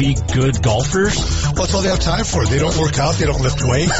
be 0.00 0.16
good 0.32 0.62
golfers? 0.62 1.14
Well, 1.44 1.52
that's 1.54 1.74
all 1.74 1.82
they 1.82 1.90
have 1.90 2.00
time 2.00 2.24
for. 2.24 2.46
They 2.46 2.58
don't 2.58 2.76
work 2.78 2.98
out. 2.98 3.16
They 3.16 3.26
don't 3.26 3.42
lift 3.42 3.62
weights. 3.62 3.92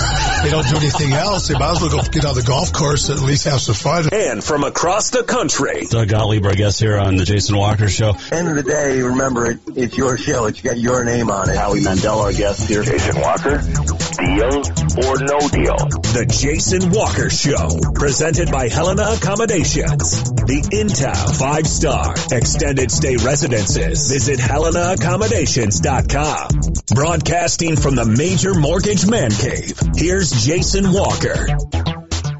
They 0.42 0.48
don't 0.50 0.66
do 0.66 0.76
anything 0.76 1.12
else. 1.12 1.48
They 1.48 1.58
might 1.58 1.72
as 1.72 1.80
well 1.82 1.90
go 1.90 2.02
get 2.02 2.24
on 2.24 2.34
the 2.34 2.42
golf 2.42 2.72
course 2.72 3.10
and 3.10 3.18
at 3.18 3.24
least 3.24 3.44
have 3.44 3.60
some 3.60 3.74
fun. 3.74 4.08
And 4.10 4.42
from 4.42 4.64
across 4.64 5.10
the 5.10 5.22
country, 5.22 5.84
Doug 5.90 6.08
Gottlieb, 6.08 6.46
our 6.46 6.54
guest 6.54 6.80
here 6.80 6.96
on 6.98 7.16
the 7.16 7.24
Jason 7.26 7.54
Walker 7.56 7.88
Show. 7.90 8.16
End 8.32 8.48
of 8.48 8.56
the 8.56 8.62
day, 8.62 9.02
remember 9.02 9.50
it, 9.50 9.58
it's 9.76 9.96
your 9.98 10.16
show. 10.16 10.46
It's 10.46 10.62
got 10.62 10.78
your 10.78 11.04
name 11.04 11.30
on 11.30 11.50
it. 11.50 11.56
Howie 11.56 11.84
Mandel, 11.84 12.20
our 12.20 12.32
guest 12.32 12.66
here. 12.66 12.82
Jason 12.82 13.20
Walker, 13.20 13.58
deal 13.58 14.56
or 15.04 15.18
no 15.20 15.38
deal? 15.52 15.76
the 16.10 16.26
Jason 16.26 16.90
Walker 16.90 17.28
Show, 17.30 17.68
presented 17.94 18.50
by 18.50 18.68
Helena 18.68 19.12
Accommodations. 19.16 20.24
The 20.24 20.66
Intown 20.72 21.34
five 21.34 21.66
star 21.66 22.14
extended 22.32 22.90
stay 22.90 23.16
residences. 23.16 24.10
Visit 24.10 24.38
HelenaAccommodations.com. 24.40 25.89
Broadcasting 25.90 27.74
from 27.74 27.96
the 27.96 28.04
Major 28.04 28.54
Mortgage 28.54 29.08
Man 29.08 29.32
Cave. 29.32 29.76
Here's 29.96 30.30
Jason 30.30 30.92
Walker. 30.92 31.48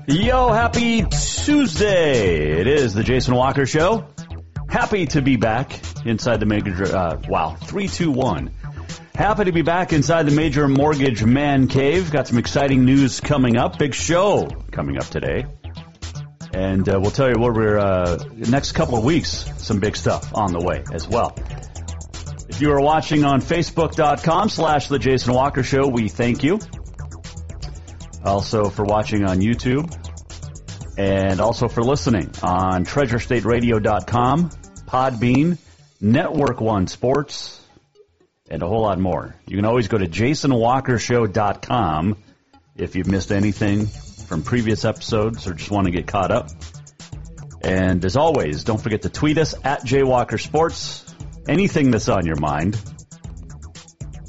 Yo, 0.07 0.53
happy 0.53 1.03
Tuesday. 1.03 2.61
It 2.61 2.69
is 2.69 2.95
the 2.95 3.03
Jason 3.03 3.35
Walker 3.35 3.67
Show. 3.67 4.07
Happy 4.69 5.07
to 5.07 5.21
be 5.21 5.35
back 5.35 5.81
inside 6.07 6.39
the 6.39 6.47
major, 6.47 6.97
uh, 6.97 7.21
wow, 7.29 7.57
321. 7.57 8.55
Happy 9.17 9.45
to 9.47 9.53
be 9.53 9.63
back 9.63 9.93
inside 9.93 10.27
the 10.27 10.37
Major 10.37 10.69
Mortgage 10.69 11.25
Man 11.25 11.67
Cave. 11.67 12.13
Got 12.13 12.29
some 12.29 12.39
exciting 12.39 12.85
news 12.85 13.19
coming 13.21 13.57
up. 13.57 13.79
Big 13.79 13.95
show 13.95 14.47
coming 14.71 14.97
up 14.97 15.07
today. 15.07 15.45
And 16.55 16.89
uh, 16.89 17.01
we'll 17.01 17.11
tell 17.11 17.29
you 17.29 17.41
what 17.41 17.55
we're, 17.55 17.79
uh, 17.79 18.17
next 18.33 18.73
couple 18.73 18.97
of 18.97 19.03
weeks, 19.03 19.51
some 19.57 19.81
big 19.81 19.97
stuff 19.97 20.37
on 20.37 20.53
the 20.53 20.61
way 20.61 20.85
as 20.93 21.09
well. 21.09 21.37
If 22.61 22.65
you 22.65 22.73
are 22.73 22.81
watching 22.83 23.25
on 23.25 23.41
Facebook.com 23.41 24.51
slash 24.51 24.89
The 24.89 24.99
Jason 24.99 25.33
Walker 25.33 25.63
Show, 25.63 25.89
we 25.89 26.11
thank 26.11 26.43
you. 26.43 26.61
Also 28.23 28.69
for 28.69 28.85
watching 28.85 29.25
on 29.25 29.41
YouTube 29.41 29.91
and 30.99 31.41
also 31.41 31.69
for 31.69 31.83
listening 31.83 32.31
on 32.43 32.85
TreasureStateRadio.com, 32.85 34.51
Podbean, 34.51 35.57
Network 36.03 36.61
One 36.61 36.87
Sports, 36.87 37.59
and 38.51 38.63
a 38.63 38.67
whole 38.67 38.83
lot 38.83 38.99
more. 38.99 39.35
You 39.47 39.57
can 39.57 39.65
always 39.65 39.89
go 39.89 39.97
to 39.97 40.07
JasonWalkerShow.com 40.07 42.19
if 42.77 42.95
you've 42.95 43.07
missed 43.07 43.33
anything 43.33 43.87
from 43.87 44.43
previous 44.43 44.85
episodes 44.85 45.47
or 45.47 45.55
just 45.55 45.71
want 45.71 45.87
to 45.87 45.93
get 45.93 46.07
caught 46.07 46.31
up. 46.31 46.51
And 47.63 48.05
as 48.05 48.19
always, 48.19 48.65
don't 48.65 48.83
forget 48.83 49.01
to 49.01 49.09
tweet 49.09 49.39
us 49.39 49.55
at 49.65 49.81
JWalkerSports. 49.81 51.10
Anything 51.49 51.91
that's 51.91 52.09
on 52.09 52.27
your 52.27 52.37
mind, 52.37 52.81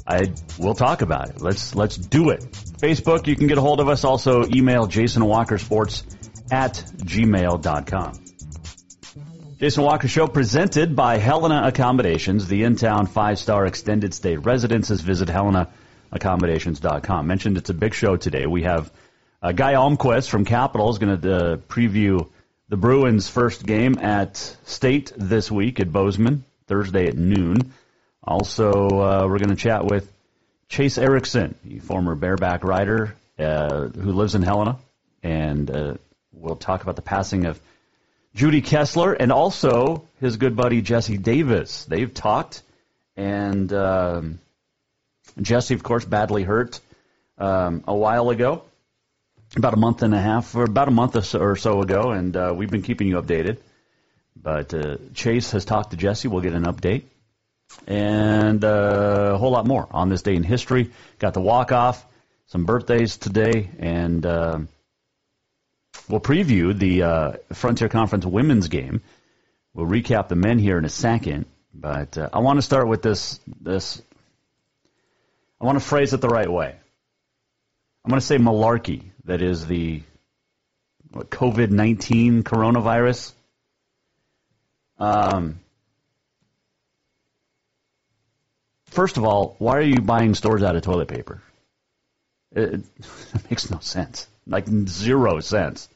I 0.06 0.32
will 0.58 0.74
talk 0.74 1.02
about 1.02 1.30
it. 1.30 1.40
Let's 1.40 1.74
let's 1.74 1.96
do 1.96 2.30
it. 2.30 2.40
Facebook, 2.40 3.26
you 3.26 3.36
can 3.36 3.46
get 3.46 3.58
a 3.58 3.60
hold 3.60 3.80
of 3.80 3.88
us. 3.88 4.04
Also, 4.04 4.44
email 4.46 4.88
JasonWalkerSports 4.88 6.52
at 6.52 6.74
gmail.com. 6.74 8.12
Jason 9.58 9.84
Walker 9.84 10.08
Show 10.08 10.26
presented 10.26 10.96
by 10.96 11.18
Helena 11.18 11.62
Accommodations, 11.64 12.48
the 12.48 12.64
in-town 12.64 13.06
five-star 13.06 13.64
extended 13.64 14.12
stay 14.12 14.36
residences. 14.36 15.00
Visit 15.00 15.28
HelenaAccommodations.com. 15.28 17.26
Mentioned 17.28 17.56
it's 17.58 17.70
a 17.70 17.74
big 17.74 17.94
show 17.94 18.16
today. 18.16 18.46
We 18.46 18.64
have 18.64 18.92
uh, 19.40 19.52
Guy 19.52 19.74
Almquist 19.74 20.28
from 20.28 20.44
Capital 20.44 20.90
is 20.90 20.98
going 20.98 21.20
to 21.20 21.34
uh, 21.34 21.56
preview 21.58 22.28
the 22.68 22.76
Bruins' 22.76 23.28
first 23.28 23.64
game 23.64 23.98
at 24.00 24.36
State 24.64 25.12
this 25.16 25.48
week 25.50 25.78
at 25.78 25.92
Bozeman, 25.92 26.44
Thursday 26.66 27.06
at 27.06 27.16
noon. 27.16 27.72
Also, 28.24 28.72
uh, 28.72 29.26
we're 29.28 29.38
going 29.38 29.50
to 29.50 29.56
chat 29.56 29.84
with 29.84 30.10
Chase 30.68 30.96
Erickson, 30.96 31.54
the 31.64 31.80
former 31.80 32.14
bareback 32.14 32.64
rider 32.64 33.14
uh, 33.38 33.88
who 33.88 34.12
lives 34.12 34.34
in 34.34 34.42
Helena, 34.42 34.78
and 35.22 35.70
uh, 35.70 35.94
we'll 36.32 36.56
talk 36.56 36.82
about 36.82 36.96
the 36.96 37.02
passing 37.02 37.46
of 37.46 37.60
Judy 38.34 38.62
Kesler 38.62 39.16
and 39.18 39.32
also 39.32 40.08
his 40.20 40.36
good 40.36 40.56
buddy 40.56 40.80
Jessy 40.80 41.18
Davis. 41.18 41.84
They've 41.84 42.12
talked, 42.12 42.62
and 43.16 43.72
um, 43.72 44.38
Jessy, 45.40 45.74
of 45.74 45.82
course, 45.82 46.04
badly 46.04 46.42
hurt 46.42 46.80
um, 47.38 47.84
a 47.86 47.94
while 47.94 48.30
ago, 48.30 48.64
about 49.56 49.74
a 49.74 49.78
month 49.78 50.02
and 50.02 50.14
a 50.14 50.20
half, 50.20 50.54
or 50.54 50.64
about 50.64 50.88
a 50.88 50.92
month 50.92 51.16
or 51.16 51.22
so, 51.22 51.40
or 51.40 51.56
so 51.56 51.82
ago, 51.82 52.12
and 52.12 52.36
uh, 52.36 52.54
we've 52.56 52.70
been 52.70 52.82
keeping 52.82 53.08
you 53.08 53.20
updated. 53.20 53.58
But 54.34 54.74
uh, 54.74 54.96
Chase 55.14 55.52
has 55.52 55.64
talked 55.64 55.90
to 55.90 55.96
Jessy. 55.96 56.28
We'll 56.28 56.40
get 56.40 56.54
an 56.54 56.64
update 56.64 57.04
and 57.86 58.64
uh, 58.64 59.32
a 59.34 59.38
whole 59.38 59.50
lot 59.50 59.66
more 59.66 59.86
on 59.90 60.08
this 60.08 60.22
day 60.22 60.34
in 60.34 60.42
history. 60.42 60.90
Got 61.18 61.34
the 61.34 61.40
walk 61.40 61.72
off, 61.72 62.04
some 62.46 62.64
birthdays 62.64 63.16
today, 63.16 63.70
and 63.78 64.24
uh, 64.24 64.58
we'll 66.08 66.20
preview 66.20 66.76
the 66.76 67.02
uh, 67.02 67.32
Frontier 67.52 67.88
Conference 67.88 68.26
women's 68.26 68.68
game. 68.68 69.02
We'll 69.74 69.86
recap 69.86 70.28
the 70.28 70.36
men 70.36 70.58
here 70.58 70.78
in 70.78 70.84
a 70.84 70.90
second, 70.90 71.46
but 71.74 72.18
uh, 72.18 72.28
I 72.32 72.40
want 72.40 72.58
to 72.58 72.62
start 72.62 72.88
with 72.88 73.02
this. 73.02 73.40
This 73.60 74.02
I 75.60 75.64
want 75.64 75.78
to 75.78 75.84
phrase 75.84 76.12
it 76.12 76.20
the 76.20 76.28
right 76.28 76.50
way. 76.50 76.74
I'm 78.04 78.08
going 78.08 78.20
to 78.20 78.26
say 78.26 78.36
malarkey. 78.36 79.10
That 79.24 79.42
is 79.42 79.66
the 79.66 80.02
COVID 81.14 81.70
19 81.70 82.42
coronavirus. 82.42 83.32
Um, 84.98 85.58
First 88.92 89.16
of 89.16 89.24
all, 89.24 89.56
why 89.58 89.78
are 89.78 89.80
you 89.80 90.02
buying 90.02 90.34
stores 90.34 90.62
out 90.62 90.76
of 90.76 90.82
toilet 90.82 91.08
paper? 91.08 91.40
It, 92.54 92.74
it 92.74 92.84
makes 93.50 93.70
no 93.70 93.78
sense, 93.78 94.26
like 94.46 94.68
zero 94.68 95.40
sense. 95.40 95.88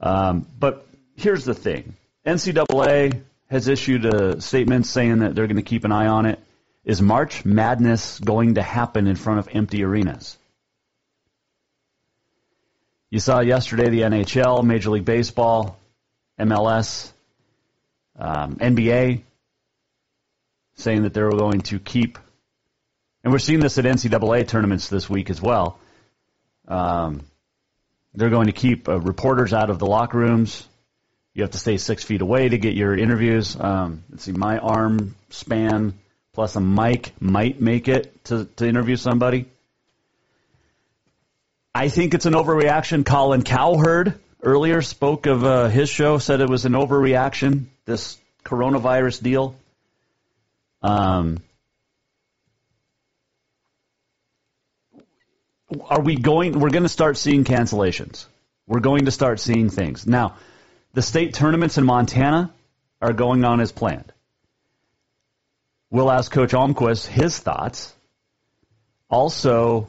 Um, 0.00 0.46
but 0.58 0.86
here's 1.16 1.46
the 1.46 1.54
thing: 1.54 1.96
NCAA 2.26 3.22
has 3.46 3.68
issued 3.68 4.04
a 4.04 4.38
statement 4.42 4.86
saying 4.86 5.20
that 5.20 5.34
they're 5.34 5.46
going 5.46 5.56
to 5.56 5.62
keep 5.62 5.84
an 5.84 5.92
eye 5.92 6.08
on 6.08 6.26
it. 6.26 6.40
Is 6.84 7.00
March 7.00 7.46
Madness 7.46 8.20
going 8.20 8.56
to 8.56 8.62
happen 8.62 9.06
in 9.06 9.16
front 9.16 9.38
of 9.38 9.48
empty 9.50 9.82
arenas? 9.82 10.36
You 13.08 13.18
saw 13.18 13.40
yesterday 13.40 13.88
the 13.88 14.02
NHL, 14.02 14.62
Major 14.62 14.90
League 14.90 15.06
Baseball, 15.06 15.78
MLS, 16.38 17.13
um, 18.18 18.56
NBA 18.56 19.22
saying 20.76 21.02
that 21.02 21.14
they're 21.14 21.30
going 21.30 21.60
to 21.62 21.78
keep, 21.78 22.18
and 23.22 23.32
we're 23.32 23.38
seeing 23.38 23.60
this 23.60 23.78
at 23.78 23.84
NCAA 23.84 24.46
tournaments 24.48 24.88
this 24.88 25.08
week 25.08 25.30
as 25.30 25.40
well. 25.40 25.78
Um, 26.66 27.22
they're 28.14 28.30
going 28.30 28.46
to 28.46 28.52
keep 28.52 28.88
uh, 28.88 29.00
reporters 29.00 29.52
out 29.52 29.70
of 29.70 29.78
the 29.78 29.86
locker 29.86 30.18
rooms. 30.18 30.66
You 31.34 31.42
have 31.42 31.50
to 31.52 31.58
stay 31.58 31.78
six 31.78 32.04
feet 32.04 32.20
away 32.20 32.48
to 32.48 32.58
get 32.58 32.74
your 32.74 32.96
interviews. 32.96 33.56
Um, 33.58 34.04
let's 34.10 34.24
see, 34.24 34.32
my 34.32 34.58
arm 34.58 35.16
span 35.30 35.94
plus 36.32 36.56
a 36.56 36.60
mic 36.60 37.12
might 37.20 37.60
make 37.60 37.88
it 37.88 38.24
to, 38.24 38.44
to 38.56 38.66
interview 38.66 38.96
somebody. 38.96 39.46
I 41.74 41.88
think 41.88 42.14
it's 42.14 42.26
an 42.26 42.34
overreaction. 42.34 43.04
Colin 43.04 43.42
Cowherd 43.42 44.20
earlier 44.42 44.80
spoke 44.82 45.26
of 45.26 45.44
uh, 45.44 45.68
his 45.68 45.88
show, 45.88 46.18
said 46.18 46.40
it 46.40 46.48
was 46.48 46.66
an 46.66 46.72
overreaction, 46.72 47.66
this 47.84 48.18
coronavirus 48.44 49.22
deal. 49.22 49.56
Um, 50.82 51.38
are 55.88 56.00
we 56.00 56.16
going? 56.16 56.58
We're 56.58 56.70
going 56.70 56.82
to 56.84 56.88
start 56.88 57.16
seeing 57.16 57.44
cancellations. 57.44 58.26
We're 58.66 58.80
going 58.80 59.06
to 59.06 59.10
start 59.10 59.40
seeing 59.40 59.70
things. 59.70 60.06
Now, 60.06 60.36
the 60.92 61.02
state 61.02 61.34
tournaments 61.34 61.78
in 61.78 61.84
Montana 61.84 62.52
are 63.02 63.12
going 63.12 63.44
on 63.44 63.60
as 63.60 63.72
planned. 63.72 64.12
We'll 65.90 66.10
ask 66.10 66.30
Coach 66.30 66.52
Almquist 66.52 67.06
his 67.06 67.38
thoughts. 67.38 67.94
Also, 69.10 69.88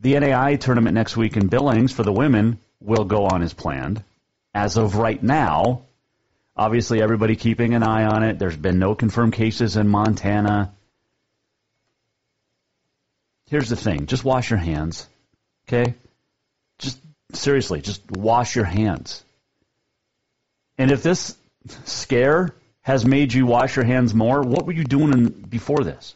the 0.00 0.14
NAIA 0.14 0.58
tournament 0.58 0.94
next 0.94 1.16
week 1.16 1.36
in 1.36 1.48
Billings 1.48 1.92
for 1.92 2.02
the 2.02 2.12
women 2.12 2.58
will 2.80 3.04
go 3.04 3.26
on 3.26 3.42
as 3.42 3.52
planned. 3.52 4.02
As 4.54 4.76
of 4.76 4.96
right 4.96 5.22
now, 5.22 5.82
Obviously, 6.56 7.02
everybody 7.02 7.34
keeping 7.34 7.74
an 7.74 7.82
eye 7.82 8.04
on 8.04 8.22
it. 8.22 8.38
There's 8.38 8.56
been 8.56 8.78
no 8.78 8.94
confirmed 8.94 9.32
cases 9.32 9.76
in 9.76 9.88
Montana. 9.88 10.72
Here's 13.50 13.68
the 13.68 13.76
thing 13.76 14.06
just 14.06 14.24
wash 14.24 14.50
your 14.50 14.58
hands, 14.58 15.08
okay? 15.68 15.94
Just 16.78 16.98
seriously, 17.32 17.80
just 17.80 18.08
wash 18.10 18.54
your 18.54 18.64
hands. 18.64 19.24
And 20.78 20.90
if 20.90 21.02
this 21.02 21.36
scare 21.84 22.54
has 22.82 23.04
made 23.04 23.32
you 23.32 23.46
wash 23.46 23.76
your 23.76 23.84
hands 23.84 24.14
more, 24.14 24.42
what 24.42 24.66
were 24.66 24.72
you 24.72 24.84
doing 24.84 25.12
in, 25.12 25.28
before 25.28 25.82
this? 25.82 26.14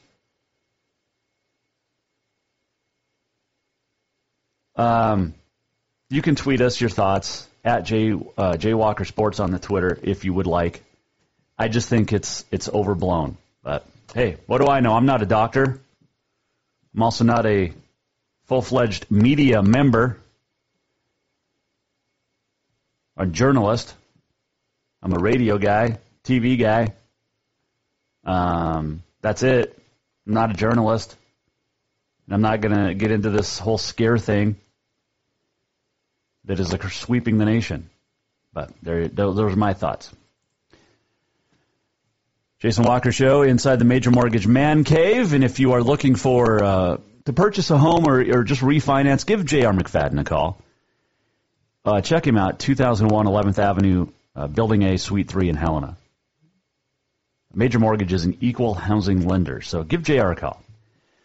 Um, 4.76 5.34
you 6.10 6.22
can 6.22 6.36
tweet 6.36 6.60
us 6.60 6.80
your 6.80 6.90
thoughts 6.90 7.47
at 7.64 7.84
Jay 7.84 8.12
uh, 8.36 8.56
J 8.56 8.74
Walker 8.74 9.04
Sports 9.04 9.40
on 9.40 9.50
the 9.50 9.58
Twitter 9.58 9.98
if 10.02 10.24
you 10.24 10.32
would 10.34 10.46
like. 10.46 10.82
I 11.58 11.68
just 11.68 11.88
think 11.88 12.12
it's 12.12 12.44
it's 12.50 12.68
overblown. 12.68 13.36
But 13.62 13.84
hey, 14.14 14.36
what 14.46 14.60
do 14.60 14.68
I 14.68 14.80
know? 14.80 14.94
I'm 14.94 15.06
not 15.06 15.22
a 15.22 15.26
doctor. 15.26 15.80
I'm 16.94 17.02
also 17.02 17.24
not 17.24 17.46
a 17.46 17.72
full 18.46 18.62
fledged 18.62 19.10
media 19.10 19.62
member, 19.62 20.18
a 23.16 23.26
journalist. 23.26 23.94
I'm 25.02 25.12
a 25.12 25.18
radio 25.18 25.58
guy, 25.58 25.98
TV 26.24 26.58
guy. 26.58 26.94
Um, 28.24 29.02
that's 29.20 29.42
it. 29.42 29.78
I'm 30.26 30.34
not 30.34 30.50
a 30.50 30.54
journalist. 30.54 31.16
And 32.26 32.34
I'm 32.34 32.42
not 32.42 32.60
going 32.60 32.74
to 32.88 32.94
get 32.94 33.10
into 33.10 33.30
this 33.30 33.58
whole 33.58 33.78
scare 33.78 34.18
thing 34.18 34.56
that 36.48 36.58
is 36.58 36.74
sweeping 36.94 37.38
the 37.38 37.44
nation. 37.44 37.88
But 38.52 38.72
there, 38.82 39.06
those 39.06 39.38
are 39.38 39.54
my 39.54 39.74
thoughts. 39.74 40.10
Jason 42.58 42.84
Walker 42.84 43.12
Show 43.12 43.42
inside 43.42 43.78
the 43.78 43.84
Major 43.84 44.10
Mortgage 44.10 44.46
Man 44.46 44.82
Cave. 44.82 45.32
And 45.34 45.44
if 45.44 45.60
you 45.60 45.74
are 45.74 45.82
looking 45.82 46.16
for 46.16 46.64
uh, 46.64 46.96
to 47.26 47.32
purchase 47.32 47.70
a 47.70 47.78
home 47.78 48.08
or, 48.08 48.20
or 48.20 48.42
just 48.42 48.62
refinance, 48.62 49.24
give 49.26 49.44
J.R. 49.44 49.72
McFadden 49.72 50.18
a 50.20 50.24
call. 50.24 50.60
Uh, 51.84 52.00
check 52.00 52.26
him 52.26 52.36
out, 52.36 52.58
2001 52.58 53.26
11th 53.26 53.58
Avenue, 53.58 54.06
uh, 54.34 54.46
Building 54.46 54.82
A, 54.82 54.96
Suite 54.96 55.28
3 55.28 55.50
in 55.50 55.54
Helena. 55.54 55.96
Major 57.54 57.78
Mortgage 57.78 58.12
is 58.12 58.24
an 58.24 58.38
equal 58.40 58.74
housing 58.74 59.26
lender, 59.26 59.60
so 59.60 59.84
give 59.84 60.02
JR 60.02 60.32
a 60.32 60.36
call. 60.36 60.62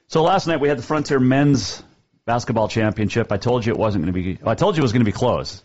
So 0.07 0.21
last 0.21 0.47
night 0.47 0.59
we 0.59 0.69
had 0.69 0.77
the 0.77 0.83
Frontier 0.83 1.19
Men's 1.19 1.81
Basketball 2.25 2.67
Championship. 2.67 3.31
I 3.31 3.37
told 3.37 3.65
you 3.65 3.73
it 3.73 3.79
wasn't 3.79 4.05
going 4.05 4.13
to 4.13 4.35
be. 4.37 4.39
I 4.45 4.55
told 4.55 4.75
you 4.75 4.81
it 4.81 4.83
was 4.83 4.93
going 4.93 5.05
to 5.05 5.11
be 5.11 5.11
close. 5.11 5.63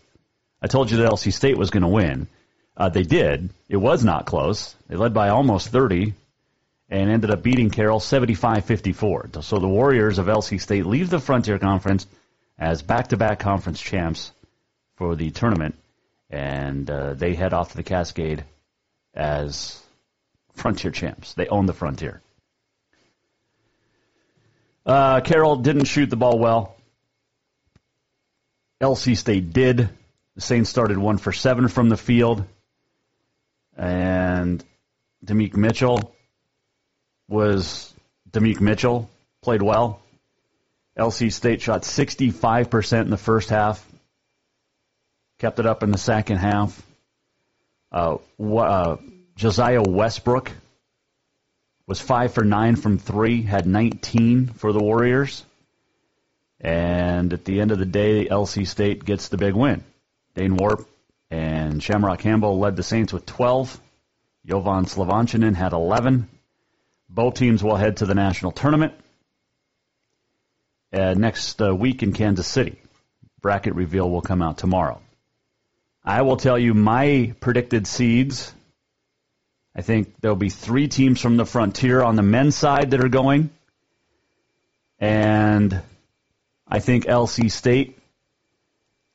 I 0.61 0.67
told 0.67 0.91
you 0.91 0.97
that 0.97 1.11
LC 1.11 1.31
State 1.31 1.57
was 1.57 1.69
going 1.69 1.83
to 1.83 1.89
win. 1.89 2.27
Uh, 2.75 2.89
they 2.89 3.03
did. 3.03 3.49
It 3.67 3.77
was 3.77 4.03
not 4.03 4.25
close. 4.25 4.75
They 4.87 4.95
led 4.95 5.13
by 5.13 5.29
almost 5.29 5.69
30 5.69 6.13
and 6.89 7.09
ended 7.09 7.29
up 7.29 7.43
beating 7.43 7.69
Carroll 7.69 7.99
75-54. 7.99 9.43
So 9.43 9.59
the 9.59 9.67
Warriors 9.67 10.17
of 10.17 10.27
LC 10.27 10.59
State 10.59 10.85
leave 10.85 11.09
the 11.09 11.19
Frontier 11.19 11.59
Conference 11.59 12.07
as 12.57 12.81
back-to-back 12.81 13.39
conference 13.39 13.79
champs 13.79 14.31
for 14.95 15.15
the 15.15 15.31
tournament, 15.31 15.75
and 16.29 16.89
uh, 16.89 17.13
they 17.13 17.35
head 17.35 17.53
off 17.53 17.71
to 17.71 17.77
the 17.77 17.83
Cascade 17.83 18.43
as 19.13 19.81
Frontier 20.55 20.91
champs. 20.91 21.33
They 21.35 21.47
own 21.47 21.67
the 21.67 21.73
Frontier. 21.73 22.21
Uh, 24.89 25.21
Carroll 25.21 25.57
didn't 25.57 25.85
shoot 25.85 26.09
the 26.09 26.15
ball 26.15 26.39
well. 26.39 26.75
LC 28.81 29.15
State 29.15 29.53
did. 29.53 29.87
The 30.33 30.41
Saints 30.41 30.67
started 30.67 30.97
one 30.97 31.19
for 31.19 31.31
seven 31.31 31.67
from 31.67 31.89
the 31.89 31.95
field. 31.95 32.43
And 33.77 34.65
Demeek 35.23 35.55
Mitchell 35.55 36.15
was 37.27 37.93
Demeek 38.31 38.61
Mitchell, 38.61 39.07
played 39.43 39.61
well. 39.61 40.01
LC 40.97 41.31
State 41.31 41.61
shot 41.61 41.83
65% 41.83 43.01
in 43.01 43.11
the 43.11 43.17
first 43.17 43.51
half, 43.51 43.85
kept 45.37 45.59
it 45.59 45.67
up 45.67 45.83
in 45.83 45.91
the 45.91 45.99
second 45.99 46.37
half. 46.37 46.81
Uh, 47.91 48.17
uh, 48.41 48.97
Josiah 49.35 49.83
Westbrook 49.83 50.51
was 51.89 51.99
five 51.99 52.31
for 52.31 52.43
nine 52.43 52.75
from 52.75 52.99
three, 52.99 53.41
had 53.41 53.65
19 53.65 54.45
for 54.45 54.71
the 54.71 54.79
Warriors. 54.79 55.43
And 56.61 57.33
at 57.33 57.45
the 57.45 57.61
end 57.61 57.71
of 57.71 57.79
the 57.79 57.85
day, 57.85 58.27
LC 58.27 58.67
State 58.67 59.03
gets 59.03 59.29
the 59.29 59.37
big 59.37 59.55
win. 59.55 59.83
Dane 60.35 60.55
Warp 60.55 60.87
and 61.31 61.81
Shamrock 61.81 62.19
Campbell 62.19 62.59
led 62.59 62.75
the 62.75 62.83
Saints 62.83 63.11
with 63.11 63.25
12. 63.25 63.81
Jovan 64.45 64.85
Slovanchinen 64.85 65.55
had 65.55 65.73
11. 65.73 66.27
Both 67.09 67.33
teams 67.33 67.63
will 67.63 67.75
head 67.75 67.97
to 67.97 68.05
the 68.05 68.13
national 68.13 68.51
tournament 68.51 68.93
uh, 70.93 71.15
next 71.15 71.59
uh, 71.59 71.75
week 71.75 72.03
in 72.03 72.13
Kansas 72.13 72.45
City. 72.45 72.75
Bracket 73.41 73.73
reveal 73.73 74.07
will 74.07 74.21
come 74.21 74.43
out 74.43 74.59
tomorrow. 74.59 75.01
I 76.03 76.21
will 76.21 76.37
tell 76.37 76.59
you 76.59 76.75
my 76.75 77.33
predicted 77.39 77.87
seeds. 77.87 78.53
I 79.75 79.81
think 79.81 80.13
there'll 80.19 80.35
be 80.35 80.49
three 80.49 80.87
teams 80.87 81.21
from 81.21 81.37
the 81.37 81.45
Frontier 81.45 82.03
on 82.03 82.15
the 82.15 82.23
men's 82.23 82.55
side 82.55 82.91
that 82.91 83.03
are 83.03 83.09
going. 83.09 83.49
And 84.99 85.81
I 86.67 86.79
think 86.79 87.05
LC 87.05 87.51
State, 87.51 87.97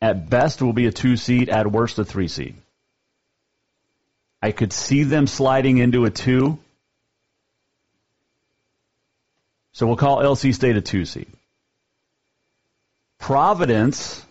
at 0.01 0.31
best, 0.31 0.63
will 0.63 0.73
be 0.73 0.87
a 0.87 0.93
two 0.93 1.17
seed, 1.17 1.49
at 1.49 1.71
worst, 1.71 1.99
a 1.99 2.05
three 2.05 2.29
seed. 2.29 2.55
I 4.41 4.53
could 4.53 4.73
see 4.73 5.05
them 5.05 5.27
sliding 5.27 5.79
into 5.79 6.05
a 6.05 6.11
two. 6.11 6.59
So 9.73 9.87
we'll 9.87 9.97
call 9.97 10.19
LC 10.19 10.55
State 10.55 10.77
a 10.77 10.81
two 10.81 11.05
seed. 11.05 11.29
Providence 13.19 14.25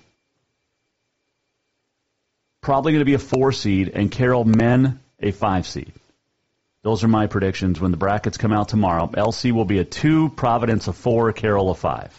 probably 2.62 2.94
going 2.94 3.02
to 3.02 3.06
be 3.06 3.14
a 3.14 3.20
four 3.20 3.52
seed, 3.52 3.90
and 3.94 4.10
Carroll 4.10 4.46
men 4.46 5.00
a 5.20 5.32
five 5.32 5.68
seed. 5.68 5.92
Those 6.84 7.04
are 7.06 7.08
my 7.08 7.28
predictions 7.28 7.80
when 7.80 7.92
the 7.92 7.98
brackets 7.98 8.38
come 8.38 8.52
out 8.52 8.68
tomorrow. 8.68 9.08
LC 9.08 9.54
will 9.54 9.66
be 9.66 9.80
a 9.80 9.86
two, 9.86 10.30
Providence 10.30 10.88
a 10.90 10.94
four, 10.94 11.32
Carroll 11.32 11.72
a 11.72 11.76
five. 11.76 12.14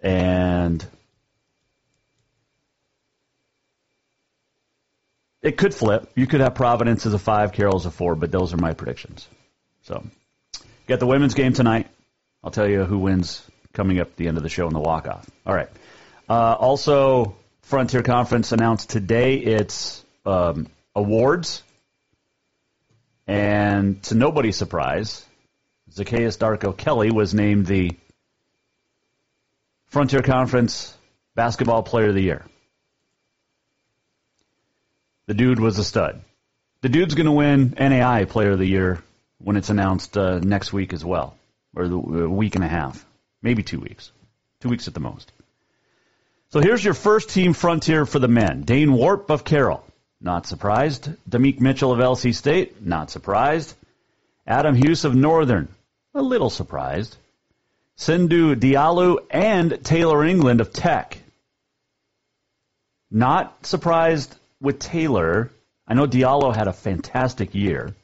And 0.00 0.86
it 5.42 5.56
could 5.56 5.74
flip. 5.74 6.08
You 6.14 6.28
could 6.28 6.40
have 6.40 6.54
Providence 6.54 7.04
as 7.06 7.12
a 7.12 7.18
five, 7.18 7.52
Carroll 7.52 7.76
as 7.76 7.86
a 7.86 7.90
four, 7.90 8.14
but 8.14 8.30
those 8.30 8.54
are 8.54 8.58
my 8.58 8.72
predictions. 8.72 9.26
So, 9.82 10.04
get 10.86 11.00
the 11.00 11.08
women's 11.08 11.34
game 11.34 11.54
tonight. 11.54 11.88
I'll 12.44 12.52
tell 12.52 12.68
you 12.68 12.84
who 12.84 13.00
wins 13.00 13.42
coming 13.72 13.98
up 13.98 14.08
at 14.08 14.16
the 14.16 14.28
end 14.28 14.36
of 14.36 14.44
the 14.44 14.48
show 14.48 14.68
in 14.68 14.74
the 14.74 14.80
walk-off. 14.80 15.28
All 15.44 15.54
right. 15.54 15.68
Uh, 16.28 16.54
also, 16.54 17.34
Frontier 17.62 18.04
Conference 18.04 18.52
announced 18.52 18.90
today 18.90 19.38
its 19.38 20.04
um, 20.24 20.68
awards, 20.98 21.62
and 23.26 24.02
to 24.04 24.14
nobody's 24.14 24.56
surprise, 24.56 25.24
Zacchaeus 25.92 26.36
Darko 26.36 26.76
Kelly 26.76 27.10
was 27.10 27.34
named 27.34 27.66
the 27.66 27.92
Frontier 29.86 30.22
Conference 30.22 30.96
Basketball 31.34 31.82
Player 31.82 32.08
of 32.08 32.14
the 32.14 32.22
Year. 32.22 32.44
The 35.26 35.34
dude 35.34 35.60
was 35.60 35.78
a 35.78 35.84
stud. 35.84 36.20
The 36.80 36.88
dude's 36.88 37.14
going 37.14 37.26
to 37.26 37.32
win 37.32 37.70
NAIA 37.70 38.28
Player 38.28 38.52
of 38.52 38.58
the 38.58 38.66
Year 38.66 39.02
when 39.38 39.56
it's 39.56 39.70
announced 39.70 40.16
uh, 40.16 40.38
next 40.38 40.72
week 40.72 40.92
as 40.92 41.04
well, 41.04 41.36
or 41.74 41.88
the 41.88 41.96
uh, 41.96 42.28
week 42.28 42.54
and 42.54 42.64
a 42.64 42.68
half, 42.68 43.04
maybe 43.42 43.62
two 43.62 43.80
weeks, 43.80 44.10
two 44.60 44.68
weeks 44.68 44.88
at 44.88 44.94
the 44.94 45.00
most. 45.00 45.32
So 46.50 46.60
here's 46.60 46.84
your 46.84 46.94
first 46.94 47.30
team 47.30 47.52
frontier 47.52 48.06
for 48.06 48.18
the 48.18 48.28
men. 48.28 48.62
Dane 48.62 48.92
Warp 48.92 49.30
of 49.30 49.44
Carroll, 49.44 49.84
not 50.20 50.46
surprised. 50.46 51.10
Demeek 51.28 51.60
Mitchell 51.60 51.92
of 51.92 51.98
LC 51.98 52.34
State, 52.34 52.84
not 52.84 53.10
surprised. 53.10 53.74
Adam 54.46 54.74
Hughes 54.74 55.04
of 55.04 55.14
Northern, 55.14 55.68
a 56.14 56.22
little 56.22 56.50
surprised. 56.50 57.16
Sindhu 57.96 58.54
Diallo 58.54 59.18
and 59.30 59.84
Taylor 59.84 60.24
England 60.24 60.60
of 60.60 60.72
Tech. 60.72 61.18
Not 63.10 63.66
surprised 63.66 64.34
with 64.60 64.78
Taylor. 64.78 65.50
I 65.86 65.94
know 65.94 66.06
Diallo 66.06 66.54
had 66.54 66.68
a 66.68 66.72
fantastic 66.72 67.54
year. 67.54 67.94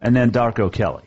And 0.00 0.14
then 0.16 0.30
Darko 0.30 0.72
Kelly. 0.72 1.04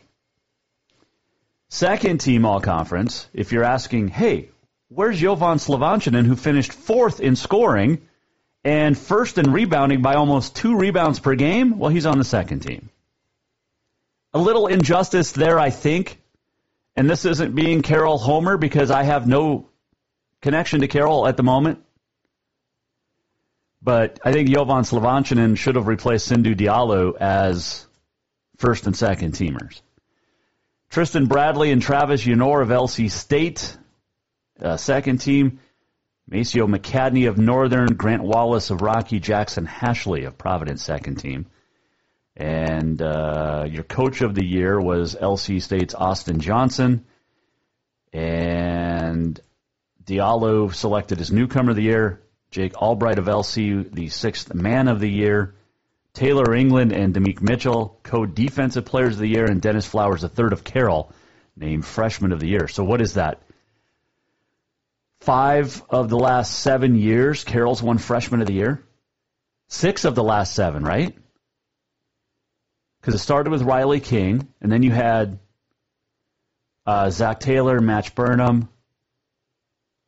Second 1.69 2.19
team 2.19 2.45
all 2.45 2.61
conference, 2.61 3.27
if 3.33 3.51
you're 3.51 3.63
asking, 3.63 4.09
hey, 4.09 4.49
where's 4.89 5.19
Jovan 5.19 5.57
Slovanchinen, 5.57 6.25
who 6.25 6.35
finished 6.35 6.71
fourth 6.71 7.19
in 7.19 7.35
scoring 7.35 8.01
and 8.63 8.97
first 8.97 9.37
in 9.37 9.51
rebounding 9.51 10.01
by 10.01 10.15
almost 10.15 10.55
two 10.55 10.77
rebounds 10.77 11.19
per 11.19 11.35
game? 11.35 11.77
Well, 11.77 11.89
he's 11.89 12.05
on 12.05 12.17
the 12.17 12.23
second 12.23 12.61
team. 12.61 12.89
A 14.33 14.39
little 14.39 14.67
injustice 14.67 15.31
there, 15.31 15.59
I 15.59 15.69
think. 15.69 16.19
And 16.95 17.09
this 17.09 17.25
isn't 17.25 17.55
being 17.55 17.81
Carroll 17.81 18.17
Homer 18.17 18.57
because 18.57 18.91
I 18.91 19.03
have 19.03 19.27
no 19.27 19.67
connection 20.41 20.81
to 20.81 20.87
Carroll 20.87 21.27
at 21.27 21.37
the 21.37 21.43
moment. 21.43 21.83
But 23.81 24.19
I 24.23 24.31
think 24.31 24.49
Jovan 24.49 24.83
Slovanchinen 24.83 25.57
should 25.57 25.75
have 25.75 25.87
replaced 25.87 26.27
Sindhu 26.27 26.55
Diallo 26.55 27.17
as 27.19 27.85
first 28.57 28.85
and 28.87 28.95
second 28.95 29.33
teamers. 29.33 29.81
Tristan 30.89 31.25
Bradley 31.25 31.71
and 31.71 31.81
Travis 31.81 32.23
Yanor 32.23 32.61
of 32.61 32.69
LC 32.69 33.09
State, 33.09 33.77
uh, 34.61 34.77
second 34.77 35.17
team. 35.17 35.59
Maceo 36.27 36.67
McCadney 36.67 37.27
of 37.27 37.37
Northern, 37.37 37.95
Grant 37.95 38.23
Wallace 38.23 38.69
of 38.69 38.81
Rocky, 38.81 39.19
Jackson 39.19 39.67
Hashley 39.67 40.25
of 40.25 40.37
Providence, 40.37 40.83
second 40.83 41.15
team. 41.15 41.47
And 42.35 43.01
uh, 43.01 43.65
your 43.69 43.83
coach 43.83 44.21
of 44.21 44.33
the 44.33 44.45
year 44.45 44.79
was 44.79 45.15
LC 45.15 45.61
State's 45.61 45.93
Austin 45.93 46.39
Johnson. 46.39 47.05
And 48.11 49.39
Diallo 50.03 50.73
selected 50.73 51.19
as 51.19 51.31
newcomer 51.31 51.71
of 51.71 51.75
the 51.75 51.83
year. 51.83 52.21
Jake 52.51 52.79
Albright 52.79 53.19
of 53.19 53.25
LCU, 53.25 53.91
the 53.91 54.09
sixth 54.09 54.53
man 54.53 54.87
of 54.87 54.99
the 54.99 55.09
year. 55.09 55.55
Taylor 56.13 56.53
England 56.53 56.91
and 56.91 57.13
Demeek 57.13 57.41
Mitchell, 57.41 57.99
co-defensive 58.03 58.85
players 58.85 59.15
of 59.15 59.19
the 59.19 59.27
year, 59.27 59.45
and 59.45 59.59
Dennis 59.59 59.87
Flowers, 59.87 60.21
the 60.21 60.29
third 60.29 60.53
of 60.53 60.63
Carroll, 60.63 61.11
named 61.55 61.83
freshman 61.83 62.31
of 62.31 62.39
the 62.39 62.47
year. 62.47 62.67
So 62.67 62.83
what 62.83 63.01
is 63.01 63.15
that? 63.15 63.41
Five 65.23 65.81
of 65.89 66.09
the 66.09 66.17
last 66.17 66.59
seven 66.59 66.95
years, 66.95 67.45
Carroll's 67.45 67.81
won 67.81 67.97
freshman 67.97 68.41
of 68.41 68.47
the 68.47 68.53
year. 68.53 68.83
Six 69.69 70.03
of 70.03 70.15
the 70.15 70.23
last 70.23 70.53
seven, 70.53 70.83
right? 70.83 71.15
Because 72.99 73.15
it 73.15 73.19
started 73.19 73.49
with 73.49 73.61
Riley 73.61 74.01
King, 74.01 74.47
and 74.59 74.69
then 74.69 74.83
you 74.83 74.91
had 74.91 75.39
uh, 76.85 77.09
Zach 77.09 77.39
Taylor, 77.39 77.79
Match 77.79 78.15
Burnham, 78.15 78.67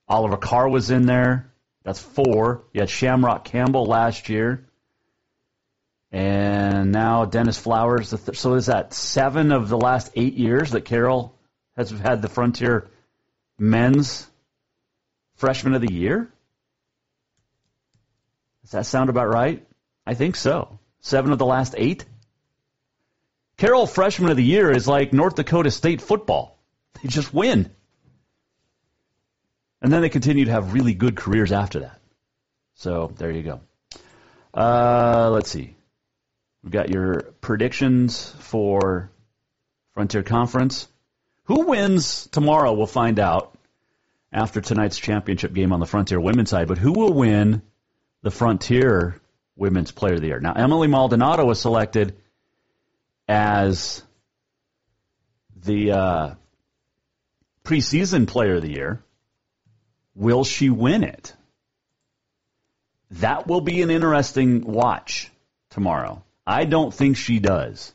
Oliver 0.07 0.37
Carr 0.37 0.67
was 0.67 0.91
in 0.91 1.05
there. 1.05 1.51
That's 1.83 1.99
four. 1.99 2.65
You 2.73 2.81
had 2.81 2.89
Shamrock 2.89 3.45
Campbell 3.45 3.85
last 3.85 4.27
year. 4.27 4.65
And 6.11 6.91
now 6.91 7.25
Dennis 7.25 7.57
Flowers. 7.57 8.13
So 8.33 8.53
is 8.55 8.67
that 8.67 8.93
seven 8.93 9.51
of 9.51 9.69
the 9.69 9.77
last 9.77 10.11
eight 10.15 10.33
years 10.33 10.71
that 10.71 10.81
Carroll 10.81 11.37
has 11.75 11.89
had 11.89 12.21
the 12.21 12.29
Frontier 12.29 12.89
men's 13.57 14.27
freshman 15.35 15.73
of 15.73 15.81
the 15.81 15.93
year? 15.93 16.31
Does 18.63 18.71
that 18.71 18.85
sound 18.85 19.09
about 19.09 19.29
right? 19.29 19.65
I 20.05 20.13
think 20.13 20.35
so. 20.35 20.79
Seven 21.01 21.31
of 21.31 21.37
the 21.37 21.45
last 21.45 21.75
eight? 21.77 22.05
Carroll 23.57 23.87
freshman 23.87 24.31
of 24.31 24.37
the 24.37 24.43
year 24.43 24.71
is 24.71 24.87
like 24.87 25.13
North 25.13 25.35
Dakota 25.35 25.71
State 25.71 26.01
football. 26.01 26.53
They 27.03 27.09
just 27.09 27.33
win. 27.33 27.69
And 29.81 29.91
then 29.91 30.01
they 30.01 30.09
continue 30.09 30.45
to 30.45 30.51
have 30.51 30.73
really 30.73 30.93
good 30.93 31.17
careers 31.17 31.51
after 31.51 31.81
that. 31.81 31.99
So 32.75 33.11
there 33.17 33.31
you 33.31 33.43
go. 33.43 33.59
Uh, 34.53 35.29
let's 35.31 35.51
see. 35.51 35.75
We've 36.63 36.71
got 36.71 36.89
your 36.89 37.33
predictions 37.41 38.33
for 38.39 39.11
Frontier 39.93 40.23
Conference. 40.23 40.87
Who 41.43 41.67
wins 41.67 42.27
tomorrow? 42.27 42.73
We'll 42.73 42.87
find 42.87 43.19
out 43.19 43.54
after 44.35 44.59
tonight's 44.59 44.99
championship 44.99 45.53
game 45.53 45.71
on 45.71 45.79
the 45.79 45.85
Frontier 45.85 46.19
women's 46.19 46.49
side. 46.49 46.67
But 46.67 46.77
who 46.77 46.91
will 46.91 47.13
win 47.13 47.61
the 48.21 48.29
Frontier 48.29 49.19
Women's 49.55 49.91
Player 49.91 50.15
of 50.15 50.21
the 50.21 50.27
Year? 50.27 50.41
Now, 50.41 50.51
Emily 50.51 50.89
Maldonado 50.89 51.45
was 51.45 51.61
selected 51.61 52.17
as 53.29 54.03
the 55.55 55.91
uh, 55.93 56.35
preseason 57.63 58.27
Player 58.27 58.55
of 58.55 58.61
the 58.61 58.73
Year. 58.73 59.01
Will 60.15 60.43
she 60.43 60.69
win 60.69 61.03
it? 61.03 61.33
That 63.11 63.47
will 63.47 63.61
be 63.61 63.81
an 63.81 63.89
interesting 63.89 64.65
watch 64.65 65.31
tomorrow. 65.69 66.23
I 66.45 66.65
don't 66.65 66.93
think 66.93 67.15
she 67.15 67.39
does. 67.39 67.93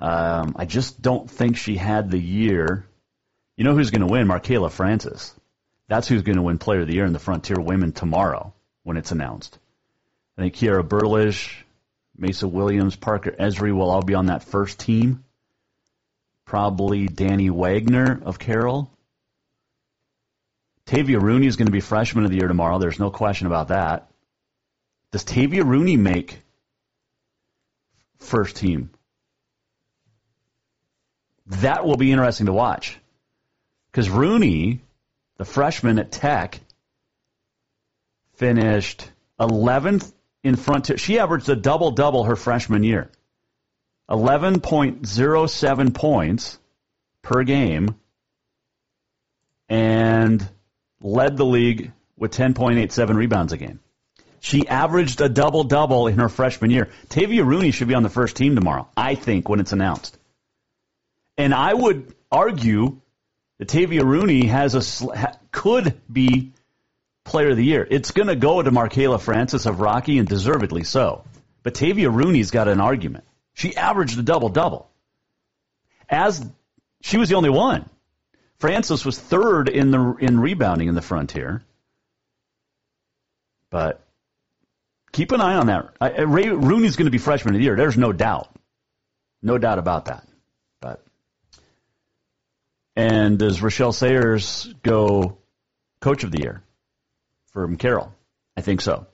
Um, 0.00 0.56
I 0.56 0.64
just 0.64 1.00
don't 1.02 1.30
think 1.30 1.58
she 1.58 1.76
had 1.76 2.10
the 2.10 2.18
year. 2.18 2.86
You 3.56 3.64
know 3.64 3.74
who's 3.74 3.90
going 3.90 4.02
to 4.02 4.06
win? 4.06 4.28
Markela 4.28 4.70
Francis. 4.70 5.34
That's 5.88 6.08
who's 6.08 6.22
going 6.22 6.36
to 6.36 6.42
win 6.42 6.58
Player 6.58 6.80
of 6.80 6.88
the 6.88 6.94
Year 6.94 7.06
in 7.06 7.12
the 7.12 7.18
Frontier 7.18 7.60
Women 7.60 7.92
tomorrow 7.92 8.52
when 8.82 8.96
it's 8.96 9.12
announced. 9.12 9.58
I 10.36 10.42
think 10.42 10.54
Kiera 10.54 10.86
Burlish, 10.86 11.64
Mesa 12.16 12.48
Williams, 12.48 12.96
Parker 12.96 13.30
Esri 13.30 13.72
will 13.72 13.90
all 13.90 14.02
be 14.02 14.14
on 14.14 14.26
that 14.26 14.42
first 14.42 14.78
team. 14.78 15.24
Probably 16.44 17.06
Danny 17.06 17.50
Wagner 17.50 18.20
of 18.24 18.38
Carroll. 18.38 18.90
Tavia 20.84 21.18
Rooney 21.18 21.46
is 21.46 21.56
going 21.56 21.66
to 21.66 21.72
be 21.72 21.80
freshman 21.80 22.24
of 22.24 22.30
the 22.30 22.36
year 22.36 22.48
tomorrow. 22.48 22.78
There's 22.78 23.00
no 23.00 23.10
question 23.10 23.46
about 23.46 23.68
that. 23.68 24.08
Does 25.10 25.24
Tavia 25.24 25.64
Rooney 25.64 25.96
make 25.96 26.40
first 28.18 28.56
team? 28.56 28.90
That 31.46 31.84
will 31.86 31.96
be 31.96 32.12
interesting 32.12 32.46
to 32.46 32.52
watch. 32.52 32.98
Because 33.96 34.10
Rooney, 34.10 34.82
the 35.38 35.46
freshman 35.46 35.98
at 35.98 36.12
Tech, 36.12 36.60
finished 38.34 39.10
11th 39.40 40.12
in 40.44 40.56
front. 40.56 41.00
She 41.00 41.18
averaged 41.18 41.48
a 41.48 41.56
double 41.56 41.92
double 41.92 42.24
her 42.24 42.36
freshman 42.36 42.82
year 42.82 43.10
11.07 44.10 45.94
points 45.94 46.58
per 47.22 47.42
game. 47.42 47.94
And 49.70 50.46
led 51.00 51.38
the 51.38 51.46
league 51.46 51.90
with 52.18 52.32
10.87 52.32 53.16
rebounds 53.16 53.54
a 53.54 53.56
game. 53.56 53.80
She 54.40 54.68
averaged 54.68 55.22
a 55.22 55.30
double 55.30 55.64
double 55.64 56.06
in 56.06 56.18
her 56.18 56.28
freshman 56.28 56.70
year. 56.70 56.90
Tavia 57.08 57.44
Rooney 57.44 57.70
should 57.70 57.88
be 57.88 57.94
on 57.94 58.02
the 58.02 58.10
first 58.10 58.36
team 58.36 58.56
tomorrow, 58.56 58.88
I 58.94 59.14
think, 59.14 59.48
when 59.48 59.58
it's 59.58 59.72
announced. 59.72 60.18
And 61.38 61.54
I 61.54 61.72
would 61.72 62.14
argue 62.30 63.00
Tavia 63.64 64.04
Rooney 64.04 64.46
has 64.46 64.74
a 64.74 65.38
could 65.50 66.00
be 66.12 66.52
player 67.24 67.50
of 67.50 67.56
the 67.56 67.64
year. 67.64 67.86
It's 67.90 68.10
going 68.10 68.28
to 68.28 68.36
go 68.36 68.62
to 68.62 68.70
Markela 68.70 69.18
Francis 69.20 69.66
of 69.66 69.80
Rocky, 69.80 70.18
and 70.18 70.28
deservedly 70.28 70.84
so. 70.84 71.24
But 71.62 71.74
Tavia 71.74 72.10
Rooney's 72.10 72.50
got 72.50 72.68
an 72.68 72.80
argument. 72.80 73.24
She 73.54 73.74
averaged 73.74 74.18
a 74.18 74.22
double 74.22 74.50
double. 74.50 74.90
As 76.08 76.46
she 77.00 77.16
was 77.16 77.28
the 77.28 77.36
only 77.36 77.50
one. 77.50 77.88
Francis 78.58 79.04
was 79.04 79.18
third 79.18 79.68
in 79.68 79.90
the 79.90 80.16
in 80.20 80.40
rebounding 80.40 80.88
in 80.88 80.94
the 80.94 81.02
frontier. 81.02 81.62
But 83.70 84.02
keep 85.12 85.32
an 85.32 85.40
eye 85.40 85.54
on 85.54 85.66
that. 85.66 85.88
I, 86.00 86.20
Ray, 86.22 86.48
Rooney's 86.48 86.96
going 86.96 87.06
to 87.06 87.10
be 87.10 87.18
freshman 87.18 87.54
of 87.54 87.58
the 87.58 87.64
year. 87.64 87.76
There's 87.76 87.98
no 87.98 88.12
doubt. 88.12 88.54
No 89.42 89.58
doubt 89.58 89.78
about 89.78 90.06
that. 90.06 90.26
But 90.80 91.04
and 92.96 93.38
does 93.38 93.60
Rochelle 93.60 93.92
Sayers 93.92 94.72
go 94.82 95.38
coach 96.00 96.24
of 96.24 96.32
the 96.32 96.42
year 96.42 96.62
from 97.52 97.76
Carroll? 97.76 98.12
I 98.56 98.62
think 98.62 98.80
so. 98.80 99.06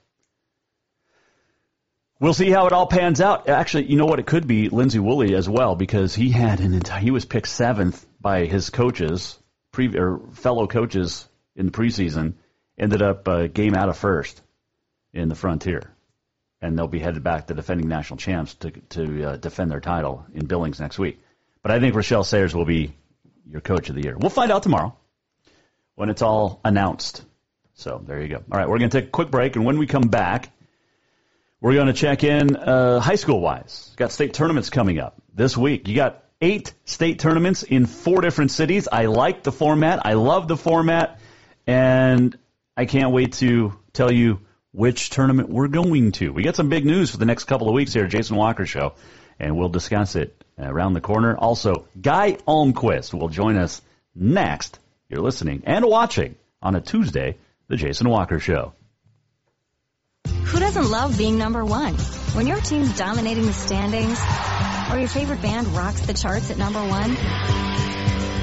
We'll 2.20 2.34
see 2.34 2.50
how 2.50 2.68
it 2.68 2.72
all 2.72 2.86
pans 2.86 3.20
out. 3.20 3.48
Actually, 3.48 3.86
you 3.86 3.96
know 3.96 4.06
what? 4.06 4.20
It 4.20 4.26
could 4.26 4.46
be 4.46 4.68
Lindsey 4.68 5.00
Woolley 5.00 5.34
as 5.34 5.48
well 5.48 5.74
because 5.74 6.14
he 6.14 6.30
had 6.30 6.60
an 6.60 6.72
entire, 6.72 7.00
he 7.00 7.10
was 7.10 7.24
picked 7.24 7.48
seventh 7.48 8.06
by 8.20 8.44
his 8.44 8.70
coaches, 8.70 9.36
pre, 9.72 9.88
or 9.98 10.20
fellow 10.34 10.68
coaches 10.68 11.28
in 11.56 11.66
the 11.66 11.72
preseason. 11.72 12.34
Ended 12.78 13.02
up 13.02 13.26
a 13.26 13.48
game 13.48 13.74
out 13.74 13.88
of 13.88 13.98
first 13.98 14.40
in 15.12 15.28
the 15.28 15.34
Frontier, 15.34 15.92
and 16.60 16.78
they'll 16.78 16.86
be 16.86 17.00
headed 17.00 17.24
back 17.24 17.48
to 17.48 17.54
defending 17.54 17.88
national 17.88 18.18
champs 18.18 18.54
to 18.54 18.70
to 18.70 19.24
uh, 19.24 19.36
defend 19.36 19.70
their 19.70 19.80
title 19.80 20.24
in 20.32 20.46
Billings 20.46 20.80
next 20.80 21.00
week. 21.00 21.18
But 21.62 21.72
I 21.72 21.80
think 21.80 21.94
Rochelle 21.94 22.24
Sayers 22.24 22.54
will 22.54 22.64
be 22.64 22.94
your 23.48 23.60
coach 23.60 23.88
of 23.88 23.94
the 23.94 24.02
year. 24.02 24.16
We'll 24.16 24.30
find 24.30 24.50
out 24.50 24.62
tomorrow 24.62 24.96
when 25.94 26.10
it's 26.10 26.22
all 26.22 26.60
announced. 26.64 27.24
So 27.74 28.02
there 28.06 28.20
you 28.20 28.28
go. 28.28 28.36
All 28.36 28.58
right, 28.58 28.68
we're 28.68 28.78
going 28.78 28.90
to 28.90 29.00
take 29.00 29.08
a 29.08 29.10
quick 29.10 29.30
break, 29.30 29.56
and 29.56 29.64
when 29.64 29.78
we 29.78 29.86
come 29.86 30.08
back. 30.08 30.50
We're 31.62 31.74
going 31.74 31.86
to 31.86 31.92
check 31.92 32.24
in 32.24 32.56
uh, 32.56 32.98
high 32.98 33.14
school 33.14 33.40
wise. 33.40 33.92
Got 33.94 34.10
state 34.10 34.34
tournaments 34.34 34.68
coming 34.68 34.98
up 34.98 35.22
this 35.32 35.56
week. 35.56 35.86
You 35.86 35.94
got 35.94 36.24
eight 36.40 36.74
state 36.84 37.20
tournaments 37.20 37.62
in 37.62 37.86
four 37.86 38.20
different 38.20 38.50
cities. 38.50 38.88
I 38.90 39.06
like 39.06 39.44
the 39.44 39.52
format. 39.52 40.04
I 40.04 40.14
love 40.14 40.48
the 40.48 40.56
format. 40.56 41.20
And 41.64 42.36
I 42.76 42.86
can't 42.86 43.12
wait 43.12 43.34
to 43.34 43.78
tell 43.92 44.12
you 44.12 44.40
which 44.72 45.10
tournament 45.10 45.50
we're 45.50 45.68
going 45.68 46.10
to. 46.12 46.32
We 46.32 46.42
got 46.42 46.56
some 46.56 46.68
big 46.68 46.84
news 46.84 47.12
for 47.12 47.18
the 47.18 47.26
next 47.26 47.44
couple 47.44 47.68
of 47.68 47.74
weeks 47.74 47.92
here 47.92 48.08
Jason 48.08 48.34
Walker 48.34 48.66
Show, 48.66 48.94
and 49.38 49.56
we'll 49.56 49.68
discuss 49.68 50.16
it 50.16 50.41
Uh, 50.58 50.66
around 50.66 50.92
the 50.92 51.00
corner. 51.00 51.34
Also, 51.34 51.86
Guy 51.98 52.32
Almquist 52.46 53.18
will 53.18 53.30
join 53.30 53.56
us 53.56 53.80
next. 54.14 54.78
You're 55.08 55.22
listening 55.22 55.62
and 55.64 55.82
watching 55.84 56.34
on 56.60 56.76
a 56.76 56.80
Tuesday, 56.80 57.38
The 57.68 57.76
Jason 57.76 58.06
Walker 58.08 58.38
Show. 58.38 58.74
Who 60.26 60.60
doesn't 60.60 60.90
love 60.90 61.16
being 61.16 61.38
number 61.38 61.64
one? 61.64 61.94
When 62.34 62.46
your 62.46 62.60
team's 62.60 62.96
dominating 62.98 63.46
the 63.46 63.54
standings, 63.54 64.20
or 64.92 64.98
your 64.98 65.08
favorite 65.08 65.40
band 65.40 65.68
rocks 65.68 66.02
the 66.02 66.12
charts 66.12 66.50
at 66.50 66.58
number 66.58 66.80
one, 66.80 67.12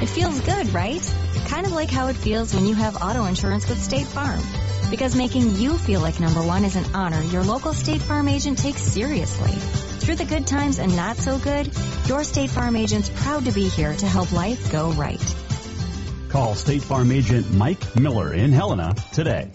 it 0.02 0.10
feels 0.10 0.42
good, 0.42 0.74
right? 0.74 1.16
Kind 1.46 1.68
of 1.68 1.74
like 1.74 1.92
how 1.92 2.08
it 2.08 2.16
feels 2.16 2.56
when 2.56 2.66
you 2.66 2.74
have 2.74 3.04
auto 3.04 3.26
insurance 3.26 3.70
with 3.70 3.80
State 3.80 4.08
Farm. 4.08 4.40
Because 4.90 5.16
making 5.16 5.58
you 5.58 5.78
feel 5.78 6.02
like 6.02 6.20
number 6.20 6.42
one 6.42 6.66
is 6.66 6.76
an 6.76 6.96
honor 6.96 7.22
your 7.22 7.44
local 7.44 7.74
State 7.74 8.02
Farm 8.02 8.28
agent 8.28 8.58
takes 8.58 8.82
seriously. 8.82 9.54
Through 10.00 10.16
the 10.16 10.26
good 10.26 10.48
times 10.48 10.80
and 10.80 10.96
not 10.96 11.18
so 11.18 11.38
good, 11.38 11.72
your 12.08 12.24
State 12.24 12.50
Farm 12.50 12.76
agent's 12.76 13.10
proud 13.10 13.46
to 13.46 13.52
be 13.52 13.68
here 13.68 13.94
to 13.94 14.08
help 14.08 14.32
life 14.32 14.72
go 14.72 14.92
right. 14.92 15.22
Call 16.30 16.56
State 16.56 16.82
Farm 16.82 17.12
agent 17.12 17.52
Mike 17.54 17.96
Miller 17.96 18.34
in 18.34 18.52
Helena 18.52 18.96
today. 19.12 19.52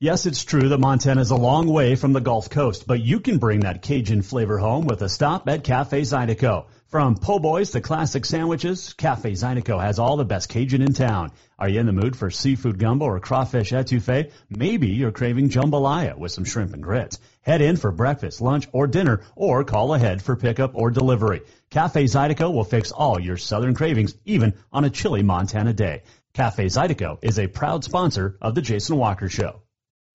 Yes, 0.00 0.26
it's 0.26 0.44
true 0.44 0.68
that 0.68 0.78
Montana 0.78 1.20
is 1.20 1.30
a 1.30 1.36
long 1.36 1.66
way 1.66 1.94
from 1.94 2.12
the 2.12 2.20
Gulf 2.20 2.50
Coast, 2.50 2.86
but 2.86 3.00
you 3.00 3.20
can 3.20 3.38
bring 3.38 3.60
that 3.60 3.82
Cajun 3.82 4.22
flavor 4.22 4.58
home 4.58 4.86
with 4.86 5.00
a 5.02 5.08
stop 5.08 5.48
at 5.48 5.64
Cafe 5.64 6.02
Zydeco. 6.02 6.66
From 6.94 7.16
po' 7.16 7.40
boys 7.40 7.72
to 7.72 7.80
classic 7.80 8.24
sandwiches, 8.24 8.92
Cafe 8.92 9.32
Zydeco 9.32 9.82
has 9.82 9.98
all 9.98 10.16
the 10.16 10.24
best 10.24 10.48
Cajun 10.48 10.80
in 10.80 10.92
town. 10.92 11.32
Are 11.58 11.68
you 11.68 11.80
in 11.80 11.86
the 11.86 11.92
mood 11.92 12.14
for 12.14 12.30
seafood 12.30 12.78
gumbo 12.78 13.06
or 13.06 13.18
crawfish 13.18 13.72
etouffee? 13.72 14.30
Maybe 14.48 14.90
you're 14.90 15.10
craving 15.10 15.48
jambalaya 15.48 16.16
with 16.16 16.30
some 16.30 16.44
shrimp 16.44 16.72
and 16.72 16.84
grits. 16.84 17.18
Head 17.42 17.62
in 17.62 17.78
for 17.78 17.90
breakfast, 17.90 18.40
lunch, 18.40 18.68
or 18.70 18.86
dinner, 18.86 19.22
or 19.34 19.64
call 19.64 19.92
ahead 19.92 20.22
for 20.22 20.36
pickup 20.36 20.76
or 20.76 20.92
delivery. 20.92 21.40
Cafe 21.68 22.04
Zydeco 22.04 22.54
will 22.54 22.62
fix 22.62 22.92
all 22.92 23.18
your 23.18 23.38
southern 23.38 23.74
cravings, 23.74 24.14
even 24.24 24.54
on 24.72 24.84
a 24.84 24.90
chilly 24.90 25.24
Montana 25.24 25.72
day. 25.72 26.04
Cafe 26.32 26.66
Zydeco 26.66 27.18
is 27.22 27.40
a 27.40 27.48
proud 27.48 27.82
sponsor 27.82 28.38
of 28.40 28.54
the 28.54 28.62
Jason 28.62 28.98
Walker 28.98 29.28
Show. 29.28 29.63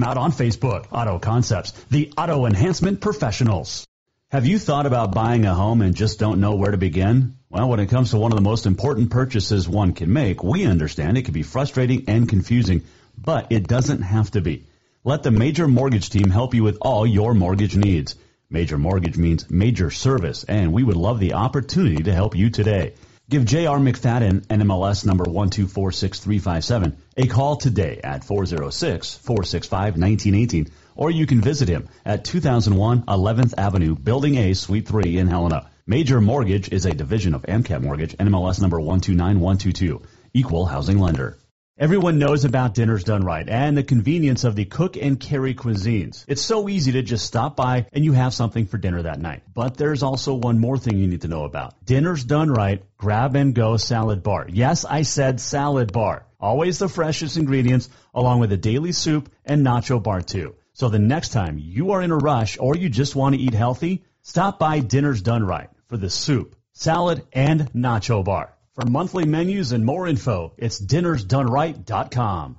them 0.00 0.08
out 0.08 0.16
on 0.16 0.32
Facebook. 0.32 0.86
Auto 0.92 1.18
Concepts, 1.18 1.72
the 1.90 2.12
auto 2.16 2.46
enhancement 2.46 3.00
professionals. 3.00 3.86
Have 4.30 4.46
you 4.46 4.58
thought 4.58 4.86
about 4.86 5.14
buying 5.14 5.44
a 5.44 5.54
home 5.54 5.82
and 5.82 5.94
just 5.94 6.18
don't 6.18 6.40
know 6.40 6.54
where 6.54 6.70
to 6.70 6.76
begin? 6.76 7.36
Well, 7.48 7.68
when 7.68 7.80
it 7.80 7.88
comes 7.88 8.10
to 8.10 8.16
one 8.16 8.32
of 8.32 8.36
the 8.36 8.42
most 8.42 8.66
important 8.66 9.10
purchases 9.10 9.68
one 9.68 9.92
can 9.92 10.12
make, 10.12 10.42
we 10.42 10.66
understand 10.66 11.18
it 11.18 11.24
can 11.24 11.34
be 11.34 11.42
frustrating 11.42 12.04
and 12.06 12.28
confusing, 12.28 12.82
but 13.18 13.50
it 13.50 13.66
doesn't 13.66 14.02
have 14.02 14.30
to 14.32 14.40
be. 14.40 14.66
Let 15.02 15.22
the 15.22 15.32
Major 15.32 15.66
Mortgage 15.66 16.10
team 16.10 16.30
help 16.30 16.54
you 16.54 16.62
with 16.62 16.78
all 16.80 17.06
your 17.06 17.34
mortgage 17.34 17.76
needs. 17.76 18.14
Major 18.48 18.78
Mortgage 18.78 19.16
means 19.16 19.50
major 19.50 19.90
service, 19.90 20.44
and 20.44 20.72
we 20.72 20.84
would 20.84 20.96
love 20.96 21.18
the 21.18 21.34
opportunity 21.34 22.04
to 22.04 22.14
help 22.14 22.36
you 22.36 22.50
today. 22.50 22.94
Give 23.28 23.44
J.R. 23.44 23.78
McFadden, 23.78 24.46
NMLS 24.46 25.06
number 25.06 25.24
1246357, 25.24 26.96
a 27.20 27.26
call 27.26 27.56
today 27.56 28.00
at 28.02 28.22
406-465-1918, 28.22 30.70
or 30.96 31.10
you 31.10 31.26
can 31.26 31.42
visit 31.42 31.68
him 31.68 31.90
at 32.02 32.24
2001 32.24 33.02
11th 33.02 33.52
Avenue, 33.58 33.94
Building 33.94 34.36
A, 34.36 34.54
Suite 34.54 34.88
3 34.88 35.18
in 35.18 35.28
Helena. 35.28 35.70
Major 35.86 36.22
Mortgage 36.22 36.72
is 36.72 36.86
a 36.86 36.94
division 36.94 37.34
of 37.34 37.42
AMCAP 37.42 37.82
Mortgage, 37.82 38.16
NMLS 38.16 38.62
number 38.62 38.80
129122, 38.80 40.00
equal 40.32 40.64
housing 40.64 40.98
lender. 40.98 41.36
Everyone 41.78 42.18
knows 42.18 42.46
about 42.46 42.72
Dinners 42.72 43.04
Done 43.04 43.22
Right 43.22 43.46
and 43.46 43.76
the 43.76 43.82
convenience 43.82 44.44
of 44.44 44.56
the 44.56 44.64
cook 44.64 44.96
and 44.96 45.20
carry 45.20 45.54
cuisines. 45.54 46.24
It's 46.26 46.40
so 46.40 46.70
easy 46.70 46.92
to 46.92 47.02
just 47.02 47.26
stop 47.26 47.54
by 47.54 47.86
and 47.92 48.02
you 48.02 48.12
have 48.12 48.32
something 48.32 48.64
for 48.66 48.78
dinner 48.78 49.02
that 49.02 49.20
night. 49.20 49.42
But 49.52 49.76
there's 49.76 50.02
also 50.02 50.32
one 50.34 50.58
more 50.58 50.78
thing 50.78 50.96
you 50.96 51.06
need 51.06 51.20
to 51.22 51.28
know 51.28 51.44
about. 51.44 51.84
Dinners 51.84 52.24
Done 52.24 52.50
Right 52.50 52.82
Grab 52.96 53.36
and 53.36 53.54
Go 53.54 53.76
Salad 53.76 54.22
Bar. 54.22 54.46
Yes, 54.50 54.86
I 54.86 55.02
said 55.02 55.38
salad 55.38 55.92
bar. 55.92 56.24
Always 56.40 56.78
the 56.78 56.88
freshest 56.88 57.36
ingredients 57.36 57.90
along 58.14 58.40
with 58.40 58.52
a 58.52 58.56
daily 58.56 58.92
soup 58.92 59.30
and 59.44 59.64
nacho 59.64 60.02
bar 60.02 60.22
too. 60.22 60.54
So 60.72 60.88
the 60.88 60.98
next 60.98 61.30
time 61.30 61.58
you 61.58 61.92
are 61.92 62.02
in 62.02 62.10
a 62.10 62.16
rush 62.16 62.56
or 62.58 62.76
you 62.76 62.88
just 62.88 63.14
want 63.14 63.34
to 63.34 63.40
eat 63.40 63.54
healthy, 63.54 64.04
stop 64.22 64.58
by 64.58 64.80
Dinners 64.80 65.20
Done 65.20 65.44
Right 65.44 65.68
for 65.88 65.96
the 65.96 66.08
soup, 66.08 66.56
salad, 66.72 67.22
and 67.32 67.70
nacho 67.72 68.24
bar. 68.24 68.54
For 68.74 68.86
monthly 68.86 69.26
menus 69.26 69.72
and 69.72 69.84
more 69.84 70.06
info, 70.06 70.54
it's 70.56 70.80
dinnersdoneright.com. 70.80 72.58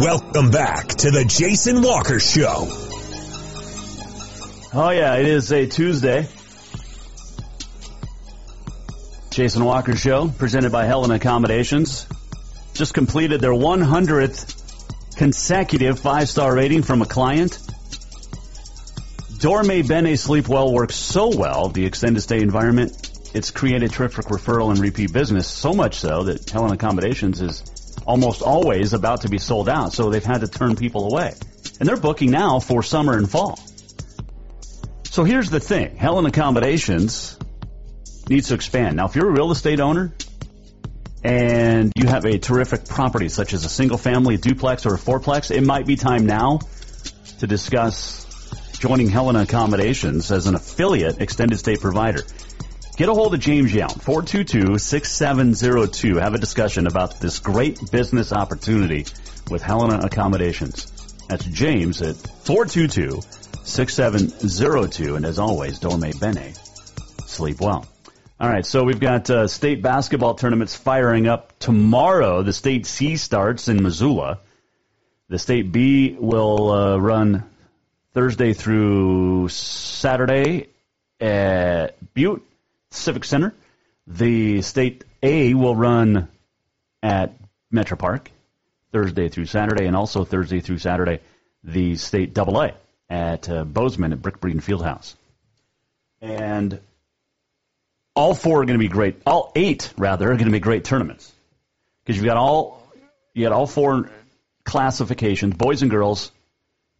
Welcome 0.00 0.50
back 0.50 0.88
to 0.88 1.10
the 1.10 1.26
Jason 1.26 1.82
Walker 1.82 2.18
Show. 2.18 2.68
Oh 4.72 4.88
yeah, 4.88 5.16
it 5.16 5.26
is 5.26 5.52
a 5.52 5.66
Tuesday. 5.66 6.26
Jason 9.28 9.62
Walker 9.62 9.94
Show, 9.94 10.28
presented 10.28 10.72
by 10.72 10.86
Helena 10.86 11.16
Accommodations, 11.16 12.06
just 12.72 12.94
completed 12.94 13.42
their 13.42 13.52
100th 13.52 15.16
consecutive 15.16 15.98
five-star 15.98 16.54
rating 16.54 16.82
from 16.82 17.02
a 17.02 17.06
client. 17.06 17.58
Dorme 19.36 19.86
Bene 19.86 20.16
Sleep 20.16 20.48
Well 20.48 20.72
works 20.72 20.96
so 20.96 21.36
well, 21.36 21.68
the 21.68 21.84
extended 21.84 22.22
stay 22.22 22.40
environment, 22.40 23.10
it's 23.34 23.50
created 23.50 23.92
terrific 23.92 24.24
referral 24.28 24.70
and 24.70 24.78
repeat 24.78 25.12
business, 25.12 25.46
so 25.46 25.74
much 25.74 25.96
so 25.96 26.22
that 26.22 26.48
Helena 26.48 26.72
Accommodations 26.72 27.42
is 27.42 27.79
almost 28.10 28.42
always 28.42 28.92
about 28.92 29.20
to 29.20 29.28
be 29.28 29.38
sold 29.38 29.68
out, 29.68 29.92
so 29.92 30.10
they've 30.10 30.24
had 30.24 30.40
to 30.40 30.48
turn 30.48 30.74
people 30.74 31.12
away. 31.12 31.32
And 31.78 31.88
they're 31.88 31.96
booking 31.96 32.32
now 32.32 32.58
for 32.58 32.82
summer 32.82 33.16
and 33.16 33.30
fall. 33.30 33.56
So 35.04 35.22
here's 35.22 35.48
the 35.48 35.60
thing. 35.60 35.96
Helena 35.96 36.28
Accommodations 36.28 37.38
needs 38.28 38.48
to 38.48 38.54
expand. 38.54 38.96
Now, 38.96 39.06
if 39.06 39.14
you're 39.14 39.28
a 39.28 39.32
real 39.32 39.52
estate 39.52 39.78
owner 39.78 40.12
and 41.22 41.92
you 41.94 42.08
have 42.08 42.24
a 42.24 42.36
terrific 42.38 42.84
property 42.86 43.28
such 43.28 43.52
as 43.52 43.64
a 43.64 43.68
single 43.68 43.98
family, 43.98 44.34
a 44.34 44.38
duplex, 44.38 44.86
or 44.86 44.94
a 44.94 44.98
fourplex, 44.98 45.54
it 45.54 45.62
might 45.62 45.86
be 45.86 45.94
time 45.94 46.26
now 46.26 46.58
to 47.38 47.46
discuss 47.46 48.26
joining 48.80 49.08
Helena 49.08 49.42
Accommodations 49.42 50.32
as 50.32 50.48
an 50.48 50.56
affiliate 50.56 51.20
extended 51.20 51.58
stay 51.60 51.76
provider. 51.76 52.24
Get 53.00 53.08
a 53.08 53.14
hold 53.14 53.32
of 53.32 53.40
James 53.40 53.72
Young, 53.72 53.88
422-6702. 53.88 56.20
Have 56.20 56.34
a 56.34 56.38
discussion 56.38 56.86
about 56.86 57.18
this 57.18 57.38
great 57.38 57.90
business 57.90 58.30
opportunity 58.30 59.06
with 59.50 59.62
Helena 59.62 60.00
Accommodations. 60.02 60.92
That's 61.26 61.46
James 61.46 62.02
at 62.02 62.16
422-6702. 62.16 65.16
And 65.16 65.24
as 65.24 65.38
always, 65.38 65.80
Dorme 65.80 66.20
Bene. 66.20 66.52
Sleep 67.24 67.58
well. 67.58 67.86
All 68.38 68.50
right, 68.50 68.66
so 68.66 68.84
we've 68.84 69.00
got 69.00 69.30
uh, 69.30 69.48
state 69.48 69.80
basketball 69.80 70.34
tournaments 70.34 70.76
firing 70.76 71.26
up 71.26 71.58
tomorrow. 71.58 72.42
The 72.42 72.52
state 72.52 72.84
C 72.84 73.16
starts 73.16 73.68
in 73.68 73.82
Missoula. 73.82 74.40
The 75.30 75.38
state 75.38 75.72
B 75.72 76.18
will 76.20 76.70
uh, 76.70 76.98
run 76.98 77.44
Thursday 78.12 78.52
through 78.52 79.48
Saturday 79.48 80.68
at 81.18 81.96
Butte 82.12 82.44
Civic 82.90 83.24
Center. 83.24 83.54
The 84.06 84.62
state 84.62 85.04
A 85.22 85.54
will 85.54 85.76
run 85.76 86.28
at 87.02 87.34
MetraPark 87.72 88.26
Thursday 88.92 89.28
through 89.28 89.46
Saturday, 89.46 89.86
and 89.86 89.96
also 89.96 90.24
Thursday 90.24 90.60
through 90.60 90.78
Saturday, 90.78 91.20
the 91.62 91.96
state 91.96 92.34
double 92.34 92.60
A 92.60 92.74
at 93.08 93.48
uh, 93.48 93.64
Bozeman 93.64 94.12
at 94.12 94.20
Brick 94.20 94.40
Breeden 94.40 94.62
Fieldhouse. 94.62 95.14
And 96.20 96.80
all 98.14 98.34
four 98.34 98.62
are 98.62 98.64
going 98.64 98.78
to 98.78 98.84
be 98.84 98.88
great. 98.88 99.22
All 99.24 99.52
eight, 99.54 99.92
rather, 99.96 100.26
are 100.26 100.34
going 100.34 100.46
to 100.46 100.50
be 100.50 100.60
great 100.60 100.84
tournaments 100.84 101.32
because 102.02 102.16
you've 102.16 102.26
got 102.26 102.36
all 102.36 102.82
you 103.34 103.44
got 103.44 103.52
all 103.52 103.66
four 103.66 104.10
classifications, 104.64 105.54
boys 105.54 105.82
and 105.82 105.90
girls, 105.90 106.32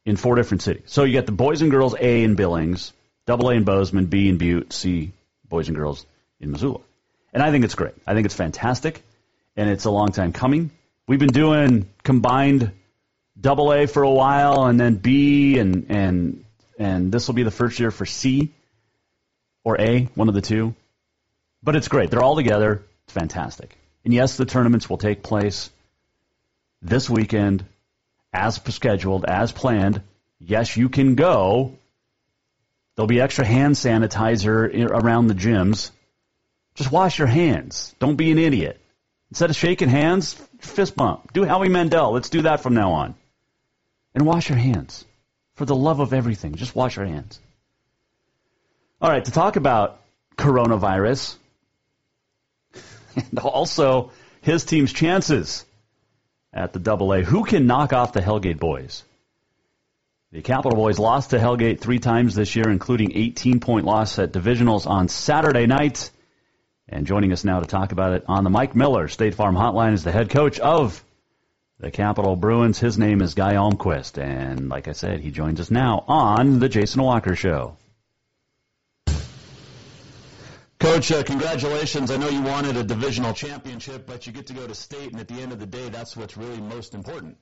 in 0.05 0.17
four 0.17 0.37
different 0.37 0.63
cities. 0.63 0.83
So 0.87 1.03
you 1.05 1.15
got 1.15 1.27
the 1.27 1.33
boys 1.33 1.63
and 1.63 1.71
girls 1.71 1.95
A 1.99 2.23
in 2.23 2.37
Billings, 2.37 2.93
double 3.27 3.51
A 3.51 3.55
in 3.55 3.65
Bozeman, 3.65 4.07
B 4.07 4.29
in 4.29 4.39
Butte, 4.39 4.73
C 4.73 5.13
boys 5.51 5.69
and 5.69 5.77
girls 5.77 6.07
in 6.41 6.51
Missoula. 6.51 6.81
And 7.35 7.43
I 7.43 7.51
think 7.51 7.65
it's 7.65 7.75
great. 7.75 7.95
I 8.07 8.15
think 8.15 8.25
it's 8.25 8.35
fantastic, 8.35 9.03
and 9.57 9.69
it's 9.69 9.85
a 9.85 9.91
long 9.91 10.13
time 10.13 10.33
coming. 10.33 10.71
We've 11.07 11.19
been 11.19 11.29
doing 11.29 11.89
combined 12.03 12.73
double 13.39 13.73
A 13.73 13.87
for 13.87 14.03
a 14.03 14.11
while, 14.11 14.65
and 14.65 14.81
then 14.81 14.95
B, 14.95 15.59
and 15.59 15.87
and 15.91 16.45
and 16.79 17.13
this 17.13 17.27
will 17.27 17.35
be 17.35 17.43
the 17.43 17.51
first 17.51 17.79
year 17.79 17.91
for 17.91 18.07
C 18.07 18.53
or 19.65 19.79
A, 19.79 20.05
one 20.15 20.29
of 20.29 20.35
the 20.35 20.41
two. 20.41 20.75
But 21.63 21.77
it's 21.77 21.89
great. 21.89 22.11
They're 22.11 22.23
all 22.23 22.37
together. 22.37 22.83
It's 23.05 23.13
fantastic. 23.13 23.77
And 24.05 24.15
yes, 24.15 24.37
the 24.37 24.47
tournaments 24.47 24.89
will 24.89 24.97
take 24.97 25.23
place 25.23 25.69
this 26.81 27.11
weekend 27.11 27.67
as 28.33 28.61
scheduled, 28.69 29.25
as 29.27 29.53
planned. 29.53 30.01
Yes, 30.39 30.77
you 30.77 30.89
can 30.89 31.17
go. 31.17 31.77
There'll 33.01 33.09
be 33.09 33.23
extra 33.23 33.47
hand 33.47 33.77
sanitizer 33.77 34.91
around 34.91 35.29
the 35.29 35.35
gyms. 35.35 35.91
Just 36.75 36.93
wash 36.93 37.19
your 37.19 37.29
hands. 37.29 37.95
Don't 37.99 38.17
be 38.17 38.31
an 38.31 38.37
idiot. 38.37 38.79
Instead 39.31 39.49
of 39.49 39.57
shaking 39.57 39.89
hands, 39.89 40.35
fist 40.59 40.97
bump. 40.97 41.33
Do 41.33 41.47
Howie 41.47 41.71
Mandel. 41.71 42.13
Let's 42.13 42.29
do 42.29 42.43
that 42.43 42.61
from 42.61 42.75
now 42.75 42.93
on. 42.93 43.15
And 44.15 44.27
wash 44.27 44.51
your 44.51 44.59
hands. 44.59 45.07
For 45.55 45.65
the 45.65 45.75
love 45.75 46.01
of 46.01 46.13
everything, 46.13 46.57
just 46.57 46.77
wash 46.77 46.97
your 46.97 47.07
hands. 47.07 47.41
All 49.01 49.09
right, 49.09 49.25
to 49.25 49.31
talk 49.31 49.57
about 49.57 50.03
coronavirus 50.37 51.37
and 53.17 53.39
also 53.39 54.13
his 54.43 54.67
team's 54.67 54.93
chances 54.93 55.65
at 56.53 56.75
the 56.75 56.79
Double 56.79 57.15
A. 57.15 57.23
Who 57.23 57.45
can 57.45 57.67
knock 57.67 57.95
off 57.95 58.13
the 58.13 58.21
Hellgate 58.21 58.61
boys? 58.61 59.05
The 60.33 60.43
Capital 60.43 60.77
Boys 60.77 61.01
lost 61.01 61.31
to 61.31 61.39
Hellgate 61.39 61.81
three 61.81 61.99
times 61.99 62.37
this 62.37 62.55
year, 62.55 62.71
including 62.71 63.17
18 63.17 63.59
point 63.59 63.85
loss 63.85 64.17
at 64.21 64.33
divisionals 64.33 64.87
on 64.87 65.09
Saturday 65.09 65.67
night. 65.67 66.13
And 66.89 67.05
joining 67.05 67.33
us 67.33 67.43
now 67.43 67.59
to 67.59 67.67
talk 67.67 67.91
about 67.91 68.13
it 68.13 68.25
on 68.29 68.45
the 68.45 68.51
Mike 68.51 68.77
Miller 68.77 69.09
State 69.09 69.35
Farm 69.35 69.57
Hotline 69.57 69.93
is 69.93 70.05
the 70.05 70.13
head 70.13 70.31
coach 70.31 70.61
of 70.61 71.05
the 71.81 71.91
Capital 71.91 72.37
Bruins. 72.37 72.79
His 72.79 72.97
name 72.97 73.23
is 73.23 73.35
Guy 73.35 73.55
Almquist. 73.55 74.23
And 74.23 74.69
like 74.69 74.87
I 74.87 74.93
said, 74.93 75.19
he 75.19 75.33
joins 75.33 75.59
us 75.59 75.69
now 75.69 76.05
on 76.07 76.61
the 76.61 76.69
Jason 76.69 77.03
Walker 77.03 77.35
Show. 77.35 77.77
Coach, 80.79 81.11
uh, 81.11 81.25
congratulations. 81.25 82.13
I 82.13 82.17
know 82.19 82.29
you 82.29 82.43
wanted 82.43 82.77
a 82.77 82.85
divisional 82.85 83.35
championship, 83.35 84.07
but 84.07 84.29
you 84.29 84.33
get 84.33 84.47
to 84.47 84.53
go 84.53 84.65
to 84.65 84.77
state, 84.77 85.11
and 85.11 85.21
at 85.21 85.27
the 85.27 85.41
end 85.43 85.51
of 85.51 85.59
the 85.59 85.67
day, 85.67 85.89
that's 85.89 86.17
what's 86.17 86.37
really 86.37 86.61
most 86.61 86.95
important. 86.95 87.37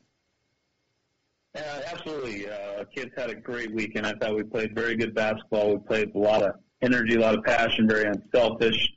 Uh, 1.59 1.81
absolutely. 1.87 2.49
Uh, 2.49 2.85
kids 2.95 3.11
had 3.17 3.31
a 3.31 3.35
great 3.35 3.73
weekend. 3.75 4.07
I 4.07 4.13
thought 4.15 4.37
we 4.37 4.45
played 4.45 4.75
very 4.75 4.97
good 4.97 5.15
basketball. 5.15 5.73
We 5.73 5.79
played 5.79 6.15
a 6.15 6.19
lot 6.19 6.43
of 6.43 6.55
energy, 6.83 7.17
a 7.17 7.21
lot 7.21 7.37
of 7.37 7.43
passion, 7.45 7.89
very 7.89 8.05
unselfish. 8.05 8.89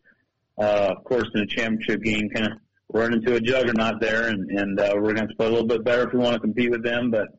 Uh, 0.60 0.94
of 0.96 1.04
course, 1.06 1.28
in 1.34 1.42
a 1.42 1.48
championship 1.48 2.04
game, 2.04 2.30
kind 2.30 2.46
of 2.48 2.54
run 2.94 3.14
into 3.14 3.36
a 3.36 3.40
juggernaut 3.40 4.00
there, 4.00 4.28
and, 4.28 4.50
and 4.52 4.80
uh, 4.80 4.92
we're 4.96 5.14
going 5.14 5.28
to 5.28 5.36
play 5.36 5.48
a 5.48 5.50
little 5.50 5.66
bit 5.66 5.84
better 5.84 6.08
if 6.08 6.14
we 6.14 6.20
want 6.20 6.34
to 6.34 6.40
compete 6.40 6.70
with 6.70 6.84
them. 6.84 7.10
But 7.10 7.30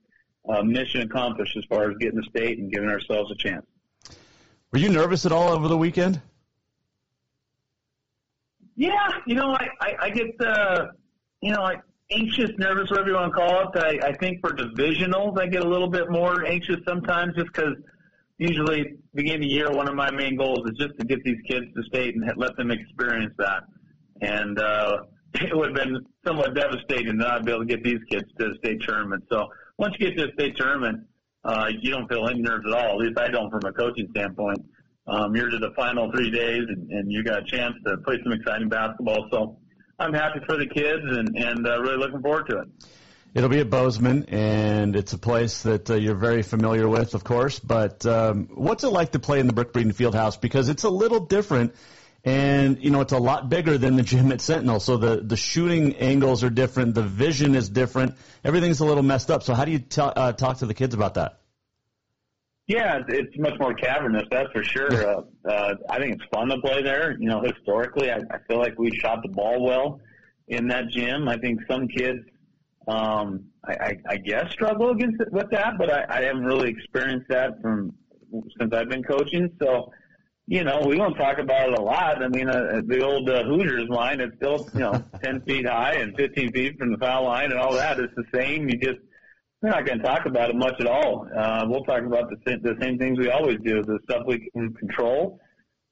uh, 0.48 0.62
mission 0.62 1.02
accomplished 1.02 1.56
as 1.56 1.64
far 1.66 1.90
as 1.90 1.96
getting 1.98 2.18
the 2.18 2.24
state 2.24 2.58
and 2.58 2.72
giving 2.72 2.88
ourselves 2.88 3.30
a 3.30 3.36
chance. 3.36 3.64
Were 4.72 4.78
you 4.78 4.88
nervous 4.88 5.24
at 5.26 5.32
all 5.32 5.50
over 5.50 5.68
the 5.68 5.76
weekend? 5.76 6.20
Yeah, 8.74 9.08
you 9.26 9.34
know, 9.34 9.52
I, 9.52 9.68
I, 9.80 9.96
I 10.00 10.10
get, 10.10 10.40
uh, 10.40 10.86
you 11.42 11.52
know, 11.52 11.60
I, 11.62 11.76
anxious, 12.14 12.50
nervous, 12.58 12.90
whatever 12.90 13.08
you 13.08 13.14
want 13.14 13.32
to 13.32 13.38
call 13.38 13.68
it. 13.68 13.78
I, 13.78 14.08
I 14.08 14.12
think 14.16 14.40
for 14.40 14.50
divisionals, 14.50 15.38
I 15.38 15.46
get 15.46 15.64
a 15.64 15.68
little 15.68 15.88
bit 15.88 16.10
more 16.10 16.44
anxious 16.46 16.76
sometimes 16.86 17.34
just 17.34 17.48
because 17.48 17.74
usually 18.38 18.94
beginning 19.14 19.42
of 19.44 19.48
the 19.48 19.54
year, 19.54 19.70
one 19.70 19.88
of 19.88 19.94
my 19.94 20.10
main 20.10 20.36
goals 20.36 20.60
is 20.70 20.78
just 20.78 20.98
to 20.98 21.04
get 21.04 21.22
these 21.24 21.40
kids 21.48 21.66
to 21.74 21.82
state 21.84 22.14
and 22.14 22.30
let 22.36 22.56
them 22.56 22.70
experience 22.70 23.34
that. 23.38 23.64
And, 24.20 24.58
uh, 24.58 24.98
it 25.34 25.56
would 25.56 25.76
have 25.76 25.86
been 25.86 26.04
somewhat 26.26 26.54
devastating 26.54 27.06
to 27.06 27.12
not 27.14 27.44
be 27.44 27.52
able 27.52 27.62
to 27.62 27.66
get 27.66 27.82
these 27.82 28.00
kids 28.10 28.24
to 28.38 28.48
the 28.48 28.54
state 28.58 28.82
tournament. 28.82 29.24
So 29.30 29.48
once 29.78 29.94
you 29.98 30.10
get 30.10 30.18
to 30.18 30.26
the 30.26 30.32
state 30.34 30.56
tournament, 30.56 31.06
uh, 31.44 31.70
you 31.80 31.90
don't 31.90 32.06
feel 32.08 32.28
any 32.28 32.40
nerves 32.40 32.64
at 32.66 32.72
all. 32.74 32.92
At 32.92 32.98
least 32.98 33.18
I 33.18 33.28
don't 33.28 33.50
from 33.50 33.64
a 33.64 33.72
coaching 33.72 34.08
standpoint 34.10 34.62
um, 35.06 35.34
you're 35.34 35.50
to 35.50 35.58
the 35.58 35.72
final 35.76 36.10
three 36.12 36.30
days 36.30 36.64
and, 36.68 36.90
and 36.90 37.10
you 37.10 37.24
got 37.24 37.40
a 37.40 37.44
chance 37.44 37.74
to 37.86 37.96
play 37.98 38.18
some 38.22 38.32
exciting 38.32 38.68
basketball. 38.68 39.28
So 39.32 39.58
I'm 39.98 40.14
happy 40.14 40.40
for 40.46 40.56
the 40.56 40.66
kids 40.66 41.04
and, 41.04 41.36
and 41.36 41.66
uh, 41.66 41.80
really 41.80 41.96
looking 41.96 42.22
forward 42.22 42.46
to 42.48 42.60
it. 42.60 42.68
It'll 43.34 43.48
be 43.48 43.60
at 43.60 43.70
Bozeman, 43.70 44.26
and 44.28 44.94
it's 44.94 45.14
a 45.14 45.18
place 45.18 45.62
that 45.62 45.88
uh, 45.88 45.94
you're 45.94 46.14
very 46.14 46.42
familiar 46.42 46.86
with, 46.86 47.14
of 47.14 47.24
course. 47.24 47.58
But 47.58 48.04
um, 48.04 48.48
what's 48.52 48.84
it 48.84 48.88
like 48.88 49.12
to 49.12 49.18
play 49.18 49.40
in 49.40 49.46
the 49.46 49.54
Brick 49.54 49.72
Breeden 49.72 49.94
Fieldhouse? 49.94 50.38
Because 50.38 50.68
it's 50.68 50.84
a 50.84 50.90
little 50.90 51.20
different, 51.20 51.74
and 52.24 52.78
you 52.84 52.90
know 52.90 53.00
it's 53.00 53.14
a 53.14 53.18
lot 53.18 53.48
bigger 53.48 53.78
than 53.78 53.96
the 53.96 54.02
gym 54.02 54.32
at 54.32 54.42
Sentinel. 54.42 54.80
So 54.80 54.98
the 54.98 55.22
the 55.22 55.36
shooting 55.36 55.96
angles 55.96 56.44
are 56.44 56.50
different, 56.50 56.94
the 56.94 57.02
vision 57.02 57.54
is 57.54 57.70
different, 57.70 58.16
everything's 58.44 58.80
a 58.80 58.84
little 58.84 59.02
messed 59.02 59.30
up. 59.30 59.42
So 59.42 59.54
how 59.54 59.64
do 59.64 59.72
you 59.72 59.78
t- 59.78 60.02
uh, 60.02 60.32
talk 60.32 60.58
to 60.58 60.66
the 60.66 60.74
kids 60.74 60.94
about 60.94 61.14
that? 61.14 61.41
Yeah, 62.68 63.02
it's 63.08 63.36
much 63.38 63.58
more 63.58 63.74
cavernous, 63.74 64.24
that's 64.30 64.50
for 64.52 64.62
sure. 64.62 64.92
Uh, 64.92 65.22
uh, 65.48 65.74
I 65.90 65.98
think 65.98 66.14
it's 66.14 66.24
fun 66.32 66.48
to 66.48 66.58
play 66.58 66.82
there. 66.82 67.16
You 67.18 67.28
know, 67.28 67.40
historically, 67.40 68.10
I, 68.10 68.18
I 68.30 68.38
feel 68.46 68.58
like 68.58 68.78
we 68.78 68.96
shot 68.96 69.22
the 69.22 69.28
ball 69.28 69.62
well 69.62 70.00
in 70.48 70.68
that 70.68 70.88
gym. 70.88 71.28
I 71.28 71.36
think 71.38 71.60
some 71.68 71.88
kids, 71.88 72.20
um, 72.86 73.46
I, 73.64 73.72
I, 73.72 73.96
I 74.10 74.16
guess, 74.16 74.52
struggle 74.52 74.90
against 74.90 75.20
it, 75.20 75.32
with 75.32 75.50
that, 75.50 75.76
but 75.76 75.90
I, 75.90 76.06
I 76.08 76.22
haven't 76.22 76.44
really 76.44 76.70
experienced 76.70 77.28
that 77.30 77.60
from 77.60 77.94
since 78.58 78.72
I've 78.72 78.88
been 78.88 79.02
coaching. 79.02 79.50
So, 79.60 79.92
you 80.46 80.62
know, 80.62 80.82
we 80.86 80.96
don't 80.96 81.14
talk 81.14 81.38
about 81.38 81.70
it 81.70 81.78
a 81.78 81.82
lot. 81.82 82.22
I 82.22 82.28
mean, 82.28 82.48
uh, 82.48 82.80
the 82.86 83.02
old 83.04 83.28
uh, 83.28 83.42
Hoosiers 83.44 83.88
line, 83.88 84.20
it's 84.20 84.36
still, 84.36 84.68
you 84.72 84.80
know, 84.80 85.04
10 85.22 85.42
feet 85.42 85.66
high 85.66 85.94
and 85.94 86.16
15 86.16 86.52
feet 86.52 86.78
from 86.78 86.92
the 86.92 86.98
foul 86.98 87.24
line 87.24 87.50
and 87.50 87.60
all 87.60 87.72
that. 87.74 87.98
It's 87.98 88.14
the 88.14 88.24
same. 88.32 88.68
You 88.68 88.78
just, 88.78 89.00
we're 89.62 89.70
not 89.70 89.86
going 89.86 89.98
to 89.98 90.04
talk 90.04 90.26
about 90.26 90.50
it 90.50 90.56
much 90.56 90.74
at 90.80 90.86
all. 90.86 91.28
Uh, 91.34 91.64
we'll 91.68 91.84
talk 91.84 92.02
about 92.02 92.28
the, 92.28 92.36
the 92.56 92.76
same 92.80 92.98
things 92.98 93.18
we 93.18 93.30
always 93.30 93.58
do, 93.64 93.82
the 93.82 94.00
stuff 94.04 94.24
we 94.26 94.50
can 94.50 94.74
control, 94.74 95.40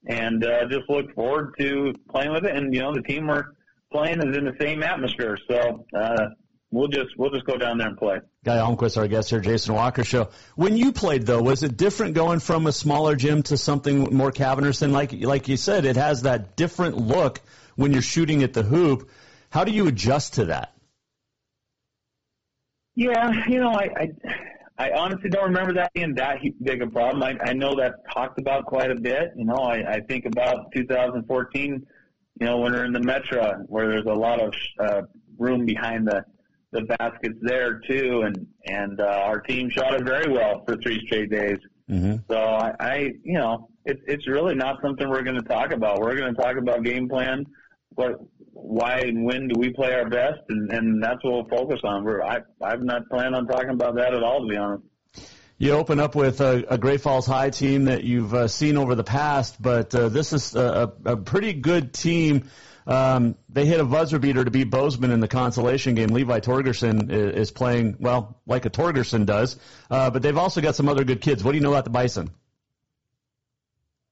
and 0.06 0.44
uh, 0.44 0.66
just 0.68 0.90
look 0.90 1.14
forward 1.14 1.54
to 1.58 1.94
playing 2.10 2.32
with 2.32 2.44
it. 2.44 2.56
And 2.56 2.74
you 2.74 2.80
know, 2.80 2.92
the 2.92 3.02
team 3.02 3.28
we're 3.28 3.44
playing 3.92 4.18
is 4.18 4.36
in 4.36 4.44
the 4.44 4.56
same 4.60 4.82
atmosphere, 4.82 5.38
so 5.48 5.86
uh, 5.96 6.26
we'll 6.72 6.88
just 6.88 7.16
we'll 7.16 7.30
just 7.30 7.46
go 7.46 7.56
down 7.56 7.78
there 7.78 7.88
and 7.88 7.96
play. 7.96 8.18
Guy 8.44 8.56
Almquist, 8.56 8.96
our 8.96 9.06
guest 9.06 9.30
here, 9.30 9.40
Jason 9.40 9.74
Walker 9.74 10.02
Show. 10.02 10.30
When 10.56 10.76
you 10.76 10.90
played, 10.90 11.26
though, 11.26 11.42
was 11.42 11.62
it 11.62 11.76
different 11.76 12.14
going 12.14 12.40
from 12.40 12.66
a 12.66 12.72
smaller 12.72 13.14
gym 13.14 13.44
to 13.44 13.56
something 13.56 14.16
more 14.16 14.32
cavernous? 14.32 14.82
And 14.82 14.92
like 14.92 15.12
like 15.12 15.46
you 15.46 15.56
said, 15.56 15.84
it 15.84 15.96
has 15.96 16.22
that 16.22 16.56
different 16.56 16.96
look 16.96 17.40
when 17.76 17.92
you're 17.92 18.02
shooting 18.02 18.42
at 18.42 18.52
the 18.52 18.64
hoop. 18.64 19.08
How 19.48 19.62
do 19.62 19.70
you 19.70 19.86
adjust 19.86 20.34
to 20.34 20.46
that? 20.46 20.74
Yeah, 23.00 23.32
you 23.48 23.60
know, 23.60 23.70
I, 23.70 23.88
I, 23.96 24.10
I 24.76 24.90
honestly 24.90 25.30
don't 25.30 25.44
remember 25.44 25.72
that 25.72 25.90
being 25.94 26.14
that 26.16 26.36
big 26.62 26.82
a 26.82 26.86
problem. 26.86 27.22
I, 27.22 27.34
I 27.48 27.54
know 27.54 27.74
that's 27.74 27.96
talked 28.12 28.38
about 28.38 28.66
quite 28.66 28.90
a 28.90 28.94
bit. 28.94 29.32
You 29.38 29.46
know, 29.46 29.56
I, 29.56 29.94
I 29.94 30.00
think 30.00 30.26
about 30.26 30.70
2014, 30.72 31.86
you 32.40 32.46
know, 32.46 32.58
when 32.58 32.72
we're 32.72 32.84
in 32.84 32.92
the 32.92 33.00
Metro, 33.00 33.54
where 33.68 33.88
there's 33.88 34.04
a 34.04 34.12
lot 34.12 34.38
of 34.38 34.52
uh, 34.78 35.02
room 35.38 35.64
behind 35.64 36.08
the 36.08 36.26
the 36.72 36.82
baskets 36.82 37.38
there 37.40 37.80
too, 37.88 38.24
and 38.26 38.46
and 38.66 39.00
uh, 39.00 39.04
our 39.04 39.40
team 39.40 39.70
shot 39.70 39.94
it 39.94 40.04
very 40.04 40.30
well 40.30 40.62
for 40.66 40.76
three 40.76 41.00
straight 41.06 41.30
days. 41.30 41.56
Mm-hmm. 41.90 42.16
So 42.30 42.38
I, 42.38 42.74
I, 42.80 42.96
you 43.24 43.38
know, 43.38 43.70
it's 43.86 44.02
it's 44.06 44.28
really 44.28 44.54
not 44.54 44.82
something 44.82 45.08
we're 45.08 45.22
going 45.22 45.40
to 45.40 45.48
talk 45.48 45.72
about. 45.72 46.00
We're 46.00 46.16
going 46.16 46.34
to 46.34 46.42
talk 46.42 46.58
about 46.58 46.82
game 46.82 47.08
plan, 47.08 47.46
what 47.94 48.20
why 48.62 49.00
and 49.00 49.24
when 49.24 49.48
do 49.48 49.58
we 49.58 49.70
play 49.70 49.92
our 49.92 50.08
best, 50.08 50.40
and, 50.48 50.70
and 50.72 51.02
that's 51.02 51.22
what 51.24 51.32
we'll 51.32 51.58
focus 51.58 51.80
on. 51.84 52.04
We're, 52.04 52.22
I, 52.22 52.40
I've 52.62 52.82
not 52.82 53.08
planned 53.08 53.34
on 53.34 53.46
talking 53.46 53.70
about 53.70 53.96
that 53.96 54.14
at 54.14 54.22
all, 54.22 54.42
to 54.42 54.48
be 54.48 54.56
honest. 54.56 54.84
You 55.58 55.72
open 55.72 56.00
up 56.00 56.14
with 56.14 56.40
a, 56.40 56.64
a 56.70 56.78
Great 56.78 57.02
Falls 57.02 57.26
High 57.26 57.50
team 57.50 57.84
that 57.84 58.02
you've 58.02 58.32
uh, 58.32 58.48
seen 58.48 58.78
over 58.78 58.94
the 58.94 59.04
past, 59.04 59.60
but 59.60 59.94
uh, 59.94 60.08
this 60.08 60.32
is 60.32 60.54
a, 60.54 60.92
a, 61.04 61.16
pretty 61.18 61.52
good 61.52 61.92
team. 61.92 62.48
Um, 62.86 63.36
they 63.50 63.66
hit 63.66 63.78
a 63.78 63.84
buzzer 63.84 64.18
beater 64.18 64.42
to 64.42 64.50
beat 64.50 64.70
Bozeman 64.70 65.10
in 65.10 65.20
the 65.20 65.28
consolation 65.28 65.94
game. 65.94 66.08
Levi 66.08 66.40
Torgerson 66.40 67.10
is 67.10 67.50
playing 67.50 67.96
well, 68.00 68.40
like 68.46 68.64
a 68.64 68.70
Torgerson 68.70 69.26
does, 69.26 69.58
uh, 69.90 70.08
but 70.08 70.22
they've 70.22 70.38
also 70.38 70.62
got 70.62 70.76
some 70.76 70.88
other 70.88 71.04
good 71.04 71.20
kids. 71.20 71.44
What 71.44 71.52
do 71.52 71.58
you 71.58 71.62
know 71.62 71.72
about 71.72 71.84
the 71.84 71.90
Bison? 71.90 72.30